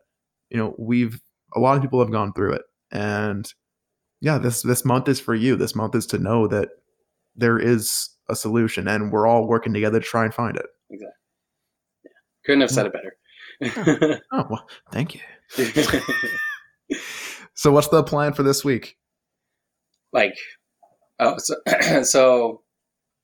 you 0.50 0.58
know 0.58 0.76
we've 0.78 1.20
a 1.56 1.60
lot 1.60 1.76
of 1.76 1.82
people 1.82 2.00
have 2.00 2.12
gone 2.12 2.34
through 2.34 2.54
it 2.54 2.62
and 2.92 3.54
yeah 4.22 4.38
this 4.38 4.62
this 4.62 4.86
month 4.86 5.08
is 5.10 5.20
for 5.20 5.36
you. 5.36 5.56
This 5.56 5.76
month 5.76 5.96
is 5.96 6.06
to 6.08 6.18
know 6.20 6.48
that 6.48 6.70
there 7.36 7.60
is 7.60 8.10
a 8.30 8.36
solution 8.36 8.88
and 8.88 9.12
we're 9.12 9.28
all 9.28 9.48
working 9.48 9.74
together 9.74 10.00
to 10.00 10.06
try 10.06 10.24
and 10.26 10.34
find 10.34 10.56
it 10.58 10.66
Couldn't 12.48 12.62
have 12.62 12.72
said 12.72 12.88
it 12.88 12.94
better. 12.94 14.22
oh. 14.32 14.48
Well 14.50 14.68
thank 14.92 15.14
you. 15.16 15.22
So 17.58 17.72
what's 17.72 17.88
the 17.88 18.04
plan 18.04 18.34
for 18.34 18.44
this 18.44 18.64
week? 18.64 18.98
Like 20.14 20.38
oh 21.20 21.38
so, 21.40 21.56
so 22.04 22.62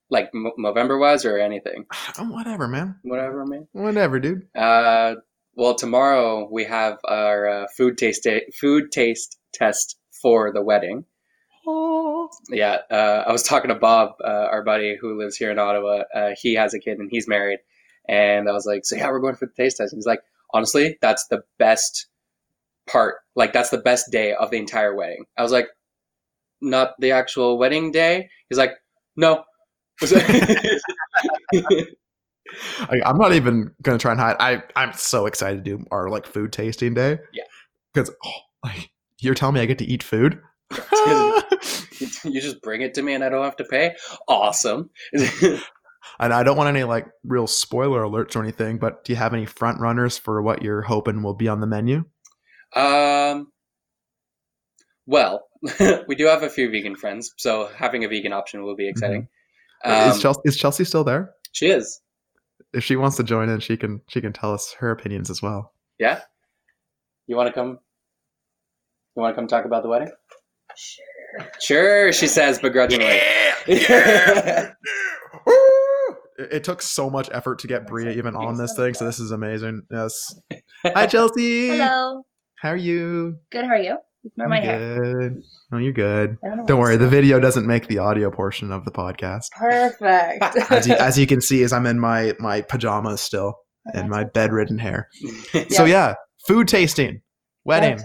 like 0.09 0.32
November 0.57 0.97
wise 0.97 1.24
or 1.24 1.38
anything, 1.38 1.86
oh, 2.19 2.26
whatever 2.32 2.67
man. 2.67 2.95
Whatever, 3.03 3.45
man. 3.45 3.67
whatever 3.74 4.19
dude. 4.19 4.47
Uh, 4.55 5.15
well, 5.55 5.76
tomorrow 5.76 6.49
we 6.51 6.65
have 6.65 6.97
our 7.05 7.47
uh, 7.47 7.65
food 7.78 7.99
taste 7.99 8.28
food 8.59 8.91
taste 8.91 9.38
test 9.53 9.97
for 10.19 10.51
the 10.51 10.63
wedding. 10.63 11.05
oh 11.67 12.28
Yeah, 12.49 12.80
uh, 12.89 13.26
I 13.28 13.32
was 13.32 13.43
talking 13.43 13.69
to 13.69 13.76
Bob, 13.76 14.15
uh, 14.24 14.47
our 14.51 14.63
buddy 14.63 14.97
who 14.99 15.19
lives 15.19 15.38
here 15.38 15.51
in 15.51 15.59
Ottawa. 15.59 16.05
Uh, 16.13 16.32
he 16.36 16.55
has 16.55 16.74
a 16.74 16.80
kid 16.80 16.97
and 16.97 17.09
he's 17.11 17.28
married, 17.28 17.59
and 18.08 18.49
I 18.49 18.51
was 18.51 18.66
like, 18.66 18.86
"So 18.86 18.95
yeah, 18.95 19.10
we're 19.10 19.20
going 19.20 19.36
for 19.36 19.45
the 19.45 19.54
taste 19.54 19.78
test." 19.78 19.93
And 19.93 19.97
he's 19.97 20.06
like, 20.06 20.22
"Honestly, 20.54 20.97
that's 21.01 21.28
the 21.28 21.43
best 21.58 22.08
part. 22.88 23.16
Like, 23.36 23.54
that's 23.54 23.70
the 23.70 23.78
best 23.78 24.12
day 24.12 24.34
of 24.34 24.51
the 24.51 24.58
entire 24.58 24.95
wedding." 24.95 25.26
I 25.38 25.43
was 25.43 25.51
like, 25.51 25.68
"Not 26.62 26.95
the 26.99 27.12
actual 27.12 27.58
wedding 27.58 27.91
day." 27.91 28.30
He's 28.49 28.58
like, 28.58 28.74
"No." 29.16 29.43
I, 32.82 33.01
I'm 33.06 33.18
not 33.18 33.34
even 33.34 33.72
gonna 33.82 33.97
try 33.97 34.12
and 34.12 34.20
hide. 34.20 34.36
I 34.39 34.64
I'm 34.76 34.93
so 34.93 35.26
excited 35.26 35.64
to 35.64 35.78
do 35.78 35.86
our 35.91 36.10
like 36.10 36.26
food 36.26 36.51
tasting 36.51 36.93
day. 36.93 37.20
Yeah. 37.32 37.43
because 37.93 38.12
oh, 38.26 38.32
like 38.64 38.91
you're 39.20 39.34
telling 39.34 39.56
me 39.56 39.62
I 39.62 39.66
get 39.66 39.80
to 39.80 39.86
eat 39.86 40.04
food. 40.04 40.39
you 42.24 42.41
just 42.41 42.62
bring 42.62 42.82
it 42.82 42.93
to 42.95 43.01
me 43.01 43.14
and 43.14 43.24
I 43.24 43.30
don't 43.30 43.43
have 43.43 43.56
to 43.58 43.64
pay. 43.64 43.95
Awesome. 44.28 44.89
and 46.20 46.34
I 46.34 46.43
don't 46.43 46.58
want 46.58 46.70
any 46.70 46.84
like 46.84 47.08
real 47.24 47.47
spoiler 47.47 48.04
alerts 48.04 48.36
or 48.36 48.41
anything. 48.41 48.78
But 48.78 49.04
do 49.04 49.14
you 49.14 49.18
have 49.18 49.34
any 49.34 49.45
front 49.45 49.80
runners 49.80 50.18
for 50.18 50.41
what 50.41 50.62
you're 50.62 50.82
hoping 50.82 51.24
will 51.24 51.34
be 51.34 51.47
on 51.47 51.60
the 51.60 51.68
menu? 51.68 52.06
Um, 52.76 53.51
well, 55.06 55.47
we 56.08 56.16
do 56.16 56.26
have 56.26 56.43
a 56.43 56.49
few 56.49 56.70
vegan 56.70 56.95
friends, 56.95 57.34
so 57.38 57.70
having 57.76 58.04
a 58.04 58.08
vegan 58.08 58.34
option 58.34 58.64
will 58.64 58.76
be 58.76 58.88
exciting. 58.88 59.28
Um, 59.86 60.10
is 60.10 60.22
Chelsie 60.22 60.41
is 60.45 60.58
Chelsie 60.58 60.88
still 60.88 61.04
there? 61.04 61.32
she 61.51 61.68
is. 61.68 62.01
If 62.74 62.84
she 62.84 62.95
wants 62.95 63.18
to 63.18 63.24
join 63.24 63.49
in, 63.49 63.60
she 63.60 63.78
can 63.78 64.01
she 64.08 64.22
can 64.22 64.34
tell 64.34 64.54
us 64.54 64.74
her 64.80 64.91
opinions 64.91 65.30
as 65.30 65.41
well. 65.41 65.74
Yeah. 65.99 66.22
You 67.28 67.36
want 67.36 67.47
to 67.47 67.54
come? 67.54 67.80
You 69.16 69.22
want 69.22 69.36
to 69.36 69.39
come 69.39 69.47
talk 69.47 69.66
about 69.66 69.84
the 69.84 69.89
wedding? 69.89 70.12
Sure. 70.76 71.06
Sure, 71.60 72.14
she 72.14 72.28
says 72.28 72.60
begrudgingly. 72.60 73.20
It, 73.68 74.74
it 76.38 76.63
took 76.63 76.81
so 76.81 77.09
much 77.09 77.29
effort 77.31 77.59
to 77.59 77.67
get 77.67 77.88
Bria 77.88 78.11
even 78.11 78.36
on 78.36 78.57
this 78.57 78.75
thing, 78.75 78.93
so 78.93 79.05
this 79.05 79.19
is 79.19 79.31
amazing. 79.31 79.84
Yes. 79.91 80.34
Hi, 80.86 81.07
Chelsie. 81.07 81.77
Hello. 81.77 82.23
How 82.59 82.69
are 82.69 82.77
you? 82.77 83.38
Good. 83.51 83.65
How 83.65 83.71
are 83.71 83.77
you? 83.77 83.97
Ignore 84.25 84.47
my 84.47 84.57
I'm 84.57 84.63
hair. 84.63 85.03
good. 85.03 85.41
Oh, 85.73 85.77
you're 85.77 85.91
good. 85.91 86.38
Don't, 86.41 86.65
Don't 86.65 86.79
worry, 86.79 86.95
the 86.95 87.09
video 87.09 87.39
doesn't 87.41 87.67
make 87.67 87.88
the 87.88 87.97
audio 87.97 88.31
portion 88.31 88.71
of 88.71 88.86
the 88.86 88.91
podcast. 88.91 89.47
Perfect. 89.51 90.43
As 90.71 90.88
you, 90.88 90.93
as 90.93 91.19
you 91.19 91.27
can 91.27 91.41
see, 91.41 91.61
as 91.63 91.73
I'm 91.73 91.86
in 91.86 91.99
my 91.99 92.34
my 92.39 92.61
pajamas 92.61 93.19
still 93.19 93.55
and 93.93 94.09
my 94.09 94.23
bedridden 94.23 94.77
hair. 94.77 95.09
So 95.69 95.84
yeah, 95.86 96.15
food 96.47 96.67
tasting, 96.69 97.21
wedding. 97.65 97.99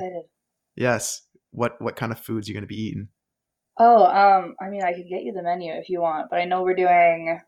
Yes. 0.76 1.22
What 1.52 1.80
what 1.80 1.94
kind 1.96 2.10
of 2.10 2.18
foods 2.18 2.48
you 2.48 2.54
gonna 2.54 2.66
be 2.66 2.74
eating? 2.82 3.08
Oh, 3.78 4.04
um, 4.06 4.56
I 4.60 4.70
mean, 4.70 4.82
I 4.82 4.92
could 4.92 5.06
get 5.08 5.22
you 5.22 5.32
the 5.32 5.42
menu 5.42 5.72
if 5.72 5.88
you 5.88 6.00
want, 6.00 6.30
but 6.30 6.40
I 6.40 6.46
know 6.46 6.62
we're 6.62 6.74
doing 6.74 7.40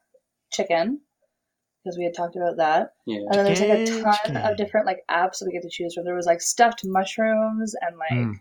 chicken 0.51 1.01
because 1.85 1.97
we 1.97 2.05
had 2.05 2.15
talked 2.15 2.37
about 2.37 2.57
that. 2.59 2.93
yeah. 3.07 3.21
And 3.31 3.35
then 3.35 3.45
there's 3.47 3.61
like 3.61 3.71
a 3.71 3.87
ton 4.03 4.15
chicken. 4.25 4.37
of 4.37 4.57
different 4.57 4.87
like 4.87 4.99
apps 5.11 5.39
that 5.39 5.47
we 5.47 5.53
get 5.53 5.63
to 5.63 5.71
choose 5.71 5.95
from. 5.95 6.05
There 6.05 6.15
was 6.15 6.27
like 6.27 6.41
stuffed 6.43 6.83
mushrooms 6.85 7.75
and 7.81 7.97
like 7.97 8.11
Mm. 8.13 8.35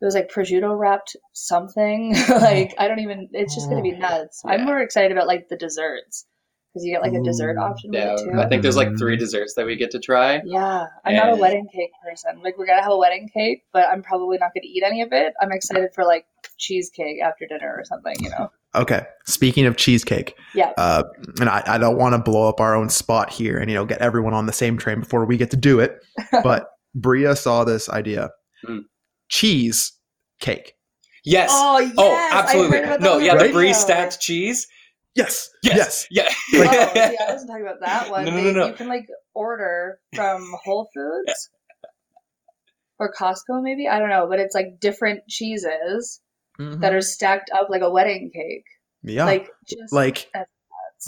it 0.00 0.04
was 0.04 0.14
like 0.14 0.30
prosciutto 0.30 0.78
wrapped 0.78 1.16
something. 1.32 2.14
like 2.28 2.74
I 2.78 2.88
don't 2.88 3.00
even. 3.00 3.28
It's 3.32 3.54
just 3.54 3.68
gonna 3.70 3.82
be 3.82 3.94
Oh, 3.94 3.98
nuts. 3.98 4.42
yeah. 4.44 4.52
I'm 4.52 4.64
more 4.64 4.80
excited 4.80 5.12
about 5.12 5.26
like 5.26 5.48
the 5.48 5.56
desserts 5.56 6.26
because 6.72 6.84
you 6.84 6.92
get 6.92 7.02
like 7.02 7.12
a 7.14 7.22
dessert 7.22 7.56
option 7.56 7.92
Yeah, 7.92 8.16
too. 8.16 8.32
I 8.38 8.48
think 8.48 8.62
there's 8.62 8.76
like 8.76 8.98
three 8.98 9.16
Mhm. 9.16 9.20
desserts 9.20 9.54
that 9.54 9.64
we 9.64 9.76
get 9.76 9.92
to 9.92 9.98
try. 10.00 10.42
Yeah, 10.44 10.86
I'm 11.04 11.14
not 11.16 11.32
a 11.32 11.36
wedding 11.36 11.68
cake 11.72 11.92
person. 12.06 12.42
Like 12.42 12.58
we're 12.58 12.66
gonna 12.66 12.82
have 12.82 12.92
a 12.92 12.98
wedding 12.98 13.28
cake, 13.32 13.62
but 13.72 13.88
I'm 13.88 14.02
probably 14.02 14.36
not 14.38 14.50
gonna 14.54 14.64
eat 14.66 14.82
any 14.84 15.00
of 15.02 15.12
it. 15.12 15.32
I'm 15.40 15.52
excited 15.52 15.94
for 15.94 16.04
like 16.04 16.26
cheesecake 16.58 17.20
after 17.22 17.46
dinner 17.46 17.74
or 17.76 17.84
something. 17.84 18.14
You 18.20 18.30
know? 18.30 18.50
Okay. 18.74 19.02
Speaking 19.26 19.66
of 19.66 19.76
cheesecake, 19.76 20.34
Yeah. 20.54 20.72
uh, 20.76 21.04
and 21.40 21.48
I, 21.48 21.62
I 21.66 21.78
don't 21.78 21.96
want 21.96 22.14
to 22.14 22.18
blow 22.18 22.48
up 22.48 22.60
our 22.60 22.74
own 22.74 22.88
spot 22.88 23.30
here 23.30 23.58
and 23.58 23.70
you 23.70 23.76
know 23.76 23.84
get 23.84 24.00
everyone 24.00 24.34
on 24.34 24.46
the 24.46 24.52
same 24.52 24.76
train 24.78 25.00
before 25.00 25.24
we 25.24 25.36
get 25.36 25.50
to 25.52 25.56
do 25.56 25.80
it, 25.80 26.04
but 26.42 26.66
Bria 26.94 27.36
saw 27.36 27.64
this 27.64 27.88
idea: 27.88 28.30
Mm. 28.68 28.82
cheese 29.28 29.92
cake. 30.40 30.74
Yes. 31.24 31.50
Oh 31.52 31.78
yes. 31.78 31.94
oh, 31.96 32.28
absolutely. 32.32 32.78
heard 32.78 32.84
about 32.84 33.00
that 33.00 33.04
No, 33.04 33.12
on 33.14 33.18
the 33.20 33.24
yeah, 33.26 33.34
the 33.34 33.44
Right? 33.44 33.52
brie 33.52 33.72
stacked 33.72 34.20
cheese. 34.20 34.66
Yes. 35.14 35.48
Yes. 35.62 36.06
Yeah. 36.10 36.24
Oh, 36.28 36.32
see, 36.52 36.60
I 36.62 37.16
wasn't 37.30 37.48
talking 37.50 37.62
about 37.66 37.80
that 37.80 38.10
one. 38.10 38.24
No, 38.24 38.30
no, 38.32 38.36
They- 38.36 38.42
no, 38.44 38.60
no. 38.60 38.66
You 38.66 38.72
can 38.74 38.88
like 38.88 39.06
order 39.32 39.98
from 40.14 40.44
Whole 40.64 40.90
Foods 40.94 41.50
or 42.98 43.12
Costco, 43.12 43.62
maybe 43.62 43.88
I 43.88 43.98
don't 43.98 44.08
know, 44.08 44.26
but 44.28 44.38
it's 44.40 44.54
like 44.54 44.78
different 44.80 45.20
cheeses 45.28 46.20
Mhm. 46.58 46.80
that 46.80 46.94
are 46.94 47.00
stacked 47.00 47.50
up 47.54 47.68
like 47.70 47.82
a 47.82 47.90
wedding 47.90 48.30
cake. 48.32 48.64
yeah. 49.02 49.24
Like 49.24 49.48
just 49.68 49.92
like 49.92 50.30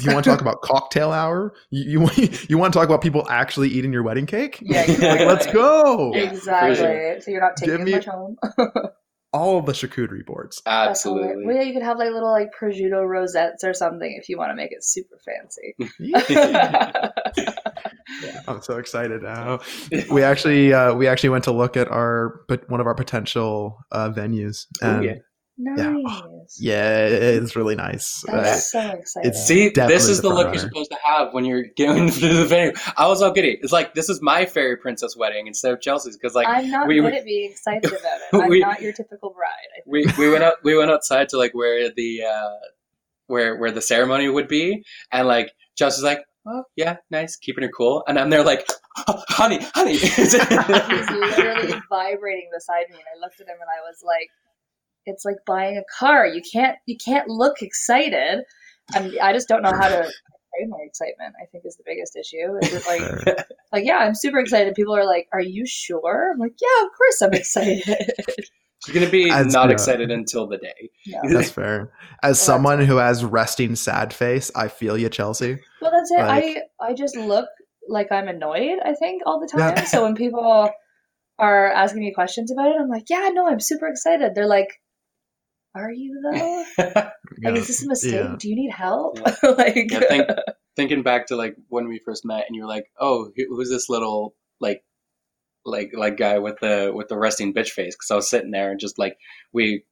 you 0.01 0.12
want 0.12 0.24
to 0.24 0.30
talk 0.30 0.40
about 0.42 0.61
cocktail 0.62 1.11
hour? 1.12 1.55
You 1.70 1.90
you, 1.92 2.01
want- 2.01 2.18
you 2.51 2.59
want 2.59 2.72
to 2.72 2.78
talk 2.78 2.86
about 2.88 3.01
people 3.01 3.26
actually 3.30 3.68
eating 3.68 3.92
your 3.92 4.03
wedding 4.03 4.26
cake? 4.26 4.59
Yeah, 4.61 4.84
Like, 4.88 5.20
let's 5.20 5.47
go. 5.53 6.12
Exactly. 6.14 6.74
sure. 6.76 7.20
So 7.20 7.30
you're 7.30 7.40
not 7.40 7.57
taking 7.57 7.84
me- 7.84 7.92
much 7.92 8.05
home. 8.07 8.36
All 9.32 9.59
of 9.59 9.66
the 9.66 9.72
charcuterie 9.72 10.24
boards. 10.24 10.62
That's. 10.64 10.90
Absolutely. 10.90 11.44
Well, 11.44 11.57
yeah, 11.57 11.62
you 11.62 11.74
could 11.74 11.82
have 11.82 11.99
like 11.99 12.11
little 12.11 12.30
like 12.30 12.49
prosciutto 12.59 13.07
rosettes 13.07 13.64
or 13.64 13.74
something 13.74 14.16
if 14.18 14.28
you 14.30 14.38
want 14.38 14.51
to 14.51 14.55
make 14.55 14.72
it 14.72 14.82
super 14.82 15.18
fancy. 15.24 15.74
Yeah. 15.99 17.11
I'm 18.49 18.62
so 18.62 18.78
excited 18.78 19.22
now. 19.22 19.61
We 20.11 20.22
actually 20.22 20.72
uh, 20.72 20.94
we 20.94 21.07
actually 21.09 21.30
went 21.30 21.44
to 21.44 21.53
look 21.53 21.76
at 21.76 21.88
our 21.88 22.40
but 22.49 22.68
one 22.70 22.80
of 22.80 22.86
our 22.86 22.94
potential 22.94 23.78
uh, 23.92 24.11
venues. 24.11 24.66
Ooh, 24.82 24.86
And 24.86 25.05
yeah. 25.05 25.14
Nice. 25.59 26.59
yeah, 26.61 27.07
it's 27.07 27.57
really 27.57 27.77
nice. 27.77 28.23
That's 28.27 28.75
Uh, 28.75 28.91
so 28.91 28.97
exciting. 28.99 29.31
it's- 29.31 29.47
See, 29.47 29.71
this 29.71 30.07
is 30.09 30.21
the 30.21 30.29
the 30.29 30.35
look 30.35 30.47
runner. 30.49 30.59
you're 30.59 30.69
supposed 30.69 30.91
to 30.91 30.99
have 31.05 31.33
when 31.33 31.45
you're 31.47 31.65
going 31.79 32.11
to 32.13 32.29
the 32.35 32.45
venue. 32.45 32.73
I 32.97 33.07
was 33.09 33.23
all 33.23 33.33
giddy. 33.33 33.59
It's 33.63 33.73
like 33.73 33.95
this 33.95 34.09
is 34.11 34.21
my 34.21 34.45
fairy 34.45 34.77
princess 34.77 35.17
wedding 35.17 35.47
instead 35.47 35.73
of 35.73 35.81
Chelsie's 35.81 36.17
because 36.17 36.35
like 36.35 36.47
I'm 36.47 36.71
not 36.71 36.87
we- 36.87 36.97
good 37.01 37.05
we- 37.13 37.19
at 37.19 37.25
being 37.25 37.51
excited 37.51 37.85
about 37.87 38.01
it. 38.03 38.23
I'm 38.43 38.49
we- 38.51 38.61
not 38.61 38.83
your 38.83 38.93
typical 38.93 39.31
bride. 39.31 39.49
I 39.79 39.81
think. 39.91 40.17
we 40.19 40.27
we 40.27 40.31
went 40.31 40.45
out 40.49 40.55
we 40.63 40.77
went 40.77 40.91
outside 40.91 41.29
to 41.31 41.39
like 41.39 41.55
where 41.55 41.91
the 41.91 42.23
uh 42.25 42.51
where 43.29 43.57
where 43.57 43.71
the 43.71 43.83
ceremony 43.83 44.29
would 44.29 44.49
be 44.49 44.85
and 45.11 45.27
like 45.27 45.53
Chelsie's 45.77 46.05
like 46.05 46.21
oh 46.47 46.63
yeah 46.77 46.97
nice 47.11 47.35
keeping 47.37 47.65
her 47.65 47.71
cool 47.71 48.05
and 48.07 48.19
I'm 48.19 48.31
there 48.31 48.45
like 48.45 48.69
"Oh, 49.09 49.23
honey 49.31 49.59
honey 49.75 49.97
He's 49.97 50.35
literally 50.35 51.75
vibrating 51.89 52.49
beside 52.55 52.85
me, 52.91 52.97
and 52.97 53.05
I 53.17 53.21
looked 53.21 53.41
at 53.41 53.49
him 53.49 53.57
and 53.61 53.69
I 53.69 53.81
was 53.89 54.03
like, 54.05 54.29
"It's 55.07 55.25
like 55.25 55.37
buying 55.47 55.77
a 55.79 55.85
car. 55.99 56.27
You 56.27 56.43
can't 56.43 56.77
you 56.87 56.97
can't 57.03 57.29
look 57.29 57.63
excited." 57.63 58.45
And 58.95 59.19
I 59.21 59.33
just 59.33 59.49
don't 59.49 59.63
know 59.63 59.73
how 59.73 59.89
to 59.89 59.97
frame 60.03 60.69
my 60.71 60.79
excitement. 60.87 61.35
I 61.43 61.47
think 61.47 61.65
is 61.67 61.77
the 61.77 61.83
biggest 61.87 62.15
issue. 62.17 62.57
Is 62.63 62.87
it 62.87 62.87
like 63.27 63.47
like 63.73 63.85
yeah, 63.85 63.99
I'm 63.99 64.15
super 64.15 64.39
excited. 64.39 64.75
People 64.75 64.95
are 64.97 65.05
like, 65.07 65.29
"Are 65.33 65.41
you 65.41 65.67
sure?" 65.67 66.33
I'm 66.33 66.39
like, 66.39 66.55
"Yeah, 66.61 66.85
of 66.85 66.91
course 66.97 67.23
I'm 67.23 67.33
excited." 67.33 68.13
she's 68.85 68.95
gonna 68.95 69.09
be 69.11 69.31
As- 69.31 69.53
not 69.53 69.69
yeah. 69.69 69.73
excited 69.73 70.11
until 70.11 70.47
the 70.47 70.59
day 70.59 70.91
yeah. 71.07 71.21
That's 71.29 71.51
fair. 71.51 71.93
As 72.23 72.37
that's 72.37 72.41
someone 72.41 72.81
who 72.85 72.97
has 72.99 73.25
resting 73.25 73.75
sad 73.75 74.13
face, 74.13 74.51
I 74.55 74.69
feel 74.69 74.97
you, 74.99 75.09
Chelsie. 75.09 75.59
Well, 75.81 75.91
that's 75.91 76.11
it. 76.11 76.19
Like- 76.19 76.59
I 76.81 76.87
I 76.91 76.95
just 76.95 77.17
look 77.17 77.49
like 77.89 78.13
I'm 78.13 78.29
annoyed. 78.29 78.79
I 78.85 78.95
think 78.95 79.23
all 79.27 79.41
the 79.41 79.49
Yeah. 79.57 79.75
time. 79.75 79.87
so 79.87 80.03
when 80.05 80.15
people 80.15 80.71
are 81.39 81.73
asking 81.73 82.01
me 82.01 82.13
questions 82.15 82.51
about 82.51 82.69
it, 82.69 82.77
I'm 82.81 82.89
like, 82.89 83.09
"Yeah, 83.11 83.31
no, 83.33 83.47
I'm 83.49 83.61
super 83.61 83.87
excited." 83.89 84.35
They're 84.35 84.47
like, 84.47 84.81
"Are 85.77 85.93
you 85.93 86.20
though?" 86.22 86.64
Yeah. 87.39 87.51
Like, 87.51 87.61
is 87.61 87.66
this 87.66 87.85
a 87.85 87.89
mistake? 87.89 88.12
Yeah. 88.14 88.37
Do 88.39 88.49
you 88.49 88.57
need 88.57 88.70
help? 88.72 89.18
Yeah. 89.18 89.35
like, 89.59 89.91
Yeah, 89.91 90.01
think, 90.09 90.29
thinking 90.74 91.03
back 91.03 91.27
to 91.27 91.37
like 91.37 91.55
when 91.68 91.87
we 91.89 91.99
first 91.99 92.24
met 92.24 92.45
and 92.47 92.55
you 92.57 92.62
were 92.62 92.68
like 92.68 92.87
oh 92.99 93.31
who's 93.37 93.68
this 93.68 93.89
little 93.91 94.35
like 94.61 94.83
like 95.66 95.91
like 95.95 96.16
guy 96.16 96.39
with 96.39 96.57
the 96.61 96.93
with 96.95 97.09
the 97.09 97.18
resting 97.18 97.53
bitch 97.53 97.70
face 97.70 97.95
because 97.95 98.11
I 98.11 98.14
was 98.14 98.31
sitting 98.31 98.53
there 98.53 98.70
and 98.70 98.81
just 98.81 98.99
like 98.99 99.16
we 99.53 99.85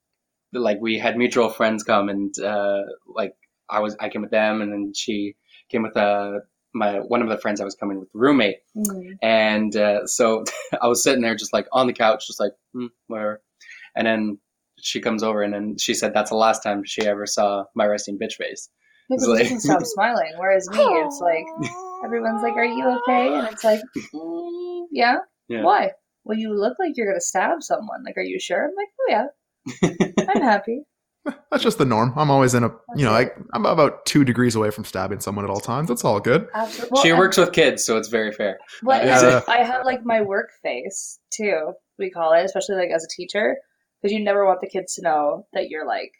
like 0.53 0.78
we 0.80 0.99
had 0.99 1.16
mutual 1.18 1.51
friends 1.51 1.82
come 1.82 2.09
and 2.09 2.32
uh 2.39 2.82
like 3.07 3.35
I 3.68 3.80
was 3.80 3.97
I 4.01 4.09
came 4.09 4.22
with 4.22 4.30
them 4.30 4.62
and 4.62 4.72
then 4.72 4.93
she 4.95 5.35
came 5.70 5.82
with 5.82 5.97
uh 5.97 6.39
my 6.72 6.99
one 7.01 7.22
of 7.22 7.28
the 7.28 7.39
friends 7.39 7.61
I 7.61 7.64
was 7.64 7.74
coming 7.74 7.99
with 7.99 8.11
the 8.12 8.18
roommate 8.18 8.59
Mm. 8.76 9.18
and 9.22 9.76
uh, 9.76 10.07
so 10.07 10.45
I 10.82 10.87
was 10.89 11.03
sitting 11.03 11.22
there 11.22 11.35
just 11.35 11.53
like 11.53 11.66
on 11.72 11.87
the 11.89 11.93
couch 11.93 12.26
just 12.26 12.41
like 12.41 12.53
hmm, 12.72 12.87
whatever 13.09 13.43
and 13.97 14.07
then 14.07 14.39
she 14.85 15.01
comes 15.01 15.22
over 15.22 15.43
and 15.43 15.53
then 15.53 15.76
she 15.78 15.95
said 15.95 16.12
that's 16.14 16.30
the 16.30 16.37
last 16.37 16.62
time 16.62 16.82
she 16.85 17.03
ever 17.07 17.26
saw 17.26 17.64
my 17.74 17.87
resting 17.87 18.18
bitch 18.18 18.35
face 18.35 18.68
people 19.11 19.35
like- 19.35 19.49
just 19.49 19.62
stop 19.66 19.82
smiling. 19.85 20.32
Whereas 20.39 20.68
me, 20.70 20.78
it's 20.80 21.20
like 21.20 21.45
everyone's 22.05 22.43
like, 22.43 22.55
"Are 22.55 22.64
you 22.64 22.87
okay?" 23.03 23.35
And 23.35 23.49
it's 23.49 23.64
like, 23.64 23.80
mm, 24.14 24.85
"Yeah." 24.93 25.16
Yeah. 25.49 25.62
Why? 25.62 25.91
Well, 26.24 26.39
you 26.39 26.55
look 26.59 26.78
like 26.78 26.93
you're 26.97 27.07
gonna 27.07 27.20
stab 27.20 27.62
someone. 27.62 28.03
Like, 28.05 28.16
are 28.16 28.22
you 28.22 28.41
sure? 28.41 28.64
I'm 28.64 28.74
like, 28.74 28.89
"Oh 29.01 30.07
yeah, 30.20 30.24
I'm 30.35 30.43
happy." 30.43 30.80
That's 31.51 31.62
just 31.62 31.78
the 31.78 31.85
norm. 31.87 32.12
I'm 32.16 32.30
always 32.30 32.53
in 32.55 32.64
a, 32.64 32.70
you 32.97 33.05
know, 33.07 33.12
That's 33.14 33.30
I'm 33.55 33.64
about 33.64 34.05
two 34.05 34.24
degrees 34.24 34.57
away 34.57 34.70
from 34.70 34.85
stabbing 34.85 35.20
someone 35.20 35.45
at 35.47 35.51
all 35.51 35.61
times. 35.61 35.89
That's 35.89 36.05
all 36.05 36.20
good. 36.20 36.49
Absolutely. 36.55 37.01
she 37.03 37.12
works 37.14 37.39
with 37.39 37.53
kids 37.53 37.82
so 37.85 37.97
it's 37.97 38.09
very 38.09 38.30
fair 38.30 38.59
But 38.82 39.05
Yeah. 39.07 39.41
I 39.49 39.59
have 39.64 39.87
like 39.87 40.05
my 40.05 40.20
work 40.20 40.51
face 40.62 41.18
too. 41.30 41.72
We 41.99 42.11
call 42.11 42.35
it, 42.35 42.45
especially 42.45 42.76
like 42.76 42.91
as 42.95 43.05
a 43.05 43.09
teacher, 43.16 43.57
because 44.05 44.12
you 44.12 44.22
never 44.22 44.44
want 44.44 44.61
the 44.61 44.68
kids 44.68 44.94
to 44.94 45.02
know 45.02 45.46
that 45.55 45.70
you're 45.70 45.86
like 45.86 46.12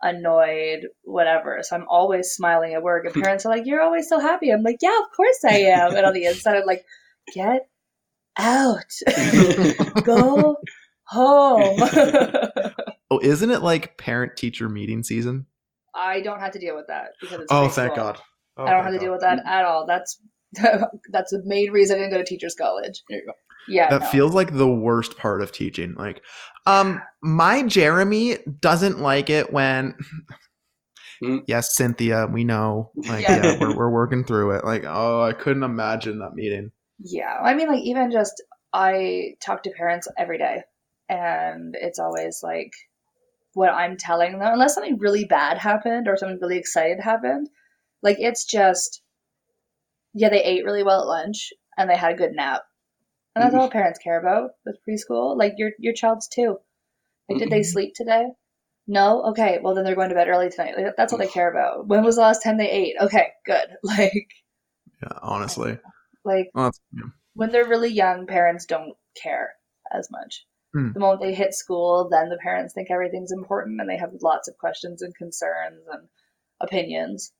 annoyed, 0.00 0.86
whatever. 1.02 1.58
So 1.62 1.74
I'm 1.74 1.88
always 1.88 2.30
smiling 2.30 2.74
at 2.74 2.84
work, 2.84 3.04
and 3.04 3.12
hmm. 3.12 3.22
parents 3.22 3.44
are 3.44 3.48
like, 3.48 3.66
"You're 3.66 3.82
always 3.82 4.08
so 4.08 4.20
happy." 4.20 4.50
I'm 4.50 4.62
like, 4.62 4.78
"Yeah, 4.80 4.96
of 4.96 5.10
course 5.16 5.44
I 5.44 5.56
am." 5.56 5.96
And 5.96 6.06
on 6.06 6.14
the 6.14 6.26
inside, 6.26 6.56
I'm 6.56 6.66
like, 6.66 6.84
"Get 7.34 7.68
out, 8.38 8.92
go 10.04 10.56
home." 11.04 11.80
Oh, 13.12 13.18
isn't 13.20 13.50
it 13.50 13.60
like 13.60 13.98
parent 13.98 14.36
teacher 14.36 14.68
meeting 14.68 15.02
season? 15.02 15.46
I 15.92 16.20
don't 16.20 16.38
have 16.38 16.52
to 16.52 16.60
deal 16.60 16.76
with 16.76 16.86
that 16.86 17.08
because 17.20 17.40
it's 17.40 17.50
Oh, 17.50 17.66
preschool. 17.66 17.72
thank 17.72 17.96
God. 17.96 18.20
Oh, 18.56 18.62
I 18.62 18.70
don't 18.70 18.84
have 18.84 18.92
thank 18.92 19.00
to 19.00 19.04
deal 19.04 19.10
with 19.10 19.22
that 19.22 19.44
mm. 19.44 19.48
at 19.48 19.64
all. 19.64 19.84
That's 19.84 20.16
that's 21.10 21.30
the 21.32 21.42
main 21.44 21.70
reason 21.70 21.96
I 21.96 22.00
didn't 22.00 22.12
go 22.12 22.18
to 22.18 22.24
teachers 22.24 22.54
college. 22.54 23.02
there 23.08 23.18
you 23.20 23.26
go 23.26 23.32
Yeah, 23.68 23.88
That 23.90 24.00
no. 24.02 24.06
feels 24.08 24.34
like 24.34 24.56
the 24.56 24.68
worst 24.68 25.16
part 25.16 25.42
of 25.42 25.52
teaching. 25.52 25.94
Like, 25.94 26.22
um, 26.66 27.00
my 27.22 27.62
Jeremy 27.62 28.38
doesn't 28.60 29.00
like 29.00 29.30
it 29.30 29.52
when. 29.52 29.94
Mm. 31.22 31.42
Yes, 31.46 31.76
Cynthia, 31.76 32.26
we 32.32 32.44
know. 32.44 32.92
Like, 32.96 33.28
Yeah. 33.28 33.36
yeah, 33.44 33.58
we're 33.60 33.76
we're 33.76 33.90
working 33.90 34.24
through 34.24 34.52
it. 34.52 34.64
Like, 34.64 34.84
oh, 34.86 35.20
I 35.20 35.34
couldn't 35.34 35.64
imagine 35.64 36.18
that 36.20 36.32
meeting. 36.34 36.70
Yeah, 36.98 37.36
I 37.42 37.52
mean, 37.52 37.68
like 37.68 37.82
even 37.82 38.10
just 38.10 38.42
I 38.72 39.34
talk 39.42 39.62
to 39.64 39.70
parents 39.70 40.08
every 40.16 40.38
day, 40.38 40.62
and 41.10 41.76
it's 41.78 41.98
always 41.98 42.40
like 42.42 42.72
what 43.52 43.68
I'm 43.70 43.98
telling 43.98 44.32
them, 44.38 44.52
unless 44.52 44.74
something 44.74 44.96
really 44.98 45.24
bad 45.26 45.58
happened 45.58 46.08
or 46.08 46.16
something 46.16 46.38
really 46.40 46.56
excited 46.56 47.00
happened. 47.00 47.50
Like 48.02 48.16
it's 48.18 48.46
just, 48.46 49.02
yeah, 50.14 50.28
they 50.28 50.42
ate 50.42 50.64
really 50.64 50.82
well 50.82 51.00
at 51.02 51.06
lunch 51.06 51.52
and 51.76 51.88
they 51.88 51.96
had 51.96 52.12
a 52.12 52.16
good 52.16 52.32
nap, 52.32 52.62
and 53.34 53.42
that's 53.44 53.54
all 53.54 53.70
parents 53.70 53.98
care 53.98 54.18
about 54.20 54.50
with 54.66 54.76
preschool. 54.88 55.36
Like 55.36 55.54
your 55.56 55.70
your 55.78 55.94
child's 55.94 56.28
too. 56.28 56.58
Like, 57.28 57.38
did 57.38 57.50
they 57.50 57.60
Mhm. 57.60 57.64
sleep 57.66 57.94
today? 57.94 58.26
No. 58.88 59.22
Okay. 59.30 59.60
Well, 59.62 59.74
then 59.74 59.84
they're 59.84 59.94
going 59.94 60.08
to 60.08 60.16
bed 60.16 60.26
early 60.28 60.50
tonight. 60.50 60.74
Like, 60.76 60.96
that's 60.96 61.12
what 61.12 61.18
they 61.20 61.28
care 61.28 61.48
about. 61.50 61.86
When 61.86 62.02
was 62.02 62.16
the 62.16 62.22
last 62.22 62.42
time 62.42 62.56
they 62.58 62.70
ate? 62.70 62.96
Okay, 63.00 63.28
good. 63.46 63.68
Like, 63.84 64.26
Yeah, 65.02 65.18
honestly. 65.22 65.78
like 66.24 66.50
Well, 66.54 66.72
yeah. 66.92 67.04
when 67.34 67.50
they're 67.52 67.68
really 67.68 67.90
young, 67.92 68.26
parents 68.26 68.66
don't 68.66 68.94
care 69.22 69.54
as 69.92 70.08
much. 70.10 70.44
Hmm. 70.72 70.92
The 70.92 71.00
moment 71.00 71.20
they 71.20 71.34
hit 71.34 71.54
school, 71.54 72.08
then 72.10 72.28
the 72.30 72.38
parents 72.38 72.74
think 72.74 72.90
everything's 72.90 73.32
important 73.32 73.80
and 73.80 73.88
they 73.88 73.96
have 73.96 74.10
lots 74.22 74.48
of 74.48 74.58
questions 74.58 75.02
and 75.02 75.14
concerns 75.14 75.82
and 75.92 76.08
opinions. 76.60 77.32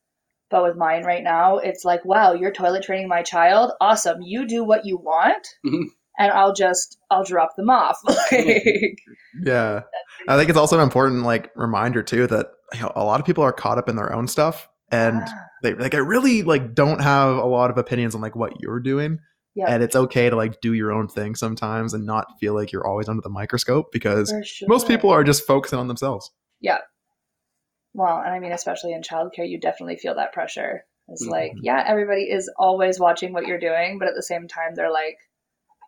But 0.51 0.63
with 0.63 0.75
mine 0.75 1.03
right 1.03 1.23
now, 1.23 1.57
it's 1.57 1.85
like, 1.85 2.03
wow, 2.05 2.33
you're 2.33 2.51
toilet 2.51 2.83
training 2.83 3.07
my 3.07 3.23
child. 3.23 3.71
Awesome. 3.81 4.21
You 4.21 4.45
do 4.45 4.63
what 4.63 4.85
you 4.85 4.97
want, 4.97 5.47
Mhm. 5.65 5.85
and 6.19 6.31
I'll 6.31 6.53
just 6.53 6.97
I'll 7.09 7.23
drop 7.23 7.55
them 7.55 7.69
off. 7.69 7.97
like, 8.05 8.97
Yeah. 9.43 9.81
I 10.27 10.37
think 10.37 10.49
it's 10.49 10.59
also 10.59 10.77
an 10.77 10.83
important 10.83 11.23
like 11.23 11.51
reminder 11.55 12.03
too 12.03 12.27
that 12.27 12.47
you 12.73 12.81
know, 12.81 12.91
a 12.95 13.03
lot 13.03 13.19
of 13.19 13.25
people 13.25 13.43
are 13.43 13.51
caught 13.53 13.77
up 13.77 13.89
in 13.89 13.95
their 13.95 14.13
own 14.13 14.27
stuff 14.27 14.67
and 14.91 15.21
ah, 15.25 15.33
they 15.63 15.73
like 15.73 15.93
I 15.95 15.99
really 15.99 16.43
like 16.43 16.73
don't 16.75 17.01
have 17.01 17.37
a 17.37 17.45
lot 17.45 17.71
of 17.71 17.77
opinions 17.77 18.13
on 18.15 18.21
like 18.21 18.35
what 18.35 18.61
you're 18.61 18.79
doing. 18.79 19.19
yeah, 19.55 19.65
And 19.67 19.81
it's 19.83 19.95
okay 19.95 20.29
to 20.29 20.35
like 20.35 20.61
do 20.61 20.73
your 20.73 20.91
own 20.91 21.07
thing 21.07 21.35
sometimes 21.35 21.93
and 21.93 22.05
not 22.05 22.27
feel 22.39 22.53
like 22.53 22.71
you're 22.71 22.85
always 22.87 23.09
under 23.09 23.21
the 23.21 23.29
microscope 23.29 23.87
because 23.91 24.33
sure. 24.43 24.67
most 24.69 24.87
people 24.87 25.09
are 25.09 25.23
just 25.23 25.45
focusing 25.47 25.79
on 25.79 25.87
themselves. 25.87 26.29
Well, 27.93 28.17
and 28.19 28.33
I 28.33 28.39
mean, 28.39 28.51
especially 28.53 28.93
in 28.93 29.01
childcare, 29.01 29.47
you 29.49 29.59
definitely 29.59 29.97
feel 29.97 30.15
that 30.15 30.33
pressure. 30.33 30.85
It's 31.09 31.27
like, 31.27 31.51
Mhm. 31.53 31.59
yeah, 31.63 31.83
everybody 31.85 32.23
is 32.29 32.49
always 32.57 32.99
watching 32.99 33.33
what 33.33 33.45
you're 33.45 33.59
doing, 33.59 33.99
but 33.99 34.07
at 34.07 34.15
the 34.15 34.23
same 34.23 34.47
time, 34.47 34.75
they're 34.75 34.91
like, 34.91 35.17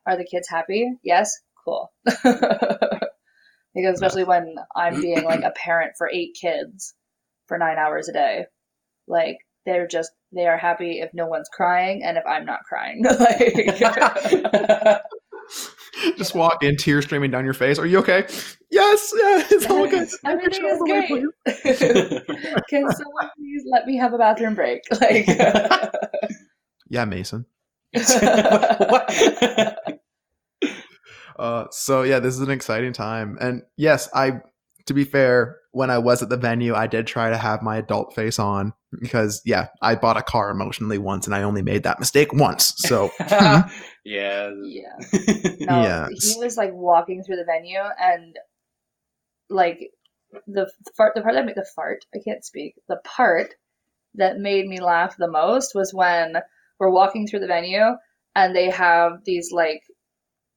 are 0.05 0.17
the 0.17 0.25
kids 0.25 0.49
happy? 0.49 0.91
Yes, 1.03 1.31
cool. 1.63 1.93
because 2.05 3.95
especially 3.95 4.25
when 4.25 4.55
I'm 4.75 4.99
being 5.01 5.23
like 5.23 5.43
a 5.43 5.51
parent 5.51 5.93
for 5.97 6.09
eight 6.11 6.35
kids 6.39 6.93
for 7.47 7.57
nine 7.57 7.77
hours 7.77 8.09
a 8.09 8.13
day, 8.13 8.45
like 9.07 9.37
they're 9.65 9.87
just 9.87 10.11
they 10.33 10.45
are 10.45 10.57
happy 10.57 10.99
if 10.99 11.13
no 11.13 11.27
one's 11.27 11.49
crying 11.49 12.03
and 12.03 12.17
if 12.17 12.25
I'm 12.25 12.45
not 12.45 12.63
crying. 12.67 13.03
like, 13.19 13.55
Just 16.17 16.33
walk 16.35 16.63
in, 16.63 16.75
tears 16.75 17.05
streaming 17.05 17.31
down 17.31 17.45
your 17.45 17.53
face. 17.53 17.77
Are 17.79 17.85
you 17.85 17.99
okay? 17.99 18.25
Yes, 18.71 19.13
yeah, 19.15 19.43
it's 19.51 19.65
all 19.69 19.87
good. 19.87 20.09
Everything 20.25 20.65
is 20.65 20.79
great. 20.79 21.09
Can 22.69 22.89
someone 22.91 23.29
please 23.37 23.63
let 23.71 23.85
me 23.85 23.97
have 23.97 24.13
a 24.13 24.17
bathroom 24.17 24.55
break? 24.55 24.81
Like, 24.99 25.27
Yeah, 26.89 27.05
Mason. 27.05 27.45
what? 27.93 29.09
Uh, 31.37 31.65
so 31.71 32.03
yeah, 32.03 32.19
this 32.19 32.35
is 32.35 32.41
an 32.41 32.51
exciting 32.51 32.93
time, 32.93 33.37
and 33.41 33.63
yes, 33.77 34.09
I. 34.13 34.41
To 34.87 34.93
be 34.93 35.03
fair, 35.05 35.57
when 35.73 35.89
I 35.89 35.97
was 35.97 36.21
at 36.21 36.29
the 36.29 36.37
venue, 36.37 36.75
I 36.75 36.85
did 36.85 37.07
try 37.07 37.31
to 37.31 37.37
have 37.37 37.63
my 37.63 37.77
adult 37.77 38.13
face 38.13 38.37
on 38.37 38.73
because 39.01 39.41
yeah, 39.43 39.67
I 39.81 39.95
bought 39.95 40.17
a 40.17 40.21
car 40.21 40.51
emotionally 40.51 40.99
once, 40.99 41.25
and 41.25 41.35
I 41.35 41.41
only 41.43 41.63
made 41.63 41.83
that 41.83 41.99
mistake 41.99 42.31
once. 42.31 42.73
So 42.77 43.09
yeah. 43.19 43.67
yeah. 44.05 44.51
yeah. 44.63 44.95
No, 45.61 45.81
Yeah. 45.81 46.07
he 46.11 46.35
was 46.39 46.57
like 46.57 46.71
walking 46.73 47.23
through 47.23 47.37
the 47.37 47.43
venue 47.45 47.81
and 47.99 48.35
like 49.49 49.91
the 50.47 50.71
fart 50.95 51.13
the 51.15 51.21
part 51.21 51.33
that 51.35 51.45
made 51.45 51.55
the 51.55 51.67
fart 51.75 52.05
I 52.15 52.19
can't 52.23 52.45
speak 52.45 52.75
the 52.87 52.97
part 53.03 53.55
that 54.15 54.37
made 54.39 54.67
me 54.67 54.79
laugh 54.79 55.15
the 55.17 55.29
most 55.29 55.73
was 55.75 55.93
when 55.93 56.37
we're 56.79 56.89
walking 56.89 57.27
through 57.27 57.39
the 57.39 57.47
venue 57.47 57.95
and 58.35 58.55
they 58.55 58.69
have 58.69 59.23
these 59.25 59.51
like 59.51 59.83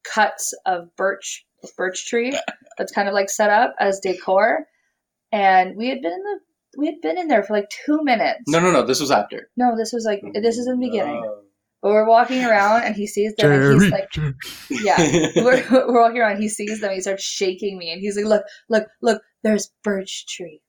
cuts 0.04 0.54
of 0.64 0.94
birch 0.96 1.44
birch 1.76 2.06
tree 2.06 2.38
that's 2.78 2.92
kind 2.92 3.08
of 3.08 3.14
like 3.14 3.28
set 3.28 3.50
up 3.50 3.74
as 3.80 4.00
decor 4.00 4.66
and 5.32 5.76
we 5.76 5.88
had 5.88 6.00
been 6.02 6.12
in 6.12 6.22
the 6.22 6.38
we 6.78 6.86
had 6.86 7.00
been 7.00 7.16
in 7.18 7.28
there 7.28 7.42
for 7.42 7.54
like 7.54 7.68
two 7.86 8.00
minutes 8.04 8.42
No, 8.48 8.60
no, 8.60 8.70
no. 8.70 8.84
This 8.84 9.00
was 9.00 9.10
after. 9.10 9.48
no 9.56 9.76
this 9.76 9.92
was 9.92 10.04
like 10.04 10.20
this 10.34 10.58
is 10.58 10.66
in 10.66 10.78
the 10.78 10.86
beginning 10.86 11.22
Oh. 11.24 11.42
but 11.82 11.92
we're 11.92 12.06
walking 12.08 12.44
around 12.44 12.82
and 12.84 12.94
he 12.94 13.06
sees 13.06 13.34
them 13.36 13.50
and 13.52 13.82
he's 13.82 13.90
like 13.92 14.10
Jerry, 14.10 14.34
yeah 14.70 14.98
we're, 15.36 15.64
we're 15.70 16.02
walking 16.02 16.18
around. 16.20 16.40
He 16.40 16.48
sees 16.48 16.80
them. 16.80 16.92
He 16.92 17.00
starts 17.00 17.22
shaking 17.24 17.78
me, 17.78 17.90
and 17.92 18.00
he's 18.00 18.16
like, 18.16 18.26
"Look, 18.26 18.44
look, 18.68 18.86
look! 19.02 19.22
There's 19.42 19.70
birch 19.84 20.26
trees." 20.28 20.60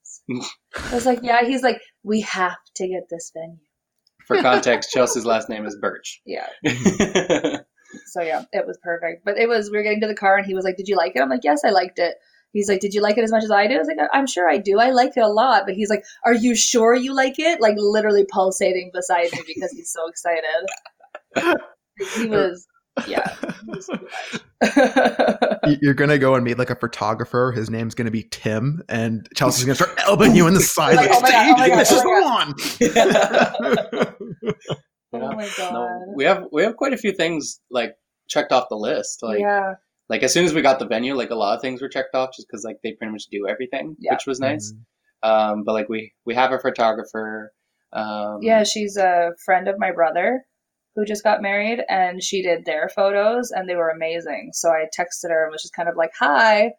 I 0.92 0.94
was 0.94 1.06
like, 1.06 1.20
"Yeah." 1.24 1.44
He's 1.44 1.64
like, 1.64 1.80
"We 2.04 2.22
have 2.22 2.58
to 2.76 2.88
get 2.88 3.04
this 3.10 3.32
venue." 3.36 3.58
For 4.28 4.42
context, 4.42 4.92
Chelsie's 4.92 5.26
last 5.26 5.48
name 5.50 5.66
is 5.66 5.76
Birtch. 5.82 6.20
Yeah. 6.26 6.48
So 8.08 8.22
yeah, 8.22 8.44
it 8.52 8.68
was 8.68 8.78
perfect. 8.84 9.24
But 9.24 9.38
it 9.38 9.48
was. 9.48 9.72
We 9.72 9.78
were 9.78 9.84
getting 9.84 10.02
to 10.02 10.08
the 10.08 10.14
car, 10.16 10.38
and 10.38 10.46
he 10.46 10.54
was 10.54 10.66
like, 10.66 10.76
"Did 10.76 10.90
you 10.90 10.98
like 10.98 11.16
it?" 11.16 11.22
I'm 11.22 11.30
like, 11.30 11.44
"Yes, 11.46 11.62
I 11.66 11.70
liked 11.70 12.00
it." 12.00 12.16
He's 12.54 12.70
like, 12.70 12.80
"Did 12.80 12.94
you 12.94 13.02
like 13.02 13.18
it 13.18 13.24
as 13.24 13.32
much 13.32 13.44
as 13.44 13.52
I 13.52 13.68
did? 13.68 13.76
I 13.76 13.80
was 13.80 13.88
like, 13.88 13.98
"I'm 14.14 14.26
sure 14.28 14.50
I 14.50 14.58
do. 14.58 14.80
I 14.80 14.90
like 14.92 15.16
it 15.16 15.22
a 15.22 15.28
lot." 15.28 15.64
But 15.66 15.76
he's 15.76 15.90
like, 15.90 16.04
"Are 16.26 16.34
you 16.34 16.56
sure 16.56 16.96
you 16.96 17.14
like 17.14 17.38
it?" 17.40 17.62
Like 17.62 17.76
literally 17.78 18.26
pulsating 18.32 18.90
beside 18.94 19.32
me 19.34 19.40
because 19.48 19.72
he's 19.72 19.92
so 19.92 20.08
excited. 20.08 20.66
He 22.16 22.28
was, 22.28 22.66
yeah. 23.08 23.36
He 23.40 23.66
was. 23.68 23.90
You- 23.90 24.00
You're 25.82 25.94
gonna 25.94 26.18
go 26.18 26.34
and 26.36 26.44
meet 26.44 26.58
like 26.58 26.70
a 26.72 26.76
photographer. 26.76 27.52
His 27.56 27.70
name's 27.70 27.94
gonna 27.94 28.10
be 28.12 28.24
Tim, 28.32 28.82
and 28.90 29.28
Chelsie's 29.36 29.66
gonna 29.66 29.76
start 29.76 29.92
elbowing 30.08 30.36
you 30.36 30.48
in 30.48 30.54
the 30.56 30.60
side. 30.78 30.98
Oh 30.98 31.02
like, 31.02 31.12
Like, 31.12 31.18
oh 31.18 31.22
my 31.22 31.30
God, 31.32 31.60
oh 31.60 31.68
God, 31.68 31.80
this 31.80 31.92
oh 31.92 31.96
is 31.98 32.02
the 32.04 32.10
one. 34.02 34.16
oh 35.14 35.36
my 35.36 35.48
god. 35.58 35.60
Oh 35.60 35.72
no, 35.74 36.14
we 36.16 36.24
have 36.26 36.46
we 36.52 36.64
have 36.64 36.76
quite 36.78 36.94
a 36.94 36.98
few 36.98 37.12
things 37.12 37.60
like 37.72 37.96
checked 38.30 38.52
off 38.52 38.70
the 38.70 38.76
list. 38.76 39.22
Like 39.24 39.40
yeah. 39.40 39.76
Like 40.10 40.24
as 40.24 40.32
soon 40.34 40.46
as 40.46 40.54
we 40.54 40.62
got 40.62 40.80
the 40.80 40.88
venue, 40.88 41.16
like 41.16 41.32
a 41.32 41.36
lot 41.36 41.56
of 41.56 41.62
things 41.62 41.82
were 41.82 41.90
checked 41.90 42.16
off 42.16 42.30
just 42.36 42.48
because 42.48 42.64
like 42.64 42.78
they 42.84 42.94
pretty 42.94 43.12
much 43.12 43.26
do 43.32 43.48
everything, 43.48 43.96
Yeah. 44.00 44.14
which 44.14 44.26
was 44.26 44.40
nice. 44.40 44.74
Um, 45.24 45.64
but 45.66 45.74
like 45.74 45.90
we 45.90 46.14
we 46.26 46.36
have 46.36 46.52
a 46.52 46.60
photographer. 46.60 47.52
Um, 47.94 48.40
Yeah, 48.42 48.64
she's 48.64 48.98
a 48.98 49.32
friend 49.46 49.68
of 49.68 49.76
my 49.80 49.92
brother 49.92 50.44
who 50.96 51.06
just 51.06 51.24
got 51.24 51.42
married 51.42 51.80
and 51.90 52.24
she 52.24 52.42
did 52.42 52.66
their 52.66 52.90
photos 52.90 53.52
and 53.52 53.68
they 53.70 53.76
were 53.76 53.90
amazing. 53.90 54.50
So 54.54 54.70
I 54.70 54.86
texted 54.98 55.30
her 55.30 55.44
and 55.46 55.52
was 55.52 55.62
just 55.62 55.76
kind 55.76 55.90
of 55.90 55.96
like, 55.96 56.12
Hi, 56.20 56.72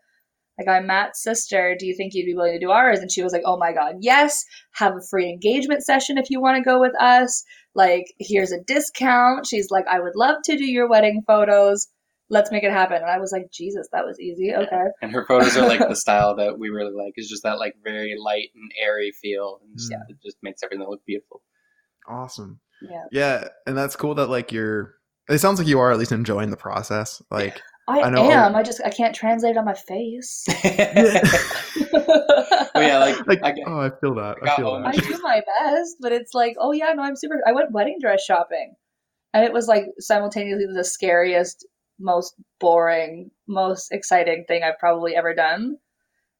like 0.58 0.68
I'm 0.68 0.86
Matt's 0.86 1.22
sister. 1.22 1.76
Do 1.78 1.86
you 1.86 1.94
think 1.96 2.14
you'd 2.14 2.26
be 2.26 2.34
willing 2.34 2.52
to 2.54 2.58
do 2.58 2.70
ours? 2.70 2.98
And 3.00 3.10
she 3.12 3.22
was 3.22 3.32
like, 3.32 3.42
Oh 3.44 3.56
my 3.58 3.72
god, 3.72 3.96
yes. 4.00 4.42
Have 4.74 4.94
a 4.96 5.06
free 5.10 5.28
engagement 5.28 5.84
session 5.84 6.18
if 6.18 6.30
you 6.30 6.40
want 6.40 6.56
to 6.56 6.62
go 6.68 6.80
with 6.80 6.94
us. 7.00 7.44
Like, 7.74 8.06
here's 8.18 8.50
a 8.52 8.60
discount. 8.66 9.46
She's 9.46 9.70
like, 9.70 9.86
I 9.86 10.00
would 10.00 10.16
love 10.16 10.36
to 10.46 10.56
do 10.56 10.64
your 10.64 10.88
wedding 10.88 11.22
photos. 11.26 11.86
Let's 12.30 12.50
make 12.52 12.62
it 12.64 12.70
happen. 12.72 12.96
And 12.96 13.06
I 13.10 13.18
was 13.18 13.32
like, 13.32 13.50
Jesus, 13.50 13.88
that 13.92 14.04
was 14.04 14.20
easy. 14.20 14.54
Okay. 14.54 14.84
and 15.00 15.10
her 15.12 15.24
photos 15.26 15.56
are 15.56 15.66
like 15.66 15.80
the 15.80 15.96
style 16.04 16.36
that 16.36 16.58
we 16.58 16.68
really 16.68 16.92
like. 16.92 17.14
It's 17.16 17.28
just 17.28 17.42
that 17.44 17.58
like 17.58 17.74
very 17.82 18.16
light 18.18 18.48
and 18.54 18.70
airy 18.82 19.12
feel, 19.12 19.60
and 19.62 19.76
just, 19.78 19.90
Yeah. 19.90 19.98
it 20.08 20.16
just 20.22 20.36
makes 20.42 20.62
everything 20.62 20.86
look 20.88 21.04
beautiful. 21.06 21.42
Awesome. 22.06 22.60
Yeah. 22.82 23.04
Yeah, 23.10 23.48
and 23.66 23.76
that's 23.76 23.96
cool 23.96 24.14
that 24.16 24.28
like 24.28 24.52
you're. 24.52 24.94
It 25.28 25.38
sounds 25.38 25.58
like 25.58 25.68
you 25.68 25.78
are 25.80 25.90
at 25.92 25.98
least 25.98 26.12
enjoying 26.12 26.48
the 26.50 26.56
process. 26.56 27.20
Like, 27.30 27.60
I, 27.86 28.00
I 28.02 28.10
know- 28.10 28.30
am. 28.30 28.54
I 28.56 28.62
just 28.62 28.80
I 28.84 28.90
can't 28.90 29.14
translate 29.14 29.52
it 29.56 29.58
on 29.58 29.64
my 29.64 29.74
face. 29.74 30.46
Well, 32.74 32.86
yeah, 32.86 32.98
like, 32.98 33.26
like 33.26 33.42
I 33.42 33.52
get- 33.52 33.64
oh, 33.66 33.80
I 33.80 33.90
feel 34.00 34.14
that. 34.16 34.36
I 34.42 34.44
got 34.46 34.56
feel 34.56 34.70
home 34.70 34.86
I 34.86 34.92
do 34.92 35.18
my 35.22 35.40
best, 35.60 35.96
but 36.00 36.12
it's 36.12 36.32
like, 36.34 36.54
oh 36.60 36.72
yeah, 36.72 36.92
no, 36.92 37.02
I'm 37.02 37.16
super. 37.16 37.40
I 37.46 37.52
went 37.52 37.72
wedding 37.72 37.98
dress 38.00 38.22
shopping, 38.24 38.74
and 39.34 39.44
it 39.44 39.52
was 39.52 39.66
like 39.66 39.86
simultaneously 39.98 40.66
the 40.72 40.84
scariest, 40.84 41.66
most 41.98 42.34
boring, 42.60 43.30
most 43.46 43.92
exciting 43.92 44.44
thing 44.48 44.62
I've 44.62 44.78
probably 44.78 45.16
ever 45.16 45.34
done. 45.34 45.76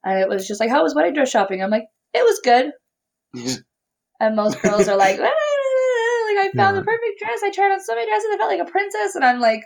And 0.05 0.21
it 0.21 0.29
was 0.29 0.47
just 0.47 0.61
like, 0.61 0.71
how 0.71 0.83
was 0.83 0.95
wedding 0.95 1.15
dress 1.15 1.31
shopping? 1.31 1.63
I'm 1.63 1.71
like, 1.71 1.87
it 2.15 2.25
was 2.25 2.41
good. 2.43 2.73
And 4.21 4.35
most 4.35 4.61
girls 4.61 4.89
are 4.89 4.97
like, 4.97 5.19
"Ah, 5.23 5.25
like 5.25 6.39
I 6.47 6.51
found 6.57 6.77
Yeah. 6.77 6.81
the 6.81 6.85
perfect 6.85 7.19
dress. 7.21 7.41
I 7.45 7.51
tried 7.51 7.73
on 7.73 7.81
so 7.81 7.95
many 7.95 8.07
dresses. 8.11 8.29
I 8.33 8.37
felt 8.37 8.51
like 8.51 8.61
a 8.61 8.71
princess, 8.71 9.15
and 9.15 9.25
I'm 9.25 9.39
like, 9.41 9.63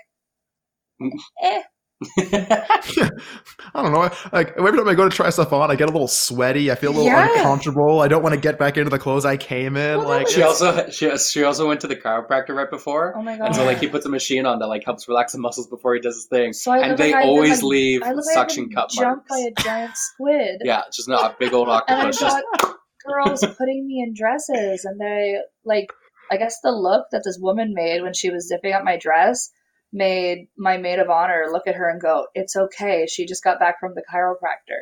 eh. 1.43 1.63
I 2.19 3.83
don't 3.83 3.93
know. 3.93 4.11
Like 4.33 4.55
every 4.59 4.73
time 4.77 4.89
I 4.89 4.95
go 4.95 5.09
to 5.09 5.15
try 5.15 5.31
stuff 5.31 5.53
on, 5.53 5.71
I 5.71 5.75
get 5.77 5.89
a 5.89 5.93
little 5.93 6.09
sweaty. 6.09 6.71
I 6.71 6.75
feel 6.75 6.91
a 6.91 6.93
little 6.97 7.07
Yeah. 7.07 7.29
uncomfortable. 7.37 8.01
I 8.01 8.09
don't 8.09 8.23
want 8.23 8.35
to 8.35 8.41
get 8.41 8.59
back 8.59 8.77
into 8.77 8.91
the 8.91 8.99
clothes 8.99 9.25
I 9.25 9.37
came 9.37 9.77
in. 9.77 9.99
Well, 9.99 10.09
like 10.09 10.29
she 10.29 10.41
it's- 10.41 10.61
also 10.63 10.91
she, 10.91 11.17
she 11.19 11.45
also 11.45 11.67
went 11.69 11.81
to 11.83 11.87
the 11.87 11.97
chiropractor 11.97 12.51
right 12.51 12.71
before, 12.71 13.15
Oh 13.17 13.23
my 13.23 13.37
god. 13.37 13.47
and 13.47 13.55
so 13.57 13.65
like 13.65 13.79
he 13.79 13.89
puts 13.89 14.07
a 14.07 14.09
machine 14.09 14.47
on 14.47 14.59
that 14.59 14.67
like 14.67 14.85
helps 14.85 15.09
relax 15.09 15.33
the 15.33 15.39
muscles 15.39 15.67
before 15.69 15.95
he 15.95 16.01
does 16.01 16.17
his 16.17 16.27
thing. 16.27 16.53
So 16.53 16.73
and 16.73 16.97
they 16.99 17.13
like 17.13 17.15
I've 17.17 17.23
been, 17.23 17.29
always 17.31 17.63
like- 17.63 17.71
leave 17.71 18.03
I 18.03 18.13
look 18.13 18.27
like 18.27 18.37
I've 18.37 18.41
suction 18.51 18.65
been 18.65 18.75
cup 18.75 18.91
jumped 18.91 19.31
marks. 19.31 19.31
by 19.31 19.39
a 19.39 19.65
giant 19.65 19.97
squid. 19.97 20.61
yeah, 20.65 20.83
just 20.93 21.09
not 21.09 21.33
a 21.33 21.37
big 21.39 21.53
old 21.53 21.69
octopus. 21.69 22.21
and 22.21 22.29
I 22.31 22.33
octopus. 22.33 22.51
Just 22.61 22.63
got 22.63 22.77
girls 23.07 23.41
putting 23.59 23.87
me 23.87 24.03
in 24.07 24.15
dresses, 24.15 24.85
and 24.85 25.01
they 25.01 25.37
like. 25.65 25.87
I 26.31 26.39
guess 26.39 26.57
the 26.63 26.71
look 26.71 27.09
that 27.13 27.23
this 27.27 27.37
woman 27.39 27.75
made 27.75 28.01
when 28.01 28.15
she 28.15 28.31
was 28.31 28.49
zipping 28.49 28.73
up 28.73 28.85
my 28.85 28.97
dress 28.97 29.51
made 29.93 30.49
my 30.57 30.79
maid 30.79 30.99
of 30.99 31.11
honor 31.11 31.47
look 31.51 31.67
at 31.67 31.75
her 31.75 31.89
and 31.89 32.01
go, 32.01 32.27
"It's 32.35 32.57
okay. 32.57 33.07
She 33.07 33.27
just 33.27 33.45
got 33.45 33.59
back 33.59 33.79
from 33.81 33.95
the 33.95 34.03
chiropractor." 34.03 34.81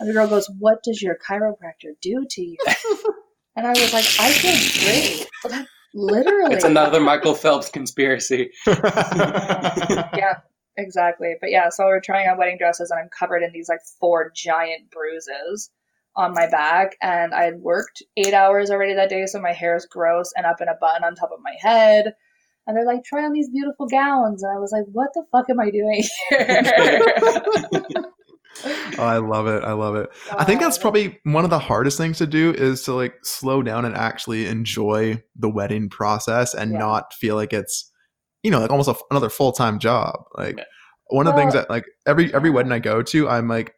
And 0.00 0.08
the 0.08 0.12
girl 0.12 0.26
goes, 0.26 0.50
"What 0.58 0.82
does 0.82 1.00
your 1.02 1.16
chiropractor 1.16 1.92
do 2.02 2.26
to 2.28 2.42
you?" 2.42 2.58
And 3.56 3.66
I 3.66 3.70
was 3.70 3.92
like, 3.92 4.04
"I 4.20 4.30
feel 4.30 5.26
great." 5.50 5.66
Literally, 5.92 6.54
it's 6.54 6.64
another 6.64 7.00
Michael 7.00 7.34
Phelps 7.34 7.70
conspiracy. 7.70 8.52
yeah, 8.68 10.36
exactly. 10.76 11.34
But 11.40 11.50
yeah, 11.50 11.68
so 11.70 11.86
we're 11.86 12.00
trying 12.00 12.28
on 12.28 12.38
wedding 12.38 12.56
dresses, 12.56 12.92
and 12.92 13.00
I'm 13.00 13.08
covered 13.08 13.42
in 13.42 13.50
these 13.52 13.68
like 13.68 13.80
four 13.98 14.30
giant 14.32 14.92
bruises 14.92 15.70
on 16.14 16.34
my 16.34 16.46
back. 16.48 16.96
And 17.02 17.34
I 17.34 17.44
had 17.44 17.60
worked 17.60 18.02
eight 18.16 18.34
hours 18.34 18.70
already 18.70 18.94
that 18.94 19.08
day, 19.08 19.26
so 19.26 19.40
my 19.40 19.52
hair 19.52 19.74
is 19.74 19.86
gross 19.86 20.32
and 20.36 20.46
up 20.46 20.60
in 20.60 20.68
a 20.68 20.76
bun 20.80 21.02
on 21.02 21.14
top 21.14 21.30
of 21.32 21.40
my 21.42 21.54
head. 21.58 22.14
And 22.68 22.76
they're 22.76 22.84
like, 22.86 23.02
try 23.02 23.24
on 23.24 23.32
these 23.32 23.48
beautiful 23.48 23.86
gowns. 23.88 24.42
And 24.42 24.52
I 24.54 24.60
was 24.60 24.70
like, 24.72 24.84
what 24.92 25.08
the 25.14 25.24
fuck 25.32 25.48
am 25.48 25.58
I 25.58 25.70
doing 25.70 26.04
here? 26.28 28.02
Oh, 28.98 29.04
I 29.04 29.18
love 29.18 29.46
it. 29.46 29.64
I 29.64 29.72
love 29.72 29.94
it. 29.96 30.10
I 30.32 30.44
think 30.44 30.60
that's 30.60 30.76
um, 30.76 30.82
probably 30.82 31.18
one 31.24 31.44
of 31.44 31.50
the 31.50 31.58
hardest 31.58 31.96
things 31.96 32.18
to 32.18 32.26
do 32.26 32.52
is 32.52 32.82
to 32.82 32.92
like 32.92 33.14
slow 33.24 33.62
down 33.62 33.84
and 33.84 33.94
actually 33.96 34.46
enjoy 34.46 35.22
the 35.34 35.48
wedding 35.48 35.88
process 35.88 36.52
and 36.54 36.72
Yeah. 36.72 36.78
not 36.78 37.14
feel 37.14 37.36
like 37.36 37.52
it's, 37.52 37.90
you 38.42 38.50
know, 38.50 38.60
like 38.60 38.70
almost 38.70 38.88
a, 38.88 38.94
another 39.10 39.30
full 39.30 39.52
time 39.52 39.78
job. 39.78 40.24
Like 40.36 40.58
Yeah. 40.58 40.64
one 41.06 41.26
of 41.26 41.34
the 41.34 41.40
things 41.40 41.54
that 41.54 41.70
like 41.70 41.84
every 42.06 42.32
every 42.34 42.50
wedding 42.50 42.72
I 42.72 42.80
go 42.80 43.02
to, 43.02 43.28
I'm 43.28 43.48
like 43.48 43.74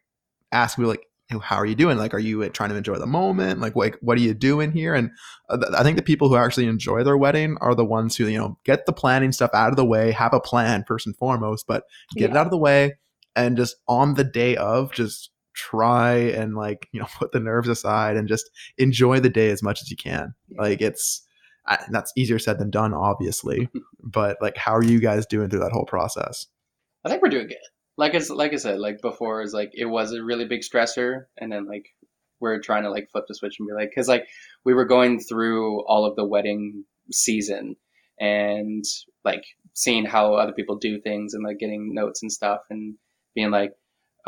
asking 0.51 0.83
like, 0.85 0.99
"Hey, 0.99 1.05
how 1.39 1.55
are 1.57 1.65
you 1.65 1.75
doing? 1.75 1.97
Like, 1.97 2.13
are 2.13 2.19
you 2.19 2.43
uh, 2.43 2.49
trying 2.49 2.69
to 2.69 2.75
enjoy 2.75 2.95
the 2.95 3.05
moment? 3.07 3.59
Like, 3.59 3.75
like 3.75 3.97
what 4.01 4.17
are 4.17 4.21
you 4.21 4.33
doing 4.33 4.71
here? 4.71 4.93
And 4.93 5.11
uh, 5.49 5.57
th- 5.57 5.73
I 5.77 5.83
think 5.83 5.97
the 5.97 6.03
people 6.03 6.27
who 6.29 6.35
actually 6.35 6.67
enjoy 6.67 7.03
their 7.03 7.17
wedding 7.17 7.57
are 7.61 7.75
the 7.75 7.85
ones 7.85 8.15
who 8.15 8.27
you 8.27 8.37
know 8.37 8.57
get 8.65 8.85
the 8.85 8.93
planning 8.93 9.31
stuff 9.31 9.51
out 9.53 9.69
of 9.69 9.75
the 9.77 9.85
way, 9.85 10.11
have 10.11 10.33
a 10.33 10.39
plan 10.39 10.83
first 10.87 11.05
and 11.07 11.15
foremost, 11.17 11.65
but 11.67 11.83
get 12.15 12.31
it 12.31 12.37
out 12.37 12.45
of 12.47 12.51
the 12.51 12.57
way 12.57 12.97
and 13.35 13.55
just 13.57 13.77
on 13.87 14.15
the 14.15 14.23
day 14.25 14.55
of 14.57 14.91
just 14.93 15.29
try 15.53 16.13
and 16.13 16.55
like 16.55 16.87
you 16.91 16.99
know 16.99 17.07
put 17.17 17.31
the 17.31 17.39
nerves 17.39 17.69
aside 17.69 18.17
and 18.17 18.27
just 18.27 18.49
enjoy 18.77 19.19
the 19.19 19.29
day 19.29 19.49
as 19.49 19.61
much 19.63 19.81
as 19.81 19.89
you 19.91 19.97
can 19.97 20.33
Yeah. 20.49 20.61
like 20.61 20.81
it's 20.81 21.25
I, 21.67 21.77
that's 21.91 22.11
easier 22.17 22.39
said 22.39 22.57
than 22.57 22.69
done 22.71 22.93
obviously 22.93 23.69
but 24.03 24.37
like 24.41 24.57
how 24.57 24.73
are 24.75 24.83
you 24.83 24.99
guys 24.99 25.25
doing 25.25 25.49
through 25.49 25.59
that 25.59 25.71
whole 25.71 25.85
process 25.85 26.47
I 27.03 27.09
think 27.09 27.21
we're 27.21 27.29
doing 27.29 27.47
good. 27.47 27.57
Like 27.97 28.13
it's 28.13 28.29
like 28.29 28.53
I 28.53 28.57
said, 28.57 28.79
like 28.79 29.01
before 29.01 29.41
is 29.41 29.53
like 29.53 29.71
it 29.73 29.85
was 29.85 30.13
a 30.13 30.23
really 30.23 30.45
big 30.45 30.61
stressor, 30.61 31.25
and 31.37 31.51
then 31.51 31.65
like 31.67 31.87
we're 32.39 32.59
trying 32.59 32.83
to 32.83 32.89
like 32.89 33.09
flip 33.11 33.25
the 33.27 33.35
switch 33.35 33.57
and 33.59 33.67
be 33.67 33.73
like, 33.73 33.89
because 33.89 34.07
like 34.07 34.27
we 34.63 34.73
were 34.73 34.85
going 34.85 35.19
through 35.19 35.81
all 35.85 36.05
of 36.05 36.15
the 36.15 36.25
wedding 36.25 36.85
season, 37.11 37.75
and 38.19 38.83
like 39.23 39.43
seeing 39.73 40.05
how 40.05 40.33
other 40.33 40.53
people 40.53 40.75
do 40.77 40.99
things 40.99 41.33
and 41.33 41.43
like 41.43 41.59
getting 41.59 41.93
notes 41.93 42.21
and 42.23 42.31
stuff 42.31 42.61
and 42.69 42.95
being 43.35 43.51
like, 43.51 43.73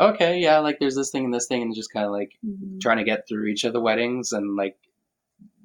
okay, 0.00 0.38
yeah, 0.38 0.58
like 0.58 0.78
there's 0.78 0.94
this 0.94 1.10
thing 1.10 1.24
and 1.24 1.34
this 1.34 1.46
thing, 1.46 1.62
and 1.62 1.74
just 1.74 1.92
kind 1.92 2.06
of 2.06 2.12
like 2.12 2.32
Mhm. 2.46 2.80
trying 2.80 2.98
to 2.98 3.04
get 3.04 3.26
through 3.28 3.46
each 3.46 3.64
of 3.64 3.72
the 3.72 3.80
weddings 3.80 4.32
and 4.32 4.56
like 4.56 4.76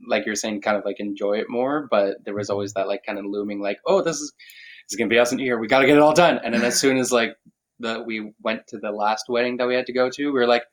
like 0.08 0.26
you're 0.26 0.36
saying 0.36 0.62
kind 0.62 0.78
of 0.78 0.86
like 0.86 1.00
enjoy 1.00 1.34
it 1.34 1.50
more 1.50 1.88
but 1.92 2.24
there 2.24 2.34
was 2.34 2.50
always 2.50 2.74
that 2.74 2.88
like 2.88 3.06
kind 3.06 3.20
of 3.20 3.26
looming 3.26 3.60
like 3.62 3.80
oh 3.86 4.02
this 4.02 4.16
is 4.22 4.32
it's 4.86 4.96
gonna 4.96 5.10
be 5.10 5.20
us 5.20 5.32
in 5.34 5.38
here 5.38 5.60
we 5.60 5.68
gotta 5.68 5.86
get 5.86 5.98
it 5.98 6.02
all 6.02 6.14
done 6.14 6.40
and 6.44 6.54
then 6.54 6.64
as 6.64 6.80
soon 6.80 6.98
as 6.98 7.12
like 7.12 7.36
the 7.80 8.04
we 8.06 8.34
went 8.42 8.68
to 8.68 8.78
the 8.78 8.92
last 8.92 9.26
wedding 9.30 9.58
that 9.58 9.68
we 9.68 9.76
had 9.76 9.86
to 9.88 9.94
go 9.94 10.10
to 10.10 10.26
we 10.26 10.32
were 10.32 10.48
like 10.48 10.64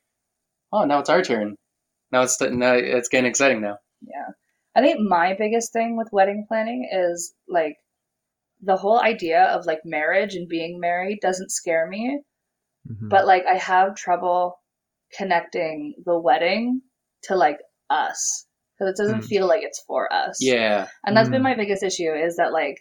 oh 0.73 0.85
now 0.85 0.99
it's 0.99 1.09
our 1.11 1.23
turn 1.23 1.57
now 2.13 2.23
it's 2.23 2.41
now 2.41 2.75
it's 2.75 3.09
getting 3.09 3.29
exciting 3.31 3.61
now 3.61 3.77
Yeah. 4.03 4.31
I 4.75 4.83
think 4.83 5.01
my 5.01 5.35
biggest 5.39 5.73
thing 5.73 5.97
with 5.97 6.09
wedding 6.13 6.45
planning 6.49 6.87
is 6.93 7.33
like 7.49 7.77
the 8.63 8.77
whole 8.77 9.01
idea 9.01 9.45
of 9.45 9.65
like 9.65 9.81
marriage 9.85 10.35
and 10.35 10.49
being 10.49 10.79
married 10.81 11.21
doesn't 11.23 11.51
scare 11.51 11.87
me, 11.87 12.21
Mhm. 12.87 13.09
but 13.09 13.27
like 13.27 13.45
I 13.47 13.55
have 13.57 13.95
trouble 13.97 14.59
connecting 15.17 15.95
the 16.05 16.19
wedding 16.19 16.83
to 17.25 17.37
like 17.37 17.59
us 17.89 18.47
because 18.79 18.91
it 18.93 19.03
doesn't 19.03 19.21
Mm. 19.23 19.27
feel 19.29 19.47
like 19.47 19.63
it's 19.63 19.83
for 19.87 20.13
us. 20.13 20.37
yeah 20.43 20.89
And 21.05 21.17
that's 21.17 21.31
been 21.31 21.41
Mm. 21.41 21.51
my 21.51 21.55
biggest 21.55 21.83
issue 21.83 22.13
is 22.13 22.37
that 22.37 22.53
like 22.53 22.79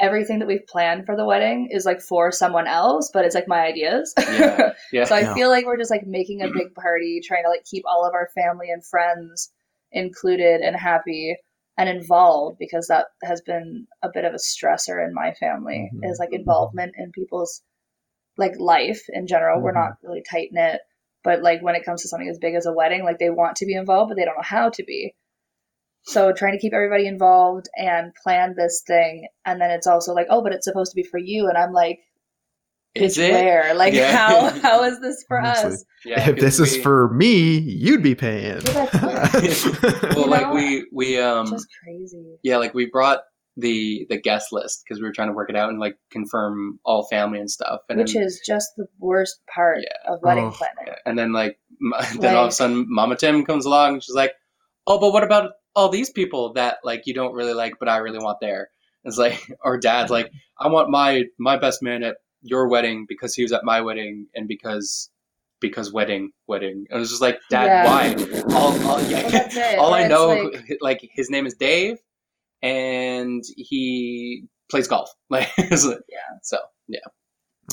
everything 0.00 0.40
that 0.40 0.48
we've 0.48 0.66
planned 0.66 1.06
for 1.06 1.16
the 1.16 1.24
wedding 1.24 1.68
is 1.70 1.84
like 1.84 2.00
for 2.00 2.32
someone 2.32 2.66
else, 2.66 3.10
but 3.12 3.24
it's 3.24 3.34
like 3.34 3.46
my 3.48 3.60
ideas. 3.64 4.12
Yeah. 4.18 4.72
yeah 4.92 5.04
so 5.04 5.14
I 5.14 5.20
Yeah. 5.20 5.34
feel 5.34 5.48
like 5.50 5.66
we're 5.66 5.76
just 5.78 5.90
like 5.90 6.06
making 6.06 6.42
a 6.42 6.48
big 6.52 6.74
party, 6.74 7.20
trying 7.24 7.44
to 7.44 7.48
like 7.48 7.64
keep 7.64 7.84
all 7.86 8.04
of 8.06 8.14
our 8.14 8.28
family 8.34 8.70
and 8.70 8.84
friends 8.84 9.52
included 9.92 10.60
and 10.60 10.74
happy 10.74 11.36
and 11.78 11.88
involved 11.88 12.58
because 12.58 12.88
that 12.88 13.06
has 13.22 13.40
been 13.42 13.86
a 14.02 14.08
bit 14.12 14.24
of 14.24 14.32
a 14.32 14.36
stressor 14.36 15.04
in 15.04 15.14
my 15.14 15.32
family 15.34 15.90
Mhm. 15.94 16.10
is 16.10 16.18
like 16.18 16.32
involvement 16.32 16.94
in 16.98 17.12
people's 17.12 17.62
like 18.36 18.54
life 18.58 19.02
in 19.08 19.26
general. 19.28 19.60
We're 19.60 19.72
Mhm. 19.72 19.74
not 19.74 19.92
really 20.02 20.22
tight 20.28 20.48
knit, 20.52 20.80
but 21.22 21.42
like 21.42 21.62
when 21.62 21.76
it 21.76 21.84
comes 21.84 22.02
to 22.02 22.08
something 22.08 22.28
as 22.28 22.38
big 22.38 22.54
as 22.56 22.66
a 22.66 22.72
wedding, 22.72 23.04
like 23.04 23.18
they 23.18 23.30
want 23.30 23.56
to 23.56 23.66
be 23.66 23.74
involved, 23.74 24.08
but 24.08 24.16
they 24.16 24.24
don't 24.24 24.36
know 24.36 24.42
how 24.42 24.70
to 24.70 24.82
be. 24.82 25.14
So 26.06 26.32
trying 26.32 26.52
to 26.52 26.58
keep 26.58 26.74
everybody 26.74 27.06
involved 27.06 27.66
and 27.76 28.12
plan 28.22 28.54
this 28.56 28.82
thing, 28.86 29.26
and 29.46 29.60
then 29.60 29.70
it's 29.70 29.86
also 29.86 30.12
like, 30.12 30.26
oh, 30.30 30.42
but 30.42 30.52
it's 30.52 30.64
supposed 30.66 30.92
to 30.92 30.96
be 30.96 31.02
for 31.02 31.18
you, 31.18 31.48
and 31.48 31.56
I'm 31.56 31.72
like, 31.72 32.00
is 32.94 33.16
bitch, 33.16 33.28
it 33.28 33.32
where? 33.32 33.74
Like, 33.74 33.94
Yeah. 33.94 34.12
how 34.16 34.50
how 34.62 34.82
is 34.84 35.00
this 35.00 35.24
for 35.26 35.40
Honestly. 35.40 35.72
us? 35.72 35.84
yeah 36.04 36.28
if 36.28 36.36
this 36.38 36.58
'cause 36.58 36.72
is 36.74 36.82
for 36.82 37.08
me, 37.14 37.58
you'd 37.58 38.02
be 38.02 38.14
paying. 38.14 38.60
well 38.74 39.42
You 39.42 40.26
like 40.26 40.42
know? 40.42 40.54
we 40.54 40.86
we 40.92 41.18
um 41.18 41.46
Just 41.46 41.66
crazy. 41.82 42.36
yeah 42.42 42.58
like 42.58 42.74
we 42.74 42.86
brought 42.86 43.20
the 43.56 44.06
the 44.10 44.20
guest 44.20 44.48
list 44.52 44.82
because 44.84 45.00
we 45.00 45.06
were 45.06 45.12
trying 45.12 45.28
to 45.28 45.34
work 45.34 45.48
it 45.48 45.56
out 45.56 45.70
and 45.70 45.78
like 45.80 45.96
confirm 46.10 46.78
all 46.84 47.06
family 47.08 47.38
and 47.38 47.50
stuff 47.50 47.80
and 47.88 47.98
Which 47.98 48.14
then, 48.14 48.22
is 48.24 48.40
just 48.46 48.68
the 48.76 48.86
worst 48.98 49.40
part 49.52 49.78
Yeah. 49.80 50.12
of 50.12 50.20
wedding 50.22 50.44
Oh. 50.46 50.50
planning. 50.50 50.84
Yeah, 50.88 50.96
and 51.06 51.18
then 51.18 51.32
like 51.32 51.58
m- 51.80 52.20
then 52.20 52.34
all 52.36 52.44
of 52.44 52.48
a 52.50 52.52
sudden 52.52 52.84
mama 52.88 53.16
timm 53.16 53.44
comes 53.44 53.64
along 53.64 53.94
and 53.94 54.02
she's 54.02 54.14
like 54.14 54.32
oh 54.86 54.98
but 54.98 55.12
what 55.12 55.22
about 55.24 55.52
all 55.76 55.88
these 55.88 56.10
people 56.10 56.52
that 56.54 56.78
like 56.84 57.02
you 57.06 57.14
don't 57.14 57.34
really 57.34 57.54
like 57.54 57.74
but 57.78 57.88
i 57.88 57.96
really 57.96 58.18
want 58.18 58.38
there 58.40 58.68
it's 59.04 59.18
like 59.18 59.40
or 59.64 59.78
dad's 59.78 60.10
like 60.10 60.30
i 60.60 60.68
want 60.68 60.88
my 60.90 61.24
my 61.38 61.56
best 61.56 61.82
man 61.82 62.02
at 62.02 62.16
your 62.42 62.68
wedding 62.68 63.06
because 63.08 63.34
he 63.34 63.42
was 63.42 63.52
at 63.52 63.64
my 63.64 63.80
wedding 63.80 64.26
and 64.34 64.46
because 64.48 65.10
because 65.60 65.92
wedding 65.92 66.30
wedding 66.46 66.84
and 66.90 66.96
it 66.96 67.00
was 67.00 67.08
just 67.10 67.22
like 67.22 67.38
dad 67.50 67.66
Yeah. 67.66 67.86
why 67.86 68.54
all, 68.54 68.86
all, 68.86 69.02
yeah, 69.02 69.48
Well, 69.56 69.80
all 69.86 69.94
i 69.94 70.06
know 70.06 70.28
like- 70.52 70.78
like, 70.80 71.10
his 71.14 71.30
name 71.30 71.46
is 71.46 71.54
dave 71.54 71.96
and 72.62 73.42
he 73.56 74.44
plays 74.70 74.88
golf 74.88 75.10
like 75.30 75.48
it's 75.58 75.84
like- 75.86 75.98
Yeah. 76.08 76.18
so 76.42 76.58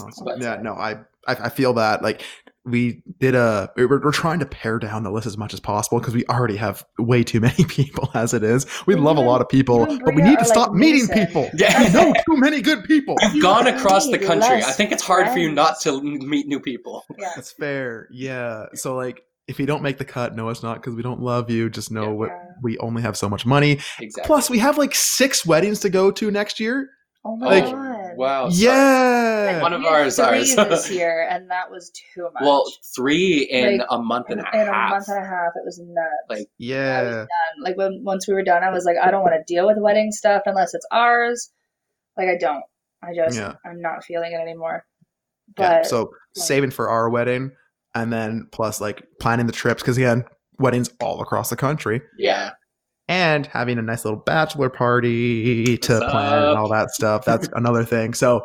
Awesome. 0.01 0.25
Well, 0.25 0.35
that's 0.39 0.45
yeah, 0.57 0.61
no, 0.63 0.73
I, 0.73 0.91
I 1.27 1.35
I 1.35 1.49
feel 1.49 1.73
that 1.73 2.01
like 2.01 2.23
we 2.63 3.01
did 3.19 3.33
a 3.33 3.71
we 3.75 3.85
we're, 3.85 3.99
we're 4.03 4.11
trying 4.11 4.37
to 4.39 4.45
pare 4.45 4.77
down 4.77 5.03
the 5.03 5.09
list 5.11 5.25
as 5.25 5.35
much 5.37 5.53
as 5.53 5.59
possible 5.59 5.99
because 5.99 6.13
we 6.13 6.23
already 6.27 6.55
have 6.57 6.85
way 6.99 7.23
too 7.23 7.39
many 7.47 7.65
people 7.65 8.09
as 8.13 8.33
it 8.33 8.43
is. 8.43 8.65
We 8.85 8.95
love 8.95 9.17
a 9.17 9.21
lot 9.21 9.41
of 9.41 9.49
people, 9.49 9.85
but 10.05 10.13
we 10.15 10.21
need 10.21 10.37
to 10.37 10.45
are, 10.45 10.45
like, 10.45 10.45
stop 10.47 10.73
meeting 10.73 11.07
Mason. 11.07 11.25
people. 11.25 11.49
Yeah. 11.57 11.83
We 11.83 11.89
know 11.93 12.13
too 12.27 12.37
many 12.37 12.61
good 12.61 12.83
people. 12.83 13.15
I've 13.21 13.35
You 13.35 13.41
gone 13.41 13.67
across 13.67 14.05
the 14.05 14.17
need 14.17 14.27
country. 14.27 14.57
I 14.63 14.71
think 14.71 14.91
it's 14.91 15.03
hard 15.03 15.27
for 15.29 15.39
you 15.39 15.51
not 15.51 15.79
to 15.81 16.01
meet 16.01 16.47
new 16.47 16.59
people. 16.59 17.03
Yeah. 17.17 17.31
That's 17.35 17.51
fair. 17.51 18.07
Yeah. 18.11 18.65
So 18.75 18.95
like 18.95 19.23
if 19.47 19.59
you 19.59 19.65
don't 19.65 19.81
make 19.81 19.97
the 19.97 20.05
cut, 20.05 20.35
no, 20.35 20.49
it's 20.49 20.61
not 20.63 20.75
because 20.75 20.93
we 20.93 21.01
don't 21.01 21.19
love 21.19 21.49
you. 21.49 21.69
Just 21.69 21.91
know 21.91 22.03
Yeah. 22.03 22.09
what 22.09 22.29
we 22.61 22.77
only 22.77 23.01
have 23.01 23.17
so 23.17 23.27
much 23.27 23.45
money. 23.45 23.79
Exactly. 23.99 24.23
Plus, 24.27 24.49
we 24.51 24.59
have 24.59 24.77
like 24.77 24.93
six 24.93 25.45
weddings 25.45 25.79
to 25.79 25.89
go 25.89 26.11
to 26.11 26.29
next 26.29 26.59
year. 26.59 26.89
Oh 27.25 27.35
my 27.35 27.47
Like- 27.47 27.65
god. 27.65 27.90
Wow. 28.17 28.49
so- 28.49 28.63
yeah. 28.63 29.61
One 29.61 29.73
of 29.73 29.81
We 29.81 29.85
had 29.87 29.93
ours, 29.93 30.15
three 30.15 30.25
ours. 30.25 30.55
this 30.55 30.91
year, 30.91 31.27
and 31.29 31.49
that 31.51 31.69
was 31.71 31.91
too 31.91 32.23
much. 32.33 32.41
Well, 32.43 32.65
three 32.95 33.43
in 33.43 33.79
Like, 33.79 33.87
a 33.89 33.97
month 34.01 34.29
in, 34.29 34.39
and 34.39 34.47
a 34.47 34.61
in 34.61 34.67
half. 34.67 34.67
In 34.67 34.67
a 34.69 34.89
month 34.89 35.07
and 35.09 35.17
a 35.25 35.27
half, 35.27 35.51
it 35.55 35.61
was 35.65 35.79
nuts. 35.83 36.07
Like, 36.29 36.47
yeah. 36.57 37.03
done. 37.03 37.27
Like 37.63 37.77
when 37.77 38.01
once 38.03 38.27
we 38.27 38.33
were 38.33 38.43
done, 38.43 38.63
I 38.63 38.69
was 38.71 38.85
like, 38.85 38.97
I 39.01 39.11
don't 39.11 39.21
want 39.23 39.33
to 39.35 39.43
deal 39.53 39.67
with 39.67 39.77
wedding 39.79 40.11
stuff 40.11 40.43
unless 40.45 40.73
it's 40.73 40.85
ours. 40.91 41.51
Like 42.17 42.27
I 42.29 42.37
don't. 42.39 42.63
I 43.03 43.13
just 43.15 43.37
Yeah. 43.37 43.53
I'm 43.65 43.81
not 43.81 44.03
feeling 44.03 44.31
it 44.33 44.35
anymore. 44.41 44.85
yeah. 45.57 45.81
So 45.83 46.01
like- 46.03 46.09
saving 46.45 46.71
for 46.71 46.89
our 46.89 47.09
wedding, 47.09 47.51
and 47.95 48.11
then 48.13 48.47
plus 48.51 48.79
like 48.81 49.03
planning 49.19 49.47
the 49.47 49.53
trips 49.53 49.81
because 49.81 49.97
again, 49.97 50.23
weddings 50.59 50.89
all 51.01 51.21
across 51.21 51.49
the 51.49 51.55
country. 51.55 52.01
yeah. 52.17 52.51
And 53.11 53.45
having 53.47 53.77
a 53.77 53.81
nice 53.81 54.05
little 54.05 54.19
bachelor 54.19 54.69
party 54.69 55.77
to 55.77 55.93
What's 55.99 56.11
plan 56.11 56.43
and 56.47 56.57
all 56.57 56.69
that 56.69 56.91
stuff. 56.91 57.25
That's 57.25 57.49
another 57.53 57.83
thing. 57.83 58.13
So 58.13 58.41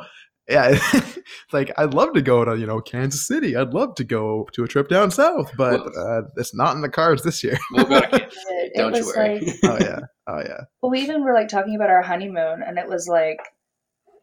yeah, 0.49 0.71
it's 0.93 1.19
like 1.53 1.73
I'd 1.79 1.95
love 1.95 2.13
to 2.15 2.23
go 2.23 2.45
to 2.45 2.57
you 2.57 2.67
know 2.67 2.81
Kansas 2.81 3.27
City. 3.27 3.57
I'd 3.57 3.73
love 3.75 3.95
to 3.97 4.05
go 4.05 4.49
to 4.53 4.65
a 4.65 4.69
trip 4.69 4.89
down 4.89 5.11
south, 5.11 5.51
but 5.57 5.81
uh, 5.97 6.23
it's 6.37 6.55
not 6.55 6.75
in 6.75 6.83
the 6.83 6.89
cards 6.89 7.23
this 7.23 7.43
year. 7.45 7.59
We'll 7.73 7.85
go 7.85 8.01
to 8.01 8.09
Kansas. 8.09 8.45
it, 8.49 8.73
it 8.75 8.77
Don't 8.77 8.95
you 8.97 9.07
worry. 9.07 9.41
like 9.41 9.55
oh 9.65 9.79
yeah, 9.81 9.99
oh 10.29 10.39
yeah. 10.41 10.61
well, 10.83 10.91
we 10.91 11.01
even 11.01 11.23
were 11.25 11.33
like 11.35 11.49
talking 11.49 11.75
about 11.77 11.91
our 11.91 12.03
honeymoon, 12.03 12.63
and 12.67 12.79
it 12.79 12.89
was 12.89 13.09
like, 13.09 13.39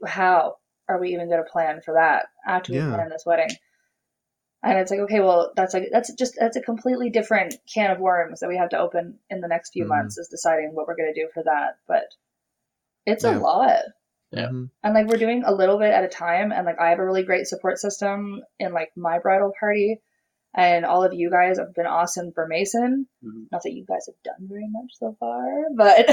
how 0.06 0.56
are 0.90 1.00
we 1.00 1.10
even 1.14 1.30
going 1.30 1.44
to 1.44 1.50
plan 1.50 1.82
for 1.84 1.94
that 1.94 2.26
after 2.48 2.74
we 2.74 2.80
Yeah. 2.80 2.94
plan 2.94 3.10
this 3.10 3.24
wedding? 3.26 3.50
And 4.66 4.78
it's 4.80 4.90
like, 4.92 5.02
okay, 5.02 5.20
well, 5.20 5.52
that's 5.56 5.74
like 5.74 5.90
that's 5.92 6.14
just 6.14 6.36
that's 6.40 6.56
a 6.56 6.62
completely 6.62 7.10
different 7.10 7.56
can 7.72 7.92
of 7.92 8.00
worms 8.00 8.40
that 8.40 8.48
we 8.50 8.58
have 8.58 8.70
to 8.70 8.80
open 8.80 9.20
in 9.30 9.42
the 9.42 9.48
next 9.50 9.72
few 9.74 9.84
Mhm. 9.86 9.90
months 9.90 10.18
is 10.18 10.30
deciding 10.30 10.70
what 10.74 10.88
we're 10.88 10.96
going 10.96 11.14
to 11.14 11.22
do 11.22 11.28
for 11.34 11.44
that. 11.44 11.78
But 11.88 12.06
it's 13.06 13.24
Yeah. 13.26 13.38
a 13.38 13.40
lot. 13.40 13.84
Yeah. 14.32 14.48
Mhm. 14.48 14.72
and 14.84 14.94
like 14.96 15.06
we're 15.06 15.18
doing 15.18 15.44
a 15.46 15.54
little 15.54 15.78
bit 15.78 15.94
at 15.94 16.04
a 16.04 16.08
time 16.08 16.52
and 16.52 16.66
like 16.66 16.80
i 16.80 16.90
have 16.90 16.98
a 16.98 17.06
really 17.06 17.22
great 17.22 17.46
support 17.46 17.78
system 17.78 18.42
in 18.58 18.74
like 18.74 18.90
my 18.96 19.20
bridal 19.20 19.52
party 19.60 20.02
and 20.56 20.86
all 20.86 21.04
of 21.04 21.14
you 21.14 21.30
guys 21.30 21.60
have 21.60 21.72
been 21.76 21.86
awesome 21.86 22.32
for 22.32 22.48
mason 22.48 23.08
Mhm. 23.24 23.46
not 23.52 23.62
that 23.62 23.74
you 23.74 23.86
guys 23.86 24.08
have 24.08 24.16
done 24.24 24.48
very 24.50 24.66
much 24.70 24.90
so 24.94 25.16
far 25.20 25.46
but 25.76 26.08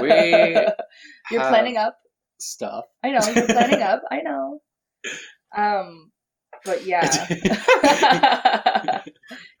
We 0.00 0.08
you're 1.30 1.42
planning 1.48 1.76
up 1.76 1.98
Stuff. 2.40 2.86
i 3.02 3.10
know 3.10 3.20
you're 3.34 3.44
planning 3.44 3.82
up 3.92 4.02
i 4.10 4.22
know 4.22 4.60
um 5.54 6.11
but 6.64 6.84
yeah 6.84 7.26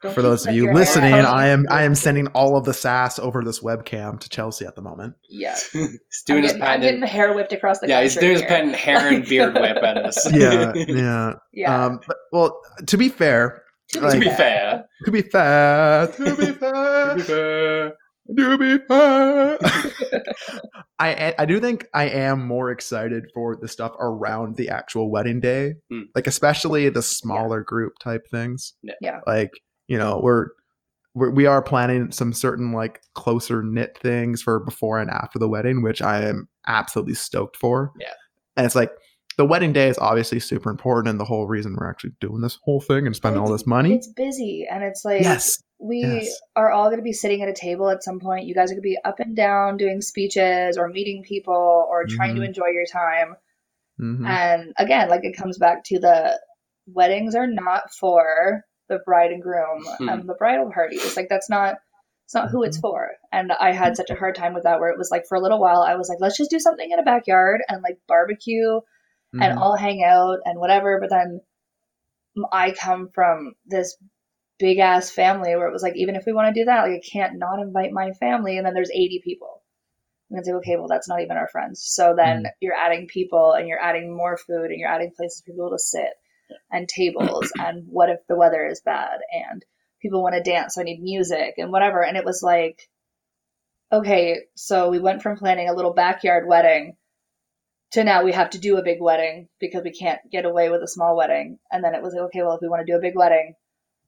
Don't 0.02 0.14
For 0.14 0.22
those 0.22 0.46
of 0.46 0.54
you 0.54 0.72
listening, 0.72 1.12
hair- 1.12 1.26
I 1.26 1.46
am 1.48 1.66
I 1.70 1.84
am 1.84 1.94
sending 1.94 2.26
all 2.28 2.56
of 2.56 2.64
the 2.64 2.74
sass 2.74 3.18
over 3.20 3.42
this 3.44 3.60
webcam 3.60 4.18
to 4.20 4.28
Chelsie 4.28 4.66
at 4.66 4.74
the 4.74 4.82
moment. 4.82 5.14
yeah 5.28 5.54
he's 5.72 5.74
I'm 5.74 5.98
doing 6.26 6.42
his 6.42 6.52
getting, 6.52 6.62
I'm 6.66 6.80
getting 6.80 7.00
patent. 7.00 7.12
hair 7.12 7.34
whipped 7.34 7.52
across 7.52 7.78
the 7.78 7.88
Yeah, 7.88 8.02
he's 8.02 8.14
country 8.14 8.28
doing 8.28 8.32
his 8.32 8.40
here. 8.42 8.48
patent 8.48 8.74
hair 8.76 9.08
and 9.14 9.24
beard 9.28 9.54
whip 9.54 9.76
at 9.82 9.96
us. 9.98 10.32
Yeah, 10.32 10.72
yeah. 10.74 11.32
yeah 11.52 11.84
Um, 11.86 12.00
but, 12.06 12.16
well, 12.32 12.60
to 12.86 12.96
be 12.96 13.08
fair, 13.08 13.62
to 13.90 14.00
like- 14.00 14.14
to 14.14 14.18
be 14.20 14.26
fair. 14.30 14.84
to 15.04 15.10
be 15.12 15.22
fair, 15.22 16.06
to 16.08 16.36
be 16.36 16.46
fair, 16.46 17.08
To 17.10 17.14
be 17.16 17.22
fair. 17.22 17.92
To 18.36 18.58
be 18.58 18.78
fair. 18.86 19.58
I 20.98 21.34
I 21.38 21.44
do 21.46 21.60
think 21.60 21.86
I 21.94 22.04
am 22.08 22.46
more 22.46 22.70
excited 22.70 23.24
for 23.34 23.56
the 23.56 23.68
stuff 23.68 23.92
around 23.98 24.56
the 24.56 24.68
actual 24.68 25.10
wedding 25.10 25.40
day, 25.40 25.74
Hmm. 25.90 26.02
like 26.14 26.26
especially 26.26 26.88
the 26.88 27.02
smaller 27.02 27.62
group 27.62 27.94
type 28.02 28.22
things. 28.30 28.74
Yeah. 28.82 28.94
Yeah. 29.00 29.20
Like 29.26 29.50
you 29.88 29.98
know 29.98 30.20
we're. 30.22 30.48
We're, 31.14 31.28
we 31.28 31.44
are 31.44 31.60
planning 31.60 32.10
some 32.10 32.32
certain 32.32 32.72
like 32.72 33.02
closer 33.14 33.62
knit 33.62 33.98
things 34.02 34.40
for 34.40 34.60
before 34.64 34.98
and 34.98 35.10
after 35.10 35.38
the 35.38 35.46
wedding, 35.46 35.82
which 35.82 36.00
I 36.00 36.22
am 36.22 36.48
absolutely 36.66 37.12
stoked 37.12 37.58
for. 37.58 37.92
Yeah. 38.00 38.14
And 38.56 38.64
it's 38.64 38.74
like 38.74 38.92
the 39.36 39.44
wedding 39.44 39.74
day 39.74 39.90
is 39.90 39.98
obviously 39.98 40.40
super 40.40 40.70
important 40.70 41.10
and 41.10 41.20
the 41.20 41.26
whole 41.26 41.46
reason 41.46 41.76
we're 41.78 41.90
actually 41.90 42.12
doing 42.22 42.40
this 42.40 42.58
whole 42.64 42.80
thing 42.80 43.04
and 43.06 43.14
spending 43.14 43.42
all 43.42 43.52
this 43.52 43.66
money. 43.66 43.92
it's 43.94 44.10
busy 44.16 44.66
and 44.70 44.82
it's 44.82 45.02
like 45.04 45.20
Yes. 45.20 45.62
We 45.82 45.98
Yes. 46.00 46.40
are 46.54 46.70
all 46.70 46.84
going 46.86 46.98
to 46.98 47.02
be 47.02 47.12
sitting 47.12 47.42
at 47.42 47.48
a 47.48 47.52
table 47.52 47.88
at 47.90 48.04
some 48.04 48.20
point. 48.20 48.46
You 48.46 48.54
guys 48.54 48.70
are 48.70 48.74
going 48.74 48.82
to 48.82 48.88
be 48.88 48.98
up 49.04 49.18
and 49.18 49.34
down 49.34 49.76
doing 49.76 50.00
speeches 50.00 50.78
or 50.78 50.88
meeting 50.88 51.24
people 51.24 51.54
or 51.90 52.04
trying 52.06 52.36
to 52.36 52.40
Mhm. 52.42 52.46
enjoy 52.46 52.68
your 52.68 52.86
time. 52.86 53.36
Mhm. 54.00 54.26
And 54.26 54.72
again, 54.78 55.08
like 55.08 55.24
it 55.24 55.36
comes 55.36 55.58
back 55.58 55.82
to 55.84 55.98
the 55.98 56.40
weddings 56.86 57.34
are 57.34 57.46
not 57.46 57.92
for 57.92 58.64
the 58.88 59.00
bride 59.04 59.32
and 59.32 59.42
groom 59.42 59.84
Hmm. 59.98 60.08
and 60.08 60.28
the 60.28 60.34
bridal 60.34 60.70
parties. 60.72 61.16
Like 61.16 61.28
that's 61.28 61.50
not 61.50 61.78
It's 62.24 62.34
not 62.36 62.50
who 62.50 62.62
it's 62.62 62.78
Mhm. 62.78 62.82
for. 62.82 63.10
And 63.30 63.52
I 63.52 63.72
had 63.72 63.94
such 63.96 64.08
a 64.08 64.14
hard 64.14 64.36
time 64.36 64.54
with 64.54 64.62
that 64.62 64.80
where 64.80 64.88
it 64.88 64.96
was 64.96 65.10
like 65.10 65.26
for 65.26 65.34
a 65.36 65.40
little 65.40 65.60
while 65.60 65.82
I 65.82 65.96
was 65.96 66.08
like, 66.08 66.18
let's 66.20 66.36
just 66.38 66.50
do 66.50 66.58
something 66.60 66.90
in 66.90 66.98
a 66.98 67.02
backyard 67.02 67.62
and 67.68 67.82
like 67.82 67.98
barbecue 68.08 68.80
and 69.34 69.42
Mhm. 69.42 69.60
all 69.60 69.76
hang 69.76 70.02
out 70.02 70.38
and 70.46 70.58
whatever. 70.58 70.98
But 70.98 71.10
then 71.10 71.40
I 72.50 72.70
come 72.70 73.10
from 73.12 73.54
this 73.66 73.98
big 74.62 74.78
ass 74.78 75.10
family 75.10 75.56
where 75.56 75.66
it 75.66 75.72
was 75.72 75.82
like, 75.82 75.96
even 75.96 76.14
if 76.14 76.22
we 76.24 76.32
want 76.32 76.54
to 76.54 76.60
do 76.60 76.66
that, 76.66 76.82
like 76.82 76.92
I 76.92 77.00
can't 77.12 77.36
not 77.36 77.58
invite 77.58 77.90
my 77.90 78.12
family. 78.12 78.56
And 78.56 78.64
then 78.64 78.74
there's 78.74 78.92
80 78.92 79.20
people. 79.24 79.60
And 80.30 80.38
it's 80.38 80.46
like, 80.46 80.58
okay, 80.58 80.76
well, 80.76 80.86
that's 80.88 81.08
not 81.08 81.20
even 81.20 81.36
our 81.36 81.48
friends. 81.48 81.82
So 81.84 82.14
then 82.16 82.44
mm. 82.44 82.50
you're 82.60 82.76
adding 82.76 83.08
people 83.08 83.52
and 83.52 83.66
you're 83.66 83.82
adding 83.82 84.16
more 84.16 84.38
food 84.38 84.70
and 84.70 84.78
you're 84.78 84.88
adding 84.88 85.10
places 85.16 85.42
for 85.44 85.50
people 85.50 85.70
to 85.70 85.80
sit 85.80 86.12
and 86.70 86.88
tables. 86.88 87.52
and 87.58 87.84
what 87.88 88.08
if 88.08 88.20
the 88.28 88.36
weather 88.36 88.64
is 88.64 88.80
bad 88.84 89.18
and 89.50 89.64
people 90.00 90.22
want 90.22 90.36
to 90.36 90.48
dance? 90.48 90.76
So 90.76 90.80
I 90.80 90.84
need 90.84 91.02
music 91.02 91.54
and 91.58 91.72
whatever. 91.72 92.04
And 92.04 92.16
it 92.16 92.24
was 92.24 92.40
like, 92.40 92.88
okay, 93.92 94.42
so 94.54 94.90
we 94.90 95.00
went 95.00 95.22
from 95.22 95.36
planning 95.36 95.68
a 95.68 95.74
little 95.74 95.92
backyard 95.92 96.46
wedding 96.46 96.94
to 97.90 98.04
now 98.04 98.22
we 98.22 98.32
have 98.32 98.50
to 98.50 98.58
do 98.58 98.76
a 98.76 98.84
big 98.84 99.00
wedding 99.00 99.48
because 99.58 99.82
we 99.82 99.92
can't 99.92 100.20
get 100.30 100.44
away 100.44 100.70
with 100.70 100.82
a 100.82 100.88
small 100.88 101.16
wedding. 101.16 101.58
And 101.72 101.82
then 101.82 101.96
it 101.96 102.02
was 102.02 102.14
like, 102.14 102.22
okay, 102.26 102.42
well, 102.42 102.54
if 102.54 102.62
we 102.62 102.68
want 102.68 102.86
to 102.86 102.90
do 102.90 102.96
a 102.96 103.02
big 103.02 103.16
wedding, 103.16 103.54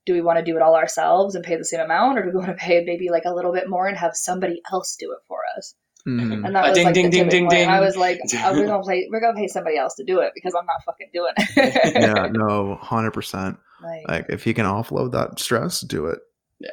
do 0.07 0.13
we 0.13 0.21
want 0.21 0.39
to 0.39 0.45
do 0.45 0.57
it 0.57 0.63
all 0.63 0.75
ourselves 0.77 1.35
and 1.35 1.45
pay 1.45 1.57
the 1.57 1.65
same 1.65 1.81
amount, 1.81 2.19
or 2.19 2.23
do 2.25 2.29
we 2.31 2.37
want 2.37 2.49
to 2.49 2.55
pay 2.55 2.85
maybe 2.85 3.09
like 3.11 3.25
a 3.27 3.35
little 3.35 3.53
bit 3.53 3.69
more 3.69 3.87
and 3.87 3.97
have 3.97 4.15
somebody 4.15 4.61
else 4.73 4.97
do 4.99 5.13
it 5.13 5.19
for 5.29 5.39
us? 5.57 5.75
Mhm. 6.07 6.45
And 6.45 6.55
that 6.55 6.65
Uh, 6.65 6.69
was 6.69 6.77
ding, 6.77 6.85
like 6.85 6.95
ding, 6.95 7.05
the 7.07 7.11
ding, 7.13 7.21
tipping 7.25 7.31
ding, 7.31 7.43
point. 7.45 7.51
ding. 7.53 7.69
I 7.71 7.81
was 7.81 7.97
like, 7.97 8.19
oh, 8.45 8.53
we're 8.53 8.67
gonna 8.67 8.83
play, 8.83 9.09
we're 9.11 9.21
gonna 9.21 9.35
pay 9.39 9.49
somebody 9.49 9.79
else 9.79 9.95
to 9.95 10.05
do 10.05 10.21
it 10.21 10.33
because 10.35 10.55
I'm 10.55 10.67
not 10.67 10.83
fucking 10.85 11.09
doing 11.15 11.33
it. 11.37 11.95
yeah, 11.95 12.27
no, 12.33 12.75
hundred 12.83 13.13
percent. 13.13 13.57
like, 13.83 14.07
Like 14.09 14.27
if 14.29 14.47
you 14.47 14.53
can 14.53 14.67
offload 14.67 15.13
that 15.13 15.39
stress, 15.39 15.81
do 15.81 16.07
it. 16.07 16.19
yeah. 16.61 16.71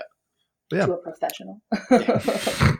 yeah 0.74 0.86
to 0.88 0.94
a 0.94 0.98
professional. 0.98 1.62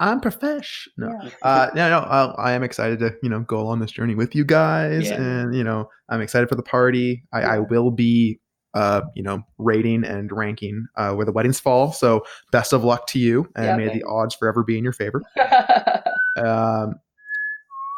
I'm 0.00 0.20
profesh. 0.20 0.88
No, 0.96 1.08
Yeah. 1.08 1.30
uh, 1.42 1.70
no, 1.74 1.90
no. 1.90 1.98
I, 1.98 2.50
I 2.50 2.52
am 2.52 2.62
excited 2.62 2.98
to 3.00 3.14
you 3.22 3.28
know 3.28 3.40
go 3.40 3.60
along 3.60 3.80
this 3.80 3.90
journey 3.92 4.14
with 4.14 4.34
you 4.34 4.44
guys, 4.44 5.08
Yeah. 5.10 5.20
and 5.20 5.54
you 5.54 5.64
know 5.64 5.88
I'm 6.08 6.20
excited 6.20 6.48
for 6.48 6.54
the 6.56 6.62
party. 6.62 7.24
I, 7.32 7.42
I 7.42 7.58
will 7.60 7.90
be, 7.90 8.40
uh, 8.78 9.02
you 9.16 9.24
know, 9.24 9.42
rating 9.58 10.04
and 10.04 10.30
ranking 10.30 10.86
uh, 10.96 11.12
where 11.12 11.26
the 11.26 11.32
weddings 11.32 11.58
fall. 11.58 11.90
So 11.90 12.24
best 12.52 12.72
of 12.72 12.84
luck 12.84 13.08
to 13.08 13.18
you, 13.18 13.50
and 13.56 13.66
Yeah, 13.66 13.76
may 13.76 13.92
the 13.92 14.04
odds 14.04 14.36
forever 14.36 14.62
be 14.62 14.78
in 14.78 14.84
your 14.84 14.92
favor. 14.92 15.22
Um, 16.36 17.00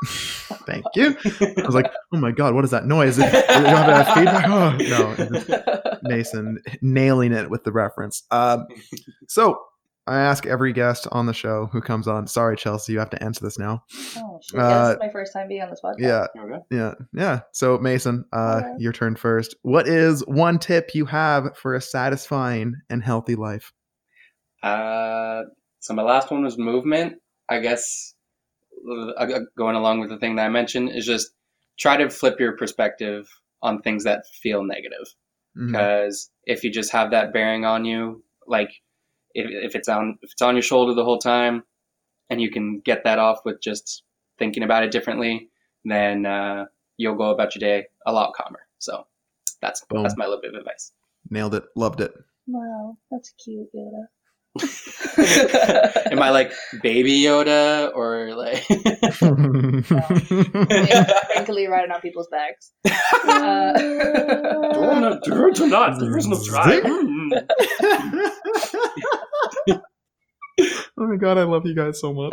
thank 0.07 0.87
you. 0.95 1.15
I 1.43 1.67
was 1.67 1.75
like, 1.75 1.93
oh 2.15 2.17
my 2.17 2.33
god, 2.33 2.55
what 2.55 2.65
is 2.65 2.71
that 2.71 2.87
noise? 2.87 3.19
You 3.19 3.25
have 3.25 4.15
feedback? 4.15 4.49
Oh, 4.49 4.75
no, 4.79 5.99
Mason 6.03 6.63
nailing 6.81 7.33
it 7.33 7.51
with 7.51 7.65
the 7.65 7.73
reference. 7.73 8.23
Um, 8.31 8.67
so 9.29 9.61
I 10.11 10.21
ask 10.21 10.45
every 10.45 10.73
guest 10.73 11.07
on 11.13 11.27
the 11.27 11.33
show 11.33 11.67
who 11.73 11.81
comes 11.81 12.09
on. 12.09 12.27
Sorry, 12.27 12.57
Chelsie, 12.57 12.89
you 12.89 12.99
have 12.99 13.11
to 13.11 13.23
answer 13.23 13.41
this 13.45 13.59
now. 13.59 13.85
oh, 14.17 14.41
shit. 14.43 14.59
Uh, 14.59 14.63
yeah, 14.69 14.79
this 14.85 14.93
is 14.95 14.99
my 15.01 15.09
first 15.11 15.33
time 15.33 15.47
being 15.49 15.63
on 15.63 15.71
this 15.71 15.81
podcast. 15.85 15.99
Yeah, 16.01 16.27
Okay. 16.37 16.59
yeah, 16.71 16.95
yeah. 17.15 17.41
So 17.53 17.79
Mason, 17.79 18.25
uh, 18.33 18.63
Okay. 18.65 18.75
your 18.79 18.93
turn 18.93 19.15
first. 19.15 19.55
What 19.63 19.87
is 19.87 20.27
one 20.27 20.59
tip 20.59 20.95
you 20.95 21.07
have 21.07 21.57
for 21.57 21.75
a 21.75 21.81
satisfying 21.81 22.75
and 22.91 23.03
healthy 23.03 23.37
life? 23.37 23.73
Uh, 24.63 25.43
so 25.79 25.95
my 25.95 26.03
last 26.03 26.31
one 26.31 26.43
was 26.43 26.59
movement. 26.59 27.19
I 27.49 27.61
guess 27.61 28.15
uh, 29.17 29.41
going 29.57 29.77
along 29.77 30.01
with 30.01 30.09
the 30.11 30.19
thing 30.19 30.37
that 30.37 30.47
I 30.47 30.49
mentioned 30.49 30.91
is 30.91 31.07
just 31.07 31.31
try 31.79 31.97
to 31.97 32.11
flip 32.11 32.39
your 32.41 32.57
perspective 32.57 33.29
on 33.63 33.81
things 33.83 34.05
that 34.05 34.25
feel 34.43 34.65
negative. 34.65 35.07
Mhm. 35.57 35.69
Because 35.69 36.31
if 36.45 36.65
you 36.65 36.71
just 36.71 36.93
have 36.93 37.11
that 37.13 37.33
bearing 37.33 37.65
on 37.65 37.85
you, 37.85 38.25
like 38.47 38.71
if, 39.35 39.47
if 39.51 39.75
it's 39.75 39.89
on 39.89 40.19
if 40.23 40.33
it's 40.33 40.43
on 40.43 40.55
your 40.55 40.63
shoulder 40.63 40.95
the 40.95 41.05
whole 41.05 41.19
time, 41.19 41.63
and 42.29 42.41
you 42.41 42.51
can 42.51 42.81
get 42.81 43.05
that 43.05 43.19
off 43.19 43.39
with 43.45 43.61
just 43.61 44.03
thinking 44.39 44.63
about 44.63 44.85
it 44.85 44.91
differently, 44.91 45.51
then 45.85 46.27
uh, 46.27 46.67
you'll 46.97 47.17
go 47.17 47.31
about 47.31 47.55
your 47.55 47.61
day 47.61 47.87
a 48.07 48.13
lot 48.13 48.33
calmer. 48.35 48.61
So 48.79 49.05
that's 49.61 49.85
Boom. 49.89 50.03
that's 50.03 50.17
my 50.17 50.25
little 50.25 50.41
bit 50.41 50.55
of 50.55 50.61
advice. 50.61 50.93
Nailed 51.29 51.55
it. 51.55 51.65
Loved 51.77 52.01
it. 52.01 52.13
Wow, 52.47 52.97
that's 53.11 53.33
cute, 53.45 53.69
Yoda. 53.75 54.07
Am 56.11 56.21
I 56.21 56.31
like 56.31 56.53
baby 56.83 57.21
Yoda 57.21 57.93
or 57.95 58.35
like? 58.35 58.69
Wrinkly 61.37 61.69
riding 61.69 61.93
on 61.93 62.01
people's 62.01 62.29
backs. 62.31 62.73
Uh, 63.23 63.73
oh 70.59 70.83
my 70.97 71.17
god, 71.17 71.39
I 71.39 71.45
love 71.45 71.65
you 71.67 71.75
guys 71.75 72.01
so 72.01 72.13
much. 72.13 72.33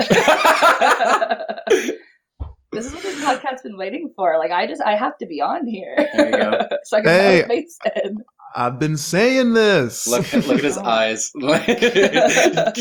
this 2.71 2.85
is 2.85 2.93
what 2.93 3.03
this 3.03 3.23
podcast's 3.23 3.61
been 3.63 3.77
waiting 3.77 4.11
for. 4.15 4.37
Like, 4.37 4.51
I 4.51 4.67
just, 4.67 4.81
I 4.81 4.95
have 4.95 5.17
to 5.19 5.25
be 5.25 5.41
on 5.41 5.67
here. 5.67 5.95
There 6.15 6.29
you 6.31 6.37
go. 6.37 6.67
so 6.83 6.97
I 6.97 7.01
can 7.01 7.09
Hey. 7.09 7.41
hey. 7.41 7.45
Mason. 7.47 8.23
I've 8.55 8.79
been 8.79 8.97
saying 8.97 9.53
this. 9.53 10.07
Look, 10.07 10.31
look 10.33 10.57
at 10.59 10.63
his 10.63 10.77
eyes. 10.79 11.31
That 11.39 12.73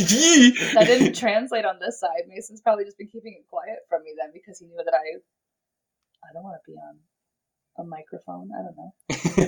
didn't 0.87 1.15
translate 1.15 1.65
on 1.65 1.79
this 1.81 2.01
side. 2.01 2.23
Mason's 2.29 2.61
probably 2.61 2.85
just 2.85 2.99
been 2.99 3.09
keeping 3.09 3.35
it 3.39 3.47
quiet 3.49 3.81
from 3.89 4.03
me 4.05 4.13
then 4.19 4.31
because 4.33 4.59
he 4.59 4.67
knew 4.67 4.77
that 4.77 4.95
I, 4.95 5.19
I 6.29 6.33
don't 6.33 6.45
want 6.45 6.57
to 6.65 6.71
be 6.71 6.77
on 6.77 6.99
a 7.79 7.85
microphone. 7.85 8.51
I 8.53 8.63
don't 8.63 8.77
know. 8.77 8.93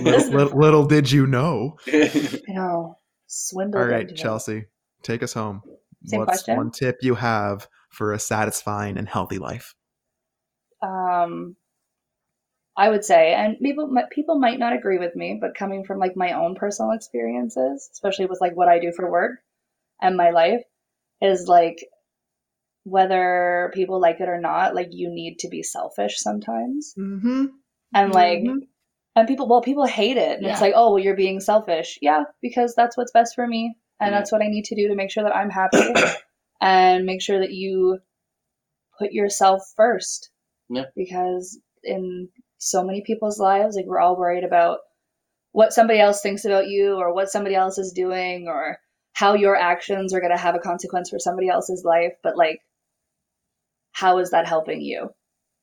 little, 0.11 0.31
little, 0.31 0.59
little 0.59 0.85
did 0.85 1.11
you 1.11 1.25
know. 1.27 1.77
You 1.87 2.41
know, 2.49 2.97
swindled. 3.27 3.83
All 3.83 3.89
right, 3.89 4.01
into 4.09 4.13
it. 4.13 4.17
Chelsie, 4.17 4.65
take 5.03 5.23
us 5.23 5.33
home. 5.33 5.61
Same 6.05 6.19
What's 6.19 6.43
question? 6.43 6.57
one 6.57 6.71
tip 6.71 6.97
you 7.01 7.15
have 7.15 7.67
for 7.89 8.13
a 8.13 8.19
satisfying 8.19 8.97
and 8.97 9.07
healthy 9.09 9.39
life? 9.39 9.73
um 10.81 11.55
i 12.85 12.89
would 12.89 13.03
say 13.05 13.33
and 13.33 13.57
people 13.59 13.85
people 14.17 14.39
might 14.39 14.59
not 14.63 14.73
agree 14.73 14.97
with 15.03 15.15
me 15.21 15.37
but 15.39 15.55
coming 15.61 15.83
from 15.85 15.99
like 15.99 16.15
my 16.15 16.31
own 16.41 16.55
personal 16.55 16.91
experiences 16.91 17.89
especially 17.93 18.25
with 18.25 18.41
like 18.41 18.55
what 18.55 18.67
i 18.73 18.79
do 18.79 18.91
for 18.95 19.09
work 19.11 19.33
and 20.01 20.15
my 20.17 20.29
life 20.31 20.63
is 21.21 21.47
like 21.47 21.79
whether 22.83 23.71
people 23.73 23.99
like 23.99 24.19
it 24.19 24.29
or 24.29 24.39
not 24.39 24.73
like 24.73 24.89
you 24.91 25.09
need 25.09 25.37
to 25.39 25.47
be 25.49 25.61
selfish 25.63 26.17
sometimes 26.19 26.93
Mm-hmm. 26.97 27.45
and 27.93 28.11
like 28.13 28.39
Mhm. 28.39 28.67
and 29.15 29.27
people 29.27 29.47
well 29.47 29.61
people 29.61 29.85
hate 29.85 30.17
it 30.17 30.37
and 30.37 30.45
it's 30.47 30.61
like 30.61 30.73
oh 30.75 30.91
well 30.91 30.99
you're 31.03 31.15
being 31.15 31.39
selfish 31.39 31.99
yeah 32.01 32.23
because 32.41 32.73
that's 32.75 32.95
what's 32.97 33.11
best 33.11 33.35
for 33.35 33.45
me 33.45 33.75
and 33.99 34.11
Yeah. 34.11 34.19
that's 34.19 34.31
what 34.31 34.41
i 34.41 34.47
need 34.47 34.65
to 34.65 34.75
do 34.75 34.87
to 34.87 34.95
make 34.95 35.11
sure 35.11 35.23
that 35.23 35.35
i'm 35.35 35.49
happy 35.49 35.93
and 36.61 37.05
make 37.05 37.21
sure 37.21 37.39
that 37.39 37.51
you 37.51 37.99
put 38.97 39.11
yourself 39.11 39.61
first 39.75 40.31
Yeah. 40.69 40.85
because 40.95 41.59
in 41.83 42.29
so 42.59 42.83
many 42.83 43.01
people's 43.01 43.39
lives 43.39 43.75
like 43.75 43.85
we're 43.85 43.99
all 43.99 44.15
worried 44.17 44.43
about 44.43 44.79
what 45.53 45.73
somebody 45.73 45.99
else 45.99 46.21
thinks 46.21 46.45
about 46.45 46.67
you 46.67 46.93
or 46.95 47.13
what 47.13 47.29
somebody 47.29 47.55
else 47.55 47.77
is 47.79 47.91
doing 47.93 48.47
or 48.47 48.77
how 49.13 49.33
your 49.33 49.55
actions 49.55 50.13
are 50.13 50.19
going 50.21 50.31
to 50.31 50.37
have 50.37 50.53
a 50.55 50.59
consequence 50.59 51.09
for 51.09 51.17
somebody 51.19 51.49
else's 51.49 51.83
life 51.83 52.13
but 52.21 52.37
like 52.37 52.59
how 53.93 54.19
is 54.19 54.29
that 54.31 54.47
helping 54.47 54.81
you 54.81 55.09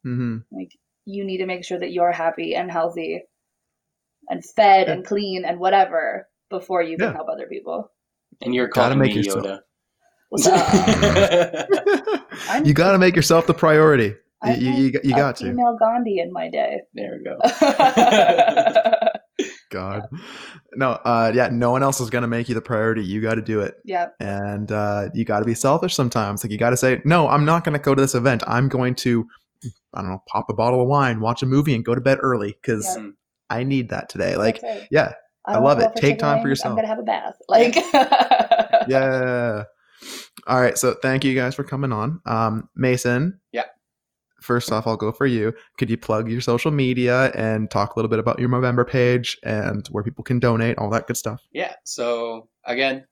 Mm-hmm. 0.07 0.39
like 0.53 0.71
you 1.05 1.25
need 1.25 1.39
to 1.39 1.47
make 1.47 1.65
sure 1.65 1.79
that 1.79 1.93
you're 1.93 2.13
happy 2.13 2.55
and 2.55 2.71
healthy 2.71 3.23
and 4.29 4.45
fed 4.45 4.87
Yeah. 4.89 4.93
and 4.95 5.05
clean 5.07 5.45
and 5.45 5.59
whatever 5.61 6.29
before 6.51 6.83
you 6.83 6.97
can 6.97 7.09
Yeah. 7.09 7.13
help 7.15 7.29
other 7.29 7.47
people. 7.47 7.91
and 8.41 8.55
you're 8.55 8.69
Gotta 8.69 8.95
calling 8.95 8.99
make 9.01 9.15
me 9.17 9.23
yourself- 9.23 9.45
Yoda. 9.47 9.59
What's 10.31 10.47
up? 10.47 11.69
You 12.67 12.75
got 12.75 12.93
to 12.93 12.99
make 12.99 13.17
yourself 13.17 13.47
the 13.47 13.55
priority. 13.55 14.15
You, 14.45 14.51
I 14.51 14.55
you, 14.55 14.70
you, 14.72 14.91
got- 14.93 15.05
you 15.05 15.14
a 15.14 15.16
got 15.16 15.37
to. 15.37 15.45
female 15.45 15.76
Gandhi 15.80 16.18
in 16.20 16.32
my 16.32 16.49
day. 16.51 16.80
there 16.95 17.18
we 17.18 17.24
go. 17.24 17.39
God. 19.70 20.09
No, 20.74 20.91
uh, 20.93 21.32
yeah, 21.34 21.49
no 21.51 21.70
one 21.70 21.82
else 21.82 22.01
is 22.01 22.11
going 22.11 22.22
to 22.22 22.28
make 22.28 22.49
you 22.49 22.55
the 22.55 22.61
priority. 22.61 23.03
You 23.05 23.20
got 23.20 23.34
to 23.34 23.43
do 23.43 23.61
it. 23.61 23.74
yeah, 23.84 24.09
And 24.20 24.70
uh, 24.70 25.09
you 25.14 25.24
got 25.24 25.41
to 25.41 25.45
be 25.45 25.55
selfish 25.55 25.95
sometimes. 25.95 26.45
Like, 26.45 26.51
you 26.53 26.59
got 26.59 26.70
to 26.70 26.76
say, 26.76 27.01
no, 27.05 27.28
I'm 27.28 27.45
not 27.45 27.64
going 27.64 27.72
to 27.72 27.78
go 27.82 27.95
to 27.95 28.01
this 28.01 28.14
event. 28.14 28.43
I'm 28.47 28.68
going 28.68 28.95
to, 28.97 29.26
I 29.95 30.03
don't 30.03 30.11
know, 30.11 30.22
pop 30.28 30.47
a 30.49 30.55
bottle 30.55 30.80
of 30.82 30.89
wine, 30.89 31.20
watch 31.20 31.43
a 31.43 31.47
movie, 31.47 31.74
and 31.74 31.84
go 31.84 31.95
to 31.95 32.01
bed 32.01 32.18
early 32.22 32.57
because 32.62 32.97
Yeah. 32.97 33.09
I 33.51 33.64
need 33.64 33.89
that 33.91 34.09
today. 34.09 34.37
Like, 34.37 34.62
it. 34.62 34.89
yeah, 34.91 35.12
I 35.45 35.55
don't 35.55 35.64
love 35.64 35.80
it. 35.80 35.91
Take 35.97 36.18
time 36.18 36.41
for 36.43 36.49
yourself. 36.49 36.70
I'm 36.72 36.76
gonna 36.76 36.89
have 36.89 36.99
a 36.99 37.03
bath. 37.03 37.34
Like, 37.49 37.76
yeah. 38.89 39.64
All 40.47 40.61
right. 40.61 40.76
So 40.78 40.95
thank 41.03 41.24
you 41.24 41.34
guys 41.34 41.55
for 41.55 41.64
coming 41.64 41.93
on. 41.93 42.20
Um, 42.26 42.68
Mason. 42.76 43.41
Yeah. 43.53 43.64
First 44.47 44.71
off, 44.71 44.87
I'll 44.87 44.97
go 44.97 45.11
for 45.11 45.27
you. 45.27 45.53
Could 45.77 45.91
you 45.91 45.97
plug 45.97 46.31
your 46.31 46.41
social 46.41 46.71
media 46.71 47.33
and 47.35 47.69
talk 47.69 47.97
a 47.97 47.99
little 47.99 48.09
bit 48.09 48.21
about 48.21 48.39
your 48.39 48.49
Movember 48.49 48.89
page 48.89 49.37
and 49.43 49.85
where 49.89 50.05
people 50.05 50.23
can 50.23 50.39
donate, 50.39 50.79
all 50.79 50.89
that 50.91 51.09
good 51.09 51.17
stuff? 51.17 51.43
Yeah. 51.53 51.75
So 51.83 52.49
again, 52.65 53.05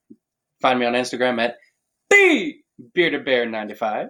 find 0.61 0.79
me 0.79 0.85
on 0.85 0.93
Instagram 0.93 1.41
at 1.41 1.57
the 2.09 2.53
bearded 2.93 3.25
bear 3.25 3.45
ninety 3.45 3.75
five. 3.75 4.07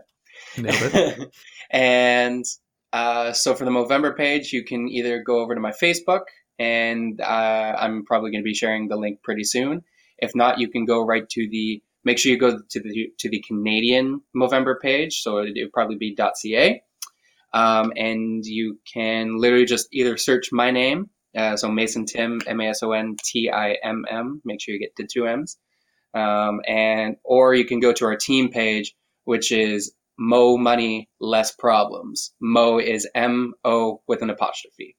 Nailed 0.55 0.75
it. 0.93 1.29
and 1.71 2.45
uh, 2.93 3.33
so 3.33 3.55
for 3.55 3.65
the 3.65 3.71
Movember 3.71 4.15
page, 4.15 4.53
you 4.53 4.63
can 4.63 4.87
either 4.87 5.23
go 5.23 5.39
over 5.39 5.55
to 5.55 5.61
my 5.61 5.71
Facebook, 5.71 6.25
and 6.59 7.19
uh, 7.19 7.75
I'm 7.79 8.05
probably 8.05 8.29
going 8.29 8.43
to 8.43 8.47
be 8.47 8.53
sharing 8.53 8.87
the 8.87 8.97
link 8.97 9.23
pretty 9.23 9.45
soon. 9.45 9.83
If 10.19 10.35
not, 10.35 10.59
you 10.59 10.69
can 10.69 10.85
go 10.85 11.03
right 11.03 11.27
to 11.27 11.49
the 11.49 11.81
make 12.05 12.19
sure 12.19 12.31
you 12.31 12.37
go 12.37 12.59
to 12.69 12.79
the 12.79 13.11
to 13.17 13.29
the 13.29 13.43
Canadian 13.45 14.21
Movember 14.35 14.79
page. 14.79 15.21
So 15.21 15.39
it 15.39 15.53
would 15.55 15.73
probably 15.73 15.97
be 15.97 16.15
.ca, 16.15 16.81
um, 17.55 17.93
and 17.95 18.45
you 18.45 18.77
can 18.93 19.37
literally 19.37 19.65
just 19.65 19.87
either 19.91 20.17
search 20.17 20.49
my 20.51 20.71
name, 20.71 21.09
uh, 21.35 21.55
so 21.55 21.71
Mason 21.71 22.05
Timm 22.05 22.41
M 22.45 22.59
A 22.59 22.67
S 22.67 22.83
O 22.83 22.91
N 22.91 23.15
T 23.23 23.49
I 23.49 23.77
M 23.81 24.03
M. 24.09 24.41
Make 24.43 24.61
sure 24.61 24.73
you 24.73 24.79
get 24.79 24.95
the 24.97 25.07
two 25.11 25.25
M's, 25.25 25.57
um, 26.13 26.59
and 26.67 27.15
or 27.23 27.53
you 27.53 27.65
can 27.65 27.79
go 27.79 27.93
to 27.93 28.05
our 28.05 28.17
team 28.17 28.49
page, 28.49 28.93
which 29.23 29.51
is 29.51 29.93
Mo 30.19 30.57
Money 30.57 31.09
Less 31.19 31.53
Problems. 31.55 32.33
Mo 32.41 32.77
is 32.77 33.09
M 33.15 33.53
O 33.63 34.01
with 34.07 34.21
an 34.21 34.29
apostrophe, 34.29 34.97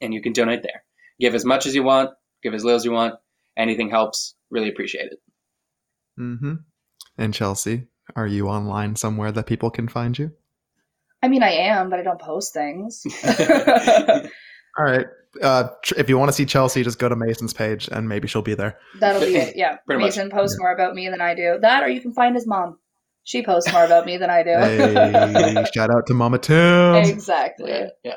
and 0.00 0.12
you 0.12 0.20
can 0.20 0.34
donate 0.34 0.62
there. 0.62 0.84
Give 1.18 1.34
as 1.34 1.44
much 1.44 1.66
as 1.66 1.74
you 1.74 1.82
want, 1.82 2.10
give 2.42 2.54
as 2.54 2.62
little 2.62 2.76
as 2.76 2.84
you 2.84 2.92
want. 2.92 3.14
Anything 3.56 3.90
helps. 3.90 4.34
Really 4.50 4.68
appreciate 4.68 5.12
it. 5.12 5.18
Mm-hmm. 6.18 6.54
And 7.16 7.34
Chelsie, 7.34 7.86
are 8.16 8.26
you 8.26 8.48
online 8.48 8.96
somewhere 8.96 9.32
that 9.32 9.46
people 9.46 9.70
can 9.70 9.88
find 9.88 10.18
you? 10.18 10.32
I 11.22 11.28
mean, 11.28 11.42
I 11.42 11.50
am, 11.50 11.90
but 11.90 11.98
I 11.98 12.02
don't 12.02 12.20
post 12.20 12.54
things. 12.54 13.04
All 14.78 14.84
right. 14.84 15.06
Uh, 15.42 15.68
tr- 15.82 15.94
if 15.98 16.08
you 16.08 16.18
want 16.18 16.28
to 16.28 16.32
see 16.32 16.46
Chelsie, 16.46 16.82
just 16.82 16.98
go 16.98 17.08
to 17.08 17.16
Mason's 17.16 17.52
page 17.52 17.88
and 17.92 18.08
maybe 18.08 18.26
she'll 18.26 18.42
be 18.42 18.54
there. 18.54 18.78
That'll 18.98 19.20
be 19.20 19.36
it. 19.36 19.56
Yeah. 19.56 19.76
Pretty 19.86 20.00
much. 20.00 20.16
Mason 20.16 20.30
posts 20.30 20.58
more 20.58 20.72
about 20.72 20.94
me 20.94 21.08
than 21.08 21.20
I 21.20 21.34
do. 21.34 21.58
That, 21.60 21.82
or 21.82 21.88
you 21.88 22.00
can 22.00 22.12
find 22.12 22.34
his 22.34 22.46
mom. 22.46 22.78
She 23.24 23.44
posts 23.44 23.70
more 23.72 23.84
about 23.84 24.06
me 24.06 24.16
than 24.16 24.30
I 24.30 24.42
do. 24.42 24.50
Hey, 24.50 25.64
shout 25.74 25.90
out 25.90 26.06
to 26.06 26.14
Mama 26.14 26.38
Timm. 26.38 26.94
exactly. 27.04 27.70
yeah, 27.70 27.88
yeah. 28.02 28.14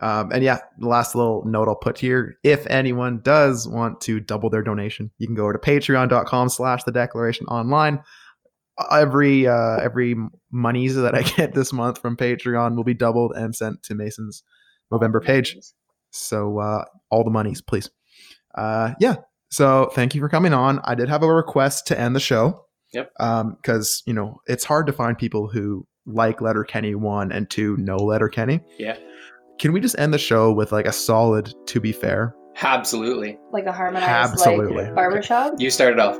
Um, 0.00 0.30
and 0.32 0.42
yeah, 0.42 0.58
the 0.78 0.88
last 0.88 1.14
little 1.14 1.44
note 1.44 1.68
I'll 1.68 1.74
put 1.74 1.98
here: 1.98 2.36
if 2.44 2.66
anyone 2.68 3.20
does 3.22 3.68
want 3.68 4.00
to 4.02 4.20
double 4.20 4.50
their 4.50 4.62
donation, 4.62 5.10
you 5.18 5.26
can 5.26 5.34
go 5.34 5.42
over 5.42 5.52
to 5.52 5.58
Patreon.com/slash 5.58 6.84
The 6.84 6.92
Declaration 6.92 7.46
Online. 7.46 8.02
Every 8.90 9.46
uh, 9.46 9.76
every 9.76 10.16
monies 10.50 10.96
that 10.96 11.14
I 11.14 11.22
get 11.36 11.54
this 11.54 11.72
month 11.72 12.00
from 12.00 12.16
Patreon 12.16 12.76
will 12.76 12.84
be 12.84 12.94
doubled 12.94 13.32
and 13.36 13.54
sent 13.54 13.82
to 13.84 13.94
Mason's 13.94 14.42
Movember 14.92 15.22
page. 15.22 15.56
So 16.10 16.58
uh, 16.58 16.84
all 17.10 17.24
the 17.24 17.30
monies, 17.30 17.60
please. 17.60 17.90
Uh, 18.54 18.94
yeah. 19.00 19.16
So 19.50 19.90
thank 19.94 20.14
you 20.14 20.20
for 20.20 20.28
coming 20.28 20.52
on. 20.52 20.80
I 20.84 20.94
did 20.94 21.08
have 21.08 21.22
a 21.22 21.32
request 21.32 21.86
to 21.88 21.98
end 21.98 22.16
the 22.16 22.20
show. 22.20 22.64
Yep. 22.92 23.10
Because 23.16 24.02
you 24.06 24.14
know 24.14 24.40
it's 24.46 24.64
hard 24.64 24.86
to 24.86 24.92
find 24.92 25.18
people 25.18 25.48
who 25.48 25.86
like 26.06 26.40
Letterkenny 26.40 26.94
one 26.94 27.32
and 27.32 27.48
two 27.50 27.76
know 27.76 27.96
Letterkenny. 27.96 28.60
Yeah. 28.78 28.96
Can 29.58 29.72
we 29.72 29.80
just 29.80 29.98
end 29.98 30.12
the 30.12 30.18
show 30.18 30.52
with 30.52 30.72
like 30.72 30.86
a 30.86 30.92
solid 30.92 31.52
"To 31.66 31.80
be 31.80 31.92
fair"? 31.92 32.34
Absolutely. 32.62 33.38
Like 33.52 33.66
a 33.66 33.72
harmonized 33.72 34.06
Absolutely. 34.06 34.84
like 34.84 34.94
barbershop. 34.94 35.54
You 35.58 35.70
started 35.70 35.98
off. 35.98 36.18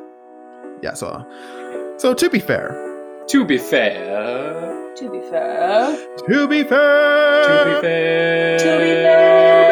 Yeah. 0.83 0.95
So, 0.95 1.25
so 1.97 2.15
to 2.15 2.29
be 2.31 2.39
fair, 2.41 2.71
To 3.29 3.45
be 3.45 3.59
fair. 3.59 4.93
To 4.97 5.11
be 5.11 5.21
fair. 5.31 5.97
to 6.29 6.49
be 6.49 6.63
fair, 6.63 7.45
To 7.47 7.65
be 7.65 7.81
fair. 7.81 8.59
To 8.59 8.65
be 8.65 9.03
fair. 9.03 9.64